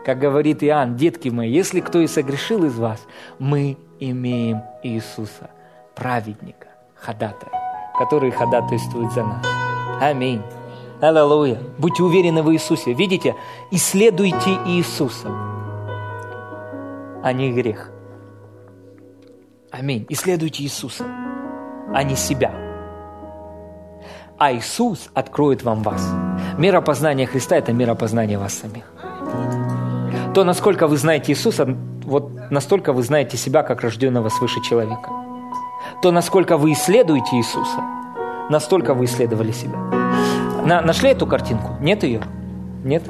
[0.05, 3.05] как говорит Иоанн, детки мои, если кто и согрешил из вас,
[3.39, 5.49] мы имеем Иисуса,
[5.95, 7.51] праведника, ходатая,
[7.97, 9.45] который ходатайствует за нас.
[10.01, 10.41] Аминь.
[11.01, 11.59] Аллилуйя.
[11.77, 12.93] Будьте уверены в Иисусе.
[12.93, 13.35] Видите,
[13.71, 15.27] исследуйте Иисуса,
[17.21, 17.91] а не грех.
[19.71, 20.05] Аминь.
[20.09, 21.03] Исследуйте Иисуса,
[21.93, 22.51] а не себя.
[24.37, 26.05] а Иисус откроет вам вас.
[26.57, 28.83] Мера познания Христа– это мера познания вас самих.
[30.33, 35.09] То, насколько вы знаете Иисуса, вот настолько вы знаете себя, как рожденного свыше человека.
[36.01, 37.81] То, насколько вы исследуете Иисуса,
[38.49, 39.77] настолько вы исследовали себя.
[40.65, 41.77] На, нашли эту картинку?
[41.79, 42.21] Нет ее?
[42.83, 43.03] Нет?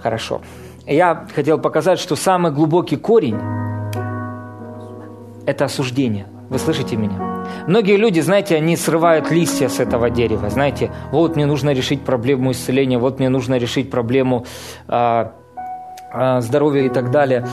[0.00, 0.42] Хорошо.
[0.86, 3.38] Я хотел показать, что самый глубокий корень–
[5.46, 6.26] это осуждение.
[6.50, 7.44] Вы слышите меня?
[7.66, 10.50] Многие люди, знаете, они срывают листья с этого дерева.
[10.50, 14.44] Знаете, вот мне нужно решить проблему исцеления, вот мне нужно решить проблему
[14.88, 15.26] э,
[16.12, 17.46] э, здоровья и так далее.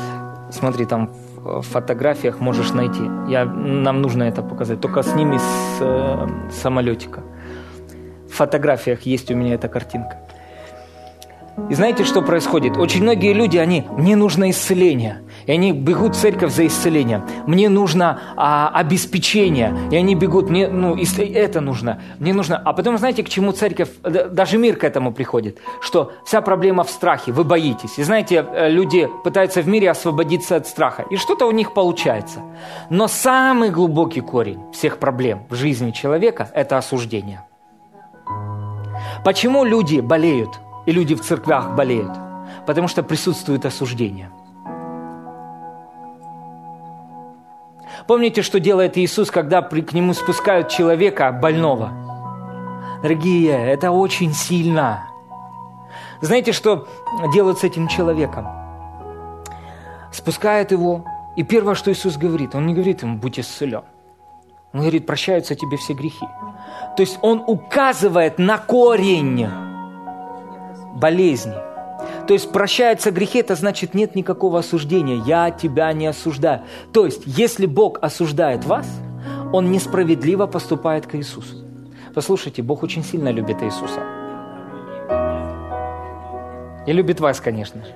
[0.52, 3.04] Смотри, там в фотографиях можешь найти.
[3.28, 4.82] Я, нам нужно это показать.
[4.82, 7.22] Только сними с э, самолетика.
[8.30, 10.21] В фотографиях есть у меня эта картинка.
[11.70, 12.78] И знаете, что происходит?
[12.78, 15.22] Очень многие люди, они, мне нужно исцеление.
[15.46, 17.24] И они бегут в церковь за исцеление.
[17.48, 19.74] Мне нужно а, обеспечение.
[19.90, 22.58] И они бегут, мне, ну, если это нужно, мне нужно.
[22.58, 25.60] А потом, знаете, к чему церковь, даже мир к этому приходит?
[25.82, 27.98] Что вся проблема в страхе, вы боитесь.
[27.98, 31.06] И знаете, э, люди пытаются в мире освободиться от страха.
[31.10, 32.42] И что-то у них получается.
[32.90, 37.46] Но самый глубокий корень всех проблем в жизни человека– это осуждение.
[39.24, 40.50] Почему люди болеют?
[40.86, 42.12] И люди в церквях болеют?
[42.66, 44.30] Потому что присутствует осуждение.
[48.08, 51.92] Помните, что делает Иисус, когда к нему спускают человека больного?
[53.02, 55.08] Дорогие, это очень сильно.
[56.22, 56.88] Знаете, что
[57.34, 58.48] делают с этим человеком?
[60.12, 61.06] Спускают его,
[61.36, 63.84] и первое, что Иисус говорит, Он не говорит ему, будь исцелен.
[64.74, 66.28] Он говорит, прощаются тебе все грехи.
[66.96, 69.48] То есть Он указывает на корень
[70.96, 71.54] болезни.
[72.28, 75.22] То есть прощаются грехи, это значит нет никакого осуждения.
[75.26, 76.62] Я тебя не осуждаю.
[76.94, 78.88] То есть, если Бог осуждает вас,
[79.52, 81.58] Он несправедливо поступает к Иисусу.
[82.14, 84.02] Послушайте, Бог очень сильно любит Иисуса.
[86.88, 87.92] И любит вас, конечно же.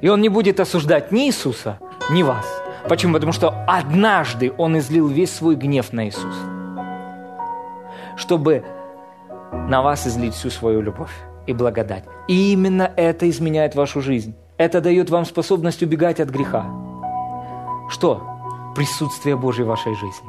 [0.00, 1.78] И Он не будет осуждать ни Иисуса,
[2.10, 2.46] ни вас.
[2.88, 3.14] Почему?
[3.14, 6.38] Потому что однажды Он излил весь свой гнев на Иисуса,
[8.16, 8.64] чтобы
[9.52, 11.12] на вас излить всю свою любовь
[11.48, 12.04] и благодать.
[12.28, 14.34] И именно это изменяет вашу жизнь.
[14.58, 16.66] Это дает вам способность убегать от греха.
[17.88, 18.22] Что?
[18.76, 20.28] Присутствие Божьей в вашей жизни.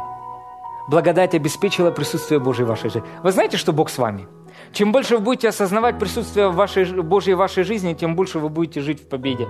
[0.87, 3.07] Благодать обеспечила присутствие Божьей в вашей жизни.
[3.21, 4.27] Вы знаете, что Бог с вами?
[4.71, 8.81] Чем больше вы будете осознавать присутствие вашей, Божьей в вашей жизни, тем больше вы будете
[8.81, 9.47] жить в победе.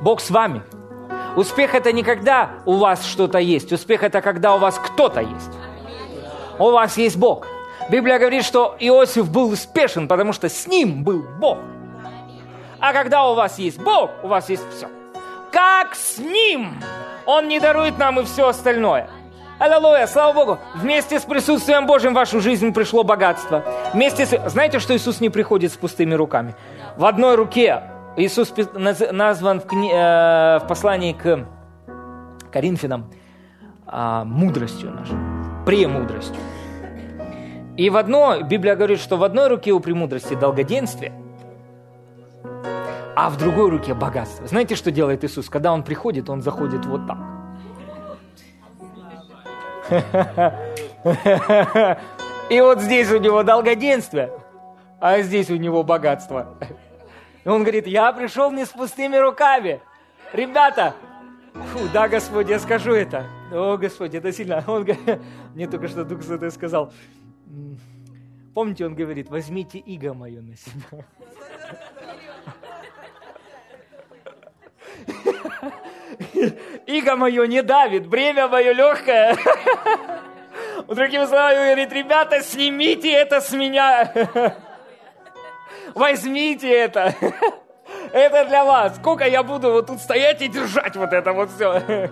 [0.00, 0.62] Бог с вами.
[1.36, 3.72] Успех– это не когда у вас что-то есть.
[3.72, 5.52] Успех– это когда у вас кто-то есть.
[6.58, 7.46] У вас есть Бог.
[7.90, 11.58] Библия говорит, что Иосиф был успешен, потому что с ним был Бог.
[12.80, 14.88] А когда у вас есть Бог, у вас есть все.
[15.52, 16.72] Как с ним?
[17.26, 19.08] Он не дарует нам и все остальное.
[19.58, 20.58] Аллилуйя, слава Богу.
[20.74, 23.64] Вместе с присутствием Божьим в вашу жизнь пришло богатство.
[23.92, 24.50] Вместе с...
[24.50, 26.54] Знаете, что Иисус не приходит с пустыми руками?
[26.96, 27.82] В одной руке
[28.16, 29.90] Иисус назван в, кни...
[29.92, 31.46] Э, в послании к
[32.52, 33.10] Коринфянам
[33.86, 35.16] а, мудростью нашей,
[35.64, 36.36] премудростью.
[37.76, 41.12] И в одно, Библия говорит, что в одной руке у премудрости долгоденствие,
[43.16, 44.46] а в другой руке богатство.
[44.46, 45.48] Знаете, что делает Иисус?
[45.48, 47.18] Когда Он приходит, Он заходит вот так.
[52.50, 54.30] И вот здесь у него долгоденствие,
[55.00, 56.56] а здесь у него богатство.
[57.44, 59.80] И он говорит, я пришел не с пустыми руками.
[60.32, 60.94] Ребята,
[61.52, 63.26] фу, да, Господь, я скажу это.
[63.52, 64.64] О, Господь, это сильно.
[64.66, 64.86] Он,
[65.54, 66.92] мне только что Дух Святой сказал,
[68.54, 71.04] Помните, он говорит, возьмите иго мое на себя.
[76.86, 79.36] Иго мое не давит, бремя мое легкое.
[80.88, 84.12] Другими словами, говорит, ребята, снимите это с меня.
[85.94, 87.14] Возьмите это.
[88.12, 88.96] Это для вас.
[88.96, 92.10] Сколько я буду вот тут стоять и держать вот это вот все.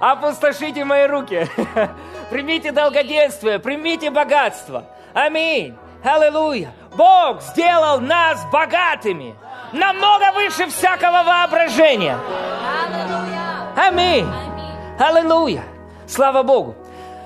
[0.00, 1.46] Опустошите мои руки.
[2.32, 4.86] Примите долгоденствие, примите богатство.
[5.12, 5.76] Аминь.
[6.02, 6.72] Аллилуйя.
[6.96, 9.34] Бог сделал нас богатыми.
[9.74, 12.16] Намного выше всякого воображения.
[13.76, 14.26] Аминь.
[14.98, 15.62] Аллилуйя.
[16.08, 16.74] Слава Богу.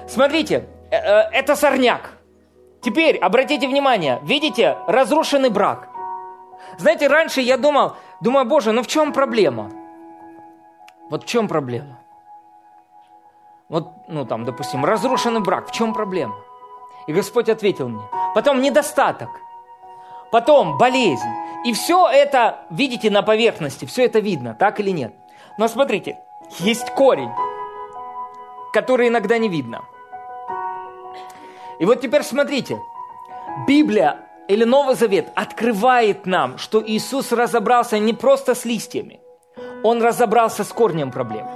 [0.09, 2.11] Смотрите, э, э, это сорняк.
[2.83, 5.89] Теперь обратите внимание, видите, разрушенный брак.
[6.79, 9.71] Знаете, раньше я думал, думаю, Боже, ну в чем проблема?
[11.11, 12.01] Вот в чем проблема?
[13.69, 16.37] Вот, ну там, допустим, разрушенный брак, в чем проблема?
[17.07, 18.03] И Господь ответил мне.
[18.35, 19.29] Потом недостаток.
[20.31, 21.29] Потом болезнь.
[21.65, 25.15] И все это, видите, на поверхности, все это видно, так или нет.
[25.59, 26.19] Но смотрите,
[26.61, 27.31] есть корень,
[28.73, 29.85] который иногда не видно.
[31.79, 32.81] И вот теперь смотрите.
[33.67, 39.21] Библия или Новый Завет открывает нам, что Иисус разобрался не просто с листьями.
[39.83, 41.47] Он разобрался с корнем проблем.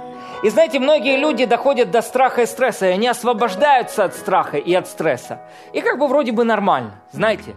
[0.43, 4.73] И знаете, многие люди доходят до страха и стресса, и они освобождаются от страха и
[4.73, 5.39] от стресса.
[5.71, 7.55] И как бы вроде бы нормально, знаете.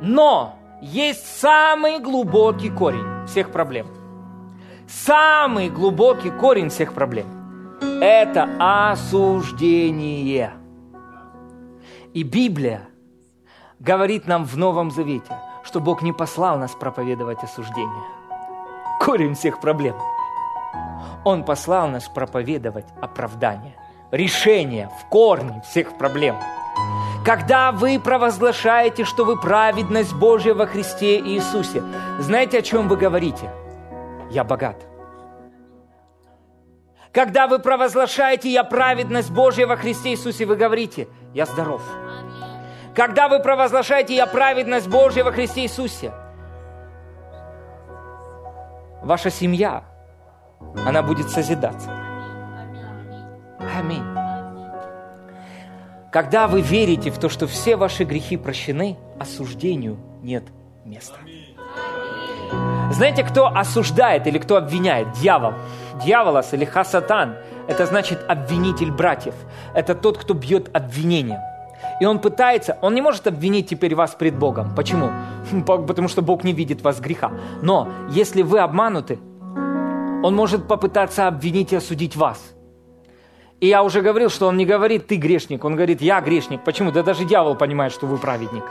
[0.00, 3.86] Но есть самый глубокий корень всех проблем.
[4.88, 7.26] Самый глубокий корень всех проблем–
[8.00, 8.48] это
[8.90, 10.52] осуждение.
[12.12, 12.88] И Библия
[13.78, 15.32] говорит нам в Новом Завете,
[15.62, 18.04] что Бог не послал нас проповедовать осуждение.
[19.00, 19.94] Корень всех проблем–
[21.26, 23.74] он послал нас проповедовать оправдание,
[24.12, 26.36] решение в корне всех проблем.
[27.24, 31.82] Когда вы провозглашаете, что вы праведность Божья во Христе Иисусе,
[32.20, 33.50] знаете, о чем вы говорите?
[34.30, 34.86] Я богат.
[37.10, 41.82] Когда вы провозглашаете «Я праведность Божья во Христе Иисусе», вы говорите «Я здоров».
[42.94, 46.12] Когда вы провозглашаете «Я праведность Божья во Христе Иисусе»,
[49.02, 49.82] ваша семья–
[50.86, 51.90] она будет созидаться.
[53.78, 54.04] Аминь.
[56.12, 60.44] Когда вы верите в то, что все ваши грехи прощены, осуждению нет
[60.84, 61.16] места.
[62.92, 65.12] Знаете, кто осуждает или кто обвиняет?
[65.12, 65.54] Дьявол.
[66.04, 67.36] Дьяволос или хасатан–
[67.68, 69.34] это значит обвинитель братьев.
[69.74, 71.40] Это тот, кто бьет обвинением.
[72.00, 74.74] И он пытается, он не может обвинить теперь вас пред Богом.
[74.74, 75.10] Почему?
[75.66, 77.32] Потому что Бог не видит вас греха.
[77.62, 79.18] Но если вы обмануты,
[80.22, 82.54] он может попытаться обвинить и осудить вас.
[83.60, 86.62] И я уже говорил, что он не говорит «ты грешник», он говорит «я грешник».
[86.64, 86.92] Почему?
[86.92, 88.64] Да даже дьявол понимает, что вы праведник.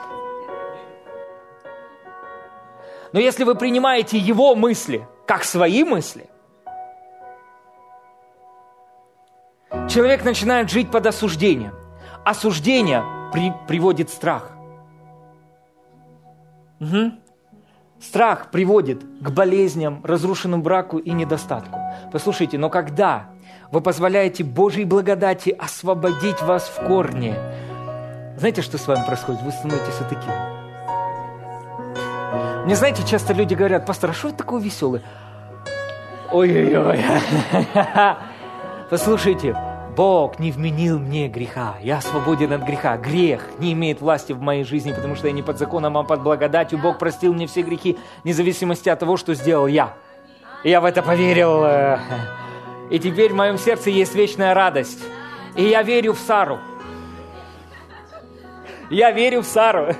[3.11, 6.29] Но если вы принимаете его мысли как свои мысли,
[9.89, 11.73] человек начинает жить под осуждением.
[12.23, 14.51] Осуждение при, приводит страх.
[16.79, 17.11] Угу.
[18.07, 21.79] Страх приводит к болезням, разрушенному браку и недостатку.
[22.11, 23.29] Послушайте, но когда
[23.71, 27.35] вы позволяете Божьей благодати освободить вас в корне,
[28.37, 29.41] знаете, что с вами происходит?
[29.41, 30.31] Вы становитесь вот таким.
[32.65, 35.01] Мне, знаете, часто люди говорят, пастор, а что это такое веселый?
[36.31, 37.03] Ой-ой-ой.
[38.91, 39.57] Послушайте,
[39.95, 41.75] Бог не вменил мне греха.
[41.81, 42.97] Я свободен от греха.
[42.97, 46.21] Грех не имеет власти в моей жизни, потому что я не под законом, а под
[46.21, 46.79] благодатью.
[46.79, 49.93] Бог простил мне все грехи, вне зависимости от того, что сделал я.
[50.65, 51.63] Я в это поверил.
[52.89, 54.99] И теперь в моем сердце есть вечная радость.
[55.55, 56.59] И я верю в Сару.
[58.89, 59.93] Я верю в Сару.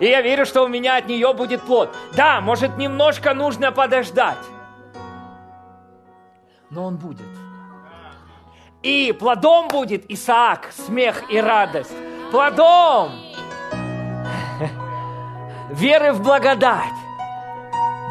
[0.00, 1.94] И я верю, что у меня от нее будет плод.
[2.16, 4.44] Да, может, немножко нужно подождать.
[6.68, 7.45] Но он будет.
[8.86, 11.90] И плодом будет Исаак, смех и радость.
[12.30, 13.10] Плодом
[15.72, 16.94] веры в благодать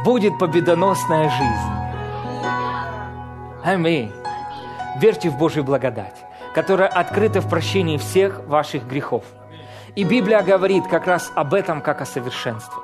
[0.03, 2.43] будет победоносная жизнь.
[3.64, 4.11] Аминь.
[4.99, 6.18] Верьте в Божью благодать,
[6.53, 9.23] которая открыта в прощении всех ваших грехов.
[9.95, 12.84] И Библия говорит как раз об этом, как о совершенстве.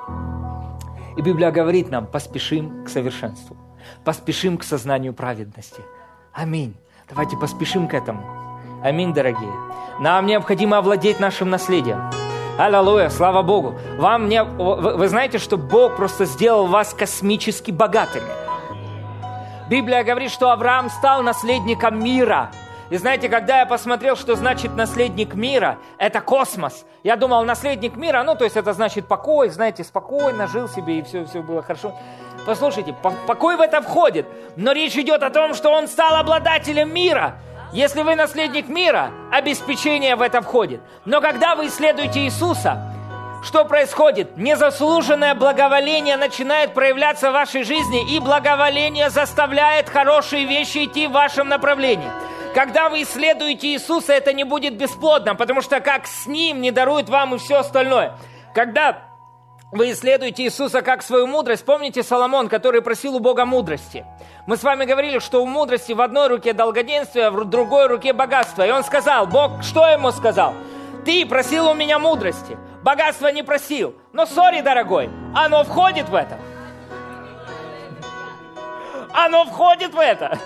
[1.18, 3.57] И Библия говорит нам, поспешим к совершенству,
[4.05, 5.81] поспешим к сознанию праведности.
[6.31, 6.77] Аминь.
[7.11, 8.23] Давайте поспешим к этому.
[8.83, 9.51] Аминь, дорогие.
[9.99, 12.09] Нам необходимо овладеть нашим наследием.
[12.57, 13.75] Аллилуйя, слава Богу.
[13.97, 14.41] Вам не...
[14.43, 18.31] Вы знаете, что Бог просто сделал вас космически богатыми.
[19.69, 22.49] Библия говорит, что Авраам стал наследником мира.
[22.91, 26.85] И знаете, когда я посмотрел, что значит наследник мира, это космос.
[27.03, 31.01] Я думал, наследник мира, ну, то есть это значит покой, знаете, спокойно жил себе, и
[31.01, 31.97] все, все было хорошо.
[32.45, 32.93] Послушайте,
[33.27, 34.27] покой в это входит,
[34.57, 37.35] но речь идет о том, что он стал обладателем мира.
[37.72, 40.81] Если вы наследник мира, обеспечение в это входит.
[41.05, 42.93] Но когда вы исследуете Иисуса,
[43.41, 44.35] что происходит?
[44.35, 51.47] Незаслуженное благоволение начинает проявляться в вашей жизни, и благоволение заставляет хорошие вещи идти в вашем
[51.47, 52.09] направлении.
[52.53, 57.07] Когда вы исследуете Иисуса, это не будет бесплодно, потому что как с Ним не дарует
[57.07, 58.18] вам и все остальное.
[58.53, 59.11] Когда
[59.72, 61.64] вы исследуете Иисуса как свою мудрость.
[61.64, 64.06] Помните Соломон, который просил у Бога мудрости?
[64.45, 68.11] Мы с вами говорили, что у мудрости в одной руке долгоденствие, а в другой руке
[68.11, 68.68] богатство.
[68.68, 70.53] И он сказал, Бог что ему сказал?
[71.06, 73.95] Ты просил у меня мудрости, богатство не просил.
[74.11, 76.38] Но, сори, дорогой, оно входит в это.
[79.13, 80.39] Оно входит в это.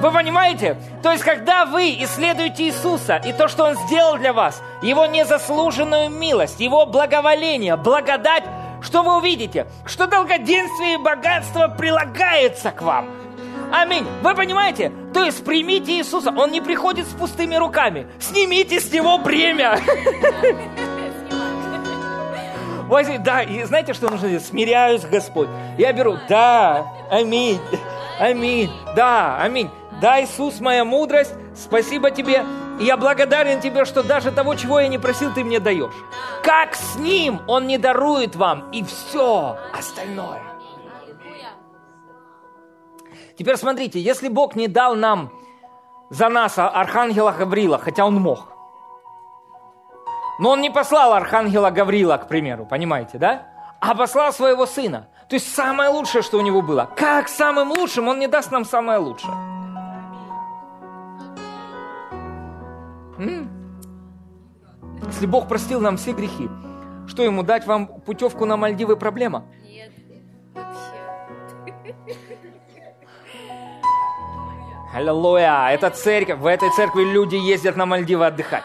[0.00, 0.76] Вы понимаете?
[1.02, 6.10] То есть, когда вы исследуете Иисуса и то, что Он сделал для вас, Его незаслуженную
[6.10, 8.44] милость, Его благоволение, благодать,
[8.80, 9.66] что вы увидите?
[9.86, 13.10] Что долгоденствие и богатство прилагается к вам.
[13.72, 14.06] Аминь.
[14.22, 14.92] Вы понимаете?
[15.12, 16.32] То есть примите Иисуса.
[16.36, 18.06] Он не приходит с пустыми руками.
[18.18, 19.78] Снимите с него бремя.
[22.86, 24.46] Возьми, да, и знаете, что нужно делать?
[24.46, 25.48] Смиряюсь, Господь.
[25.76, 27.60] Я беру, да, аминь,
[28.20, 29.70] аминь, да, аминь.
[30.00, 32.44] Да, Иисус, моя мудрость, спасибо тебе.
[32.78, 35.94] Я благодарен тебе, что даже того, чего я не просил, ты мне даешь.
[36.44, 40.40] Как с ним он не дарует вам и все остальное.
[43.36, 45.32] Теперь смотрите, если Бог не дал нам
[46.10, 48.52] за нас архангела Гаврила, хотя он мог,
[50.38, 53.46] но он не послал архангела Гаврила, к примеру, понимаете, да?
[53.80, 55.08] А послал своего сына.
[55.28, 56.88] То есть самое лучшее, что у него было.
[56.96, 59.34] Как самым лучшим он не даст нам самое лучшее?
[63.18, 63.50] М?
[65.06, 66.48] Если Бог простил нам все грехи,
[67.06, 69.44] что ему дать вам путевку на Мальдивы проблема?
[69.62, 69.92] Нет,
[70.54, 71.94] вообще.
[74.94, 75.68] Аллилуйя!
[75.70, 76.38] Это церковь.
[76.38, 78.64] В этой церкви люди ездят на Мальдивы отдыхать.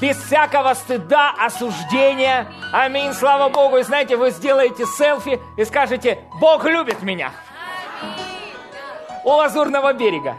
[0.00, 2.46] Без всякого стыда, осуждения.
[2.72, 3.76] Аминь, слава Богу.
[3.76, 7.32] И знаете, вы сделаете селфи и скажете, Бог любит меня.
[9.24, 10.36] У Лазурного берега.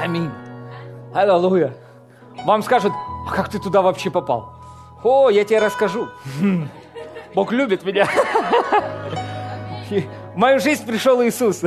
[0.00, 0.30] Аминь.
[1.12, 1.74] Аллилуйя.
[2.44, 2.92] Вам скажут,
[3.28, 4.54] а как ты туда вообще попал?
[5.02, 6.08] О, я тебе расскажу.
[7.34, 8.06] Бог любит меня.
[9.90, 11.62] В мою жизнь пришел Иисус.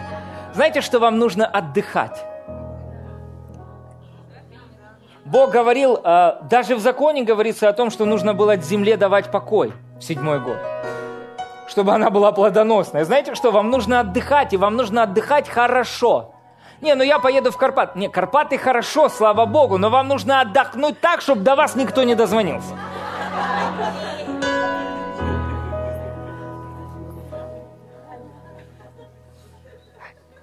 [0.54, 2.29] Знаете, что вам нужно отдыхать?
[5.30, 9.72] Бог говорил, э, даже в законе говорится о том, что нужно было земле давать покой
[10.00, 10.58] в седьмой год,
[11.68, 13.04] чтобы она была плодоносная.
[13.04, 13.52] Знаете что?
[13.52, 16.34] Вам нужно отдыхать, и вам нужно отдыхать хорошо.
[16.80, 17.94] Не, ну я поеду в Карпат.
[17.94, 22.16] Не, Карпаты хорошо, слава Богу, но вам нужно отдохнуть так, чтобы до вас никто не
[22.16, 22.74] дозвонился.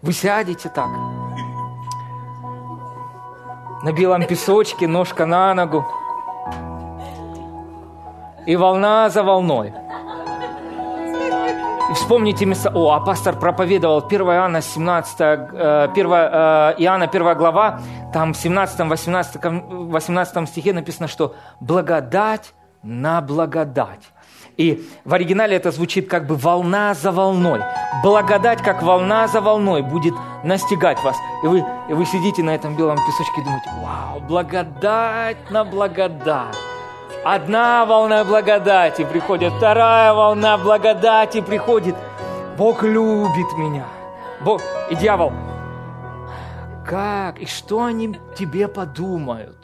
[0.02, 0.88] Вы сядете так.
[3.84, 5.86] На белом песочке, ножка на ногу.
[8.48, 9.74] И волна за волной.
[11.90, 12.72] И вспомните место.
[12.74, 17.80] О, а пастор проповедовал 1 Иоанна 17, 1 э, Иоанна 1 глава,
[18.14, 24.12] там в 17-18 18 стихе написано, что благодать на благодать.
[24.58, 27.62] И в оригинале это звучит как бы волна за волной.
[28.04, 31.16] Благодать, как волна за волной, будет настигать вас.
[31.44, 36.56] И вы, и вы сидите на этом белом песочке и думаете, вау, благодать на благодать.
[37.24, 41.96] Одна волна благодати приходит, вторая волна благодати приходит.
[42.58, 43.86] Бог любит меня.
[44.42, 44.62] Бог...
[44.90, 45.34] И дьявол,
[46.86, 47.40] как?
[47.40, 49.58] И что они тебе подумают?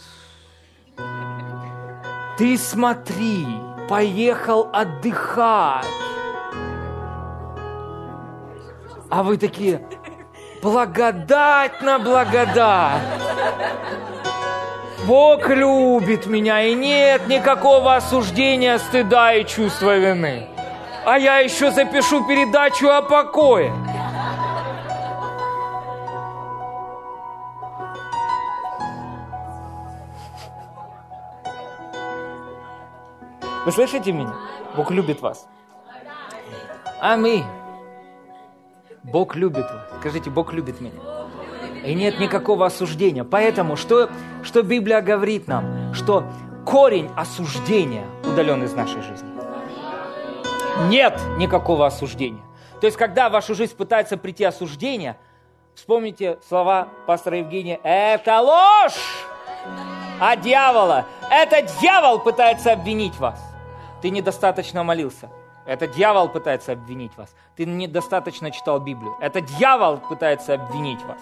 [2.37, 3.47] Ты смотри,
[3.87, 5.85] поехал отдыхать.
[9.09, 9.85] А вы такие,
[10.61, 13.01] благодать на благодать.
[15.05, 20.47] Бог любит меня, и нет никакого осуждения, стыда и чувства вины.
[21.05, 23.73] А я еще запишу передачу о покое.
[33.65, 34.35] Вы слышите меня?
[34.75, 35.47] Бог любит вас.
[36.99, 37.45] Аминь.
[39.03, 39.99] Бог любит вас.
[39.99, 40.99] Скажите, Бог любит меня.
[41.85, 43.23] И нет никакого осуждения.
[43.23, 44.09] Поэтому, что,
[44.43, 45.93] что Библия говорит нам?
[45.93, 46.25] Что
[46.65, 49.29] корень осуждения удален из нашей жизни.
[50.89, 52.41] Нет никакого осуждения.
[52.81, 55.17] То есть, когда в вашу жизнь пытается прийти осуждение,
[55.73, 59.25] вспомните слова пастора Евгения, это ложь
[60.19, 61.05] а дьявола.
[61.29, 63.52] Это дьявол пытается обвинить вас
[64.03, 65.29] ты недостаточно молился.
[65.65, 67.33] Это дьявол пытается обвинить вас.
[67.55, 69.15] Ты недостаточно читал Библию.
[69.21, 71.21] Это дьявол пытается обвинить вас.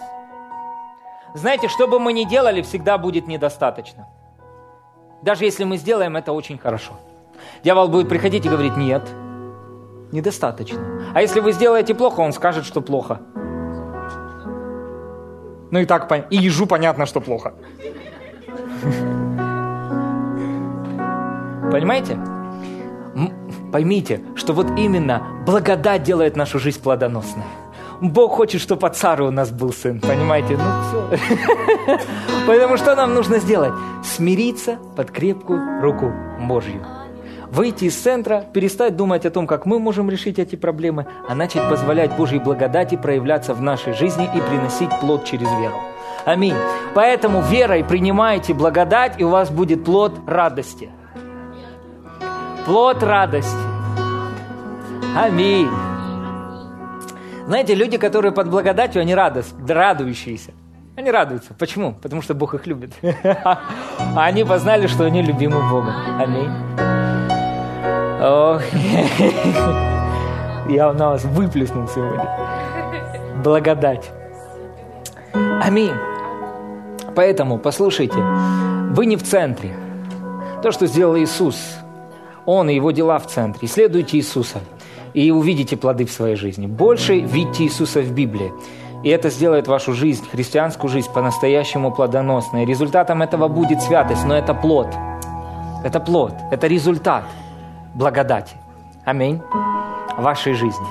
[1.32, 4.08] Знаете, что бы мы ни делали, всегда будет недостаточно.
[5.22, 6.94] Даже если мы сделаем это очень хорошо.
[7.62, 9.08] Дьявол будет приходить и говорить, нет,
[10.10, 11.12] недостаточно.
[11.14, 13.20] А если вы сделаете плохо, он скажет, что плохо.
[15.70, 17.54] Ну и так, и ежу понятно, что плохо.
[21.70, 22.18] Понимаете?
[23.72, 27.44] Поймите, что вот именно благодать делает нашу жизнь плодоносной.
[28.02, 30.58] Бог хочет, чтобы от Сары у нас был сын, понимаете?
[30.58, 31.98] Ну все.
[32.46, 33.72] Поэтому что нам нужно сделать?
[34.04, 36.84] Смириться под крепкую руку Божью.
[37.50, 41.68] Выйти из центра, перестать думать о том, как мы можем решить эти проблемы, а начать
[41.68, 45.76] позволять Божьей благодати проявляться в нашей жизни и приносить плод через веру.
[46.26, 46.56] Аминь.
[46.94, 50.90] Поэтому верой принимайте благодать, и у вас будет плод радости–
[52.66, 53.56] плод радости.
[55.16, 55.68] Аминь.
[57.46, 60.52] Знаете, люди, которые под благодатью, они радость, радующиеся.
[60.96, 61.54] Они радуются.
[61.54, 61.94] Почему?
[61.94, 62.92] Потому что Бог их любит.
[63.24, 63.58] А
[64.16, 65.94] они познали, что они любимы Богом.
[66.18, 66.50] Аминь.
[68.20, 68.62] Ох.
[70.68, 72.28] Я на вас выплеснул сегодня.
[73.42, 74.10] Благодать.
[75.62, 75.94] Аминь.
[77.16, 78.18] Поэтому, послушайте,
[78.90, 79.74] вы не в центре.
[80.62, 81.56] То, что сделал Иисус,
[82.46, 83.66] Он и Его дела в центре.
[83.66, 84.60] Исследуйте Иисуса
[85.14, 86.66] и увидите плоды в своей жизни.
[86.66, 88.52] Больше видите Иисуса в Библии.
[89.02, 92.64] И это сделает вашу жизнь, христианскую жизнь, по-настоящему плодоносной.
[92.64, 94.88] Результатом этого будет святость, но это плод.
[95.84, 97.24] Это плод, это результат
[97.94, 98.54] благодати.
[99.04, 99.40] Аминь.
[100.16, 100.86] Вашей жизни.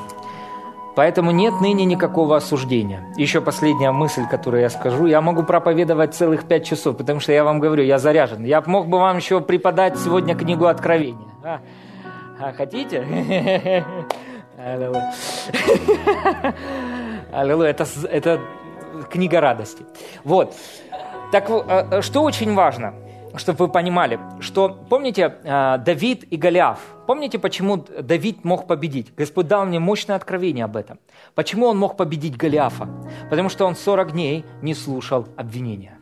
[0.96, 3.14] Поэтому нет ныне никакого осуждения.
[3.18, 5.06] Еще последняя мысль, которую я скажу.
[5.06, 8.44] Я могу проповедовать целых пять часов, потому что я вам говорю, я заряжен.
[8.44, 11.28] Я мог бы вам еще преподать сегодня книгу Откровения.
[11.44, 11.62] А,
[12.40, 13.86] а хотите?
[17.32, 17.70] Аллилуйя.
[17.70, 18.40] Это, это
[19.10, 19.86] книга радости.
[20.24, 20.54] Вот.
[21.32, 22.94] Так э, что очень важно,
[23.36, 29.14] чтобы вы понимали, что, помните, э, Давид и Голиаф, помните, почему Давид мог победить?
[29.16, 31.00] Господь дал мне мощное откровение об этом.
[31.36, 32.88] Почему он мог победить Голиафа?
[33.30, 35.98] Потому что он 40 дней не слушал обвинения.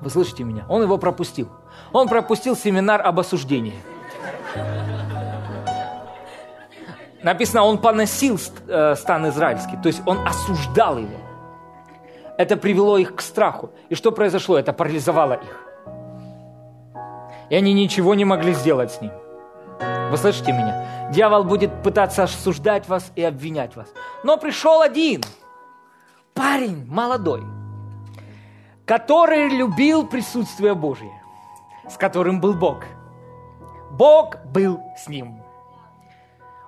[0.00, 0.64] Вы слышите меня?
[0.68, 1.48] Он его пропустил.
[1.92, 3.74] Он пропустил семинар об осуждении.
[7.22, 8.38] Написано, он поносил
[8.68, 11.27] э, стан израильский, то есть он осуждал его.
[12.38, 13.70] Это привело их к страху.
[13.90, 14.56] И что произошло?
[14.56, 15.64] Это парализовало их.
[17.50, 19.10] И они ничего не могли сделать с ним.
[20.10, 21.10] Вы слышите меня?
[21.12, 23.88] Дьявол будет пытаться осуждать вас и обвинять вас.
[24.22, 25.22] Но пришел один
[26.32, 27.42] парень молодой,
[28.86, 31.12] который любил присутствие Божье,
[31.90, 32.84] с которым был Бог.
[33.90, 35.42] Бог был с ним.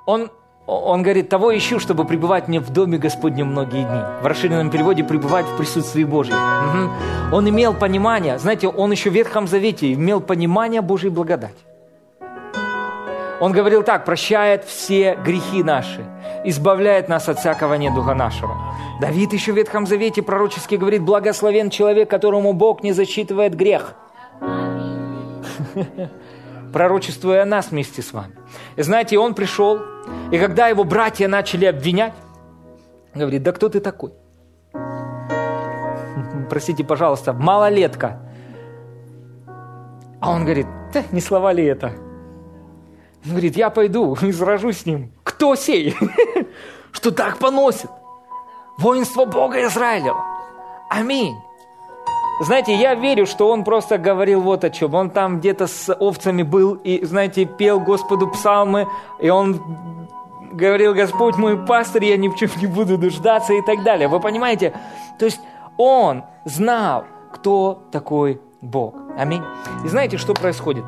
[0.04, 0.32] Он
[0.70, 4.00] он говорит, того ищу, чтобы пребывать мне в доме Господнем многие дни.
[4.22, 6.36] В расширенном переводе пребывать в присутствии Божьем.
[6.36, 7.36] Угу.
[7.36, 11.54] Он имел понимание, знаете, он еще в Ветхом Завете имел понимание Божьей благодати.
[13.40, 16.04] Он говорил так, прощает все грехи наши,
[16.44, 18.54] избавляет нас от всякого недуга нашего.
[19.00, 23.94] Давид еще в Ветхом Завете пророчески говорит, благословен человек, которому Бог не засчитывает грех.
[26.72, 28.34] Пророчествуя о нас вместе с вами.
[28.76, 29.80] И знаете, он пришел,
[30.30, 32.14] и когда его братья начали обвинять,
[33.14, 34.12] говорит, да кто ты такой?
[36.48, 38.20] Простите, пожалуйста, малолетка.
[40.20, 41.92] А он говорит, да не слова ли это?
[43.24, 45.12] Он говорит, я пойду и сражусь с ним.
[45.24, 45.96] Кто сей?
[46.92, 47.90] Что так поносит?
[48.78, 50.24] Воинство Бога Израилева.
[50.88, 51.36] Аминь.
[52.40, 54.94] Знаете, я верю, что он просто говорил вот о чем.
[54.94, 58.86] Он там где-то с овцами был и, знаете, пел Господу псалмы,
[59.20, 59.60] и он
[60.52, 64.08] говорил, Господь мой пастырь, я ни в чем не буду нуждаться и так далее.
[64.08, 64.72] Вы понимаете?
[65.18, 65.40] То есть
[65.76, 68.94] он знал, кто такой Бог.
[69.18, 69.42] Аминь.
[69.84, 70.84] И знаете, что происходит?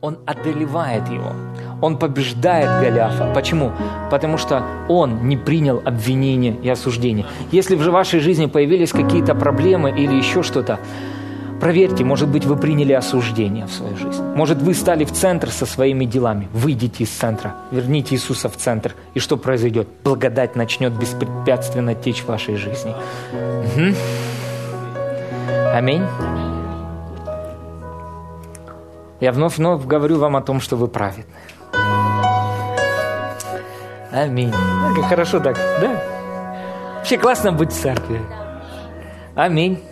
[0.00, 1.30] Он одолевает его.
[1.80, 3.32] Он побеждает Голиафа.
[3.34, 3.72] Почему?
[4.10, 7.26] Потому что он не принял обвинения и осуждения.
[7.52, 10.78] Если в вашей жизни появились какие-то проблемы или еще что-то,
[11.60, 14.22] Проверьте, может быть, вы приняли осуждение в свою жизнь.
[14.34, 16.48] Может, вы стали в центр со своими делами.
[16.52, 18.94] Выйдите из центра, верните Иисуса в центр.
[19.14, 19.88] И что произойдет?
[20.02, 22.94] Благодать начнет беспрепятственно течь в вашей жизни.
[23.32, 23.94] Угу.
[25.72, 26.02] Аминь.
[29.20, 31.24] Я вновь вновь говорю вам о том, что вы праведны.
[34.14, 34.52] Аминь.
[34.54, 36.00] Ну, как хорошо так, да?
[36.98, 38.20] Вообще классно быть в церкви.
[39.34, 39.82] Аминь.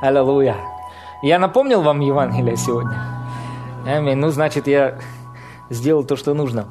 [0.00, 0.56] Аллилуйя.
[1.22, 2.98] Я напомнил вам Евангелие сегодня?
[3.86, 4.16] Аминь.
[4.16, 4.98] Ну, значит, я
[5.68, 6.68] сделал то, что нужно.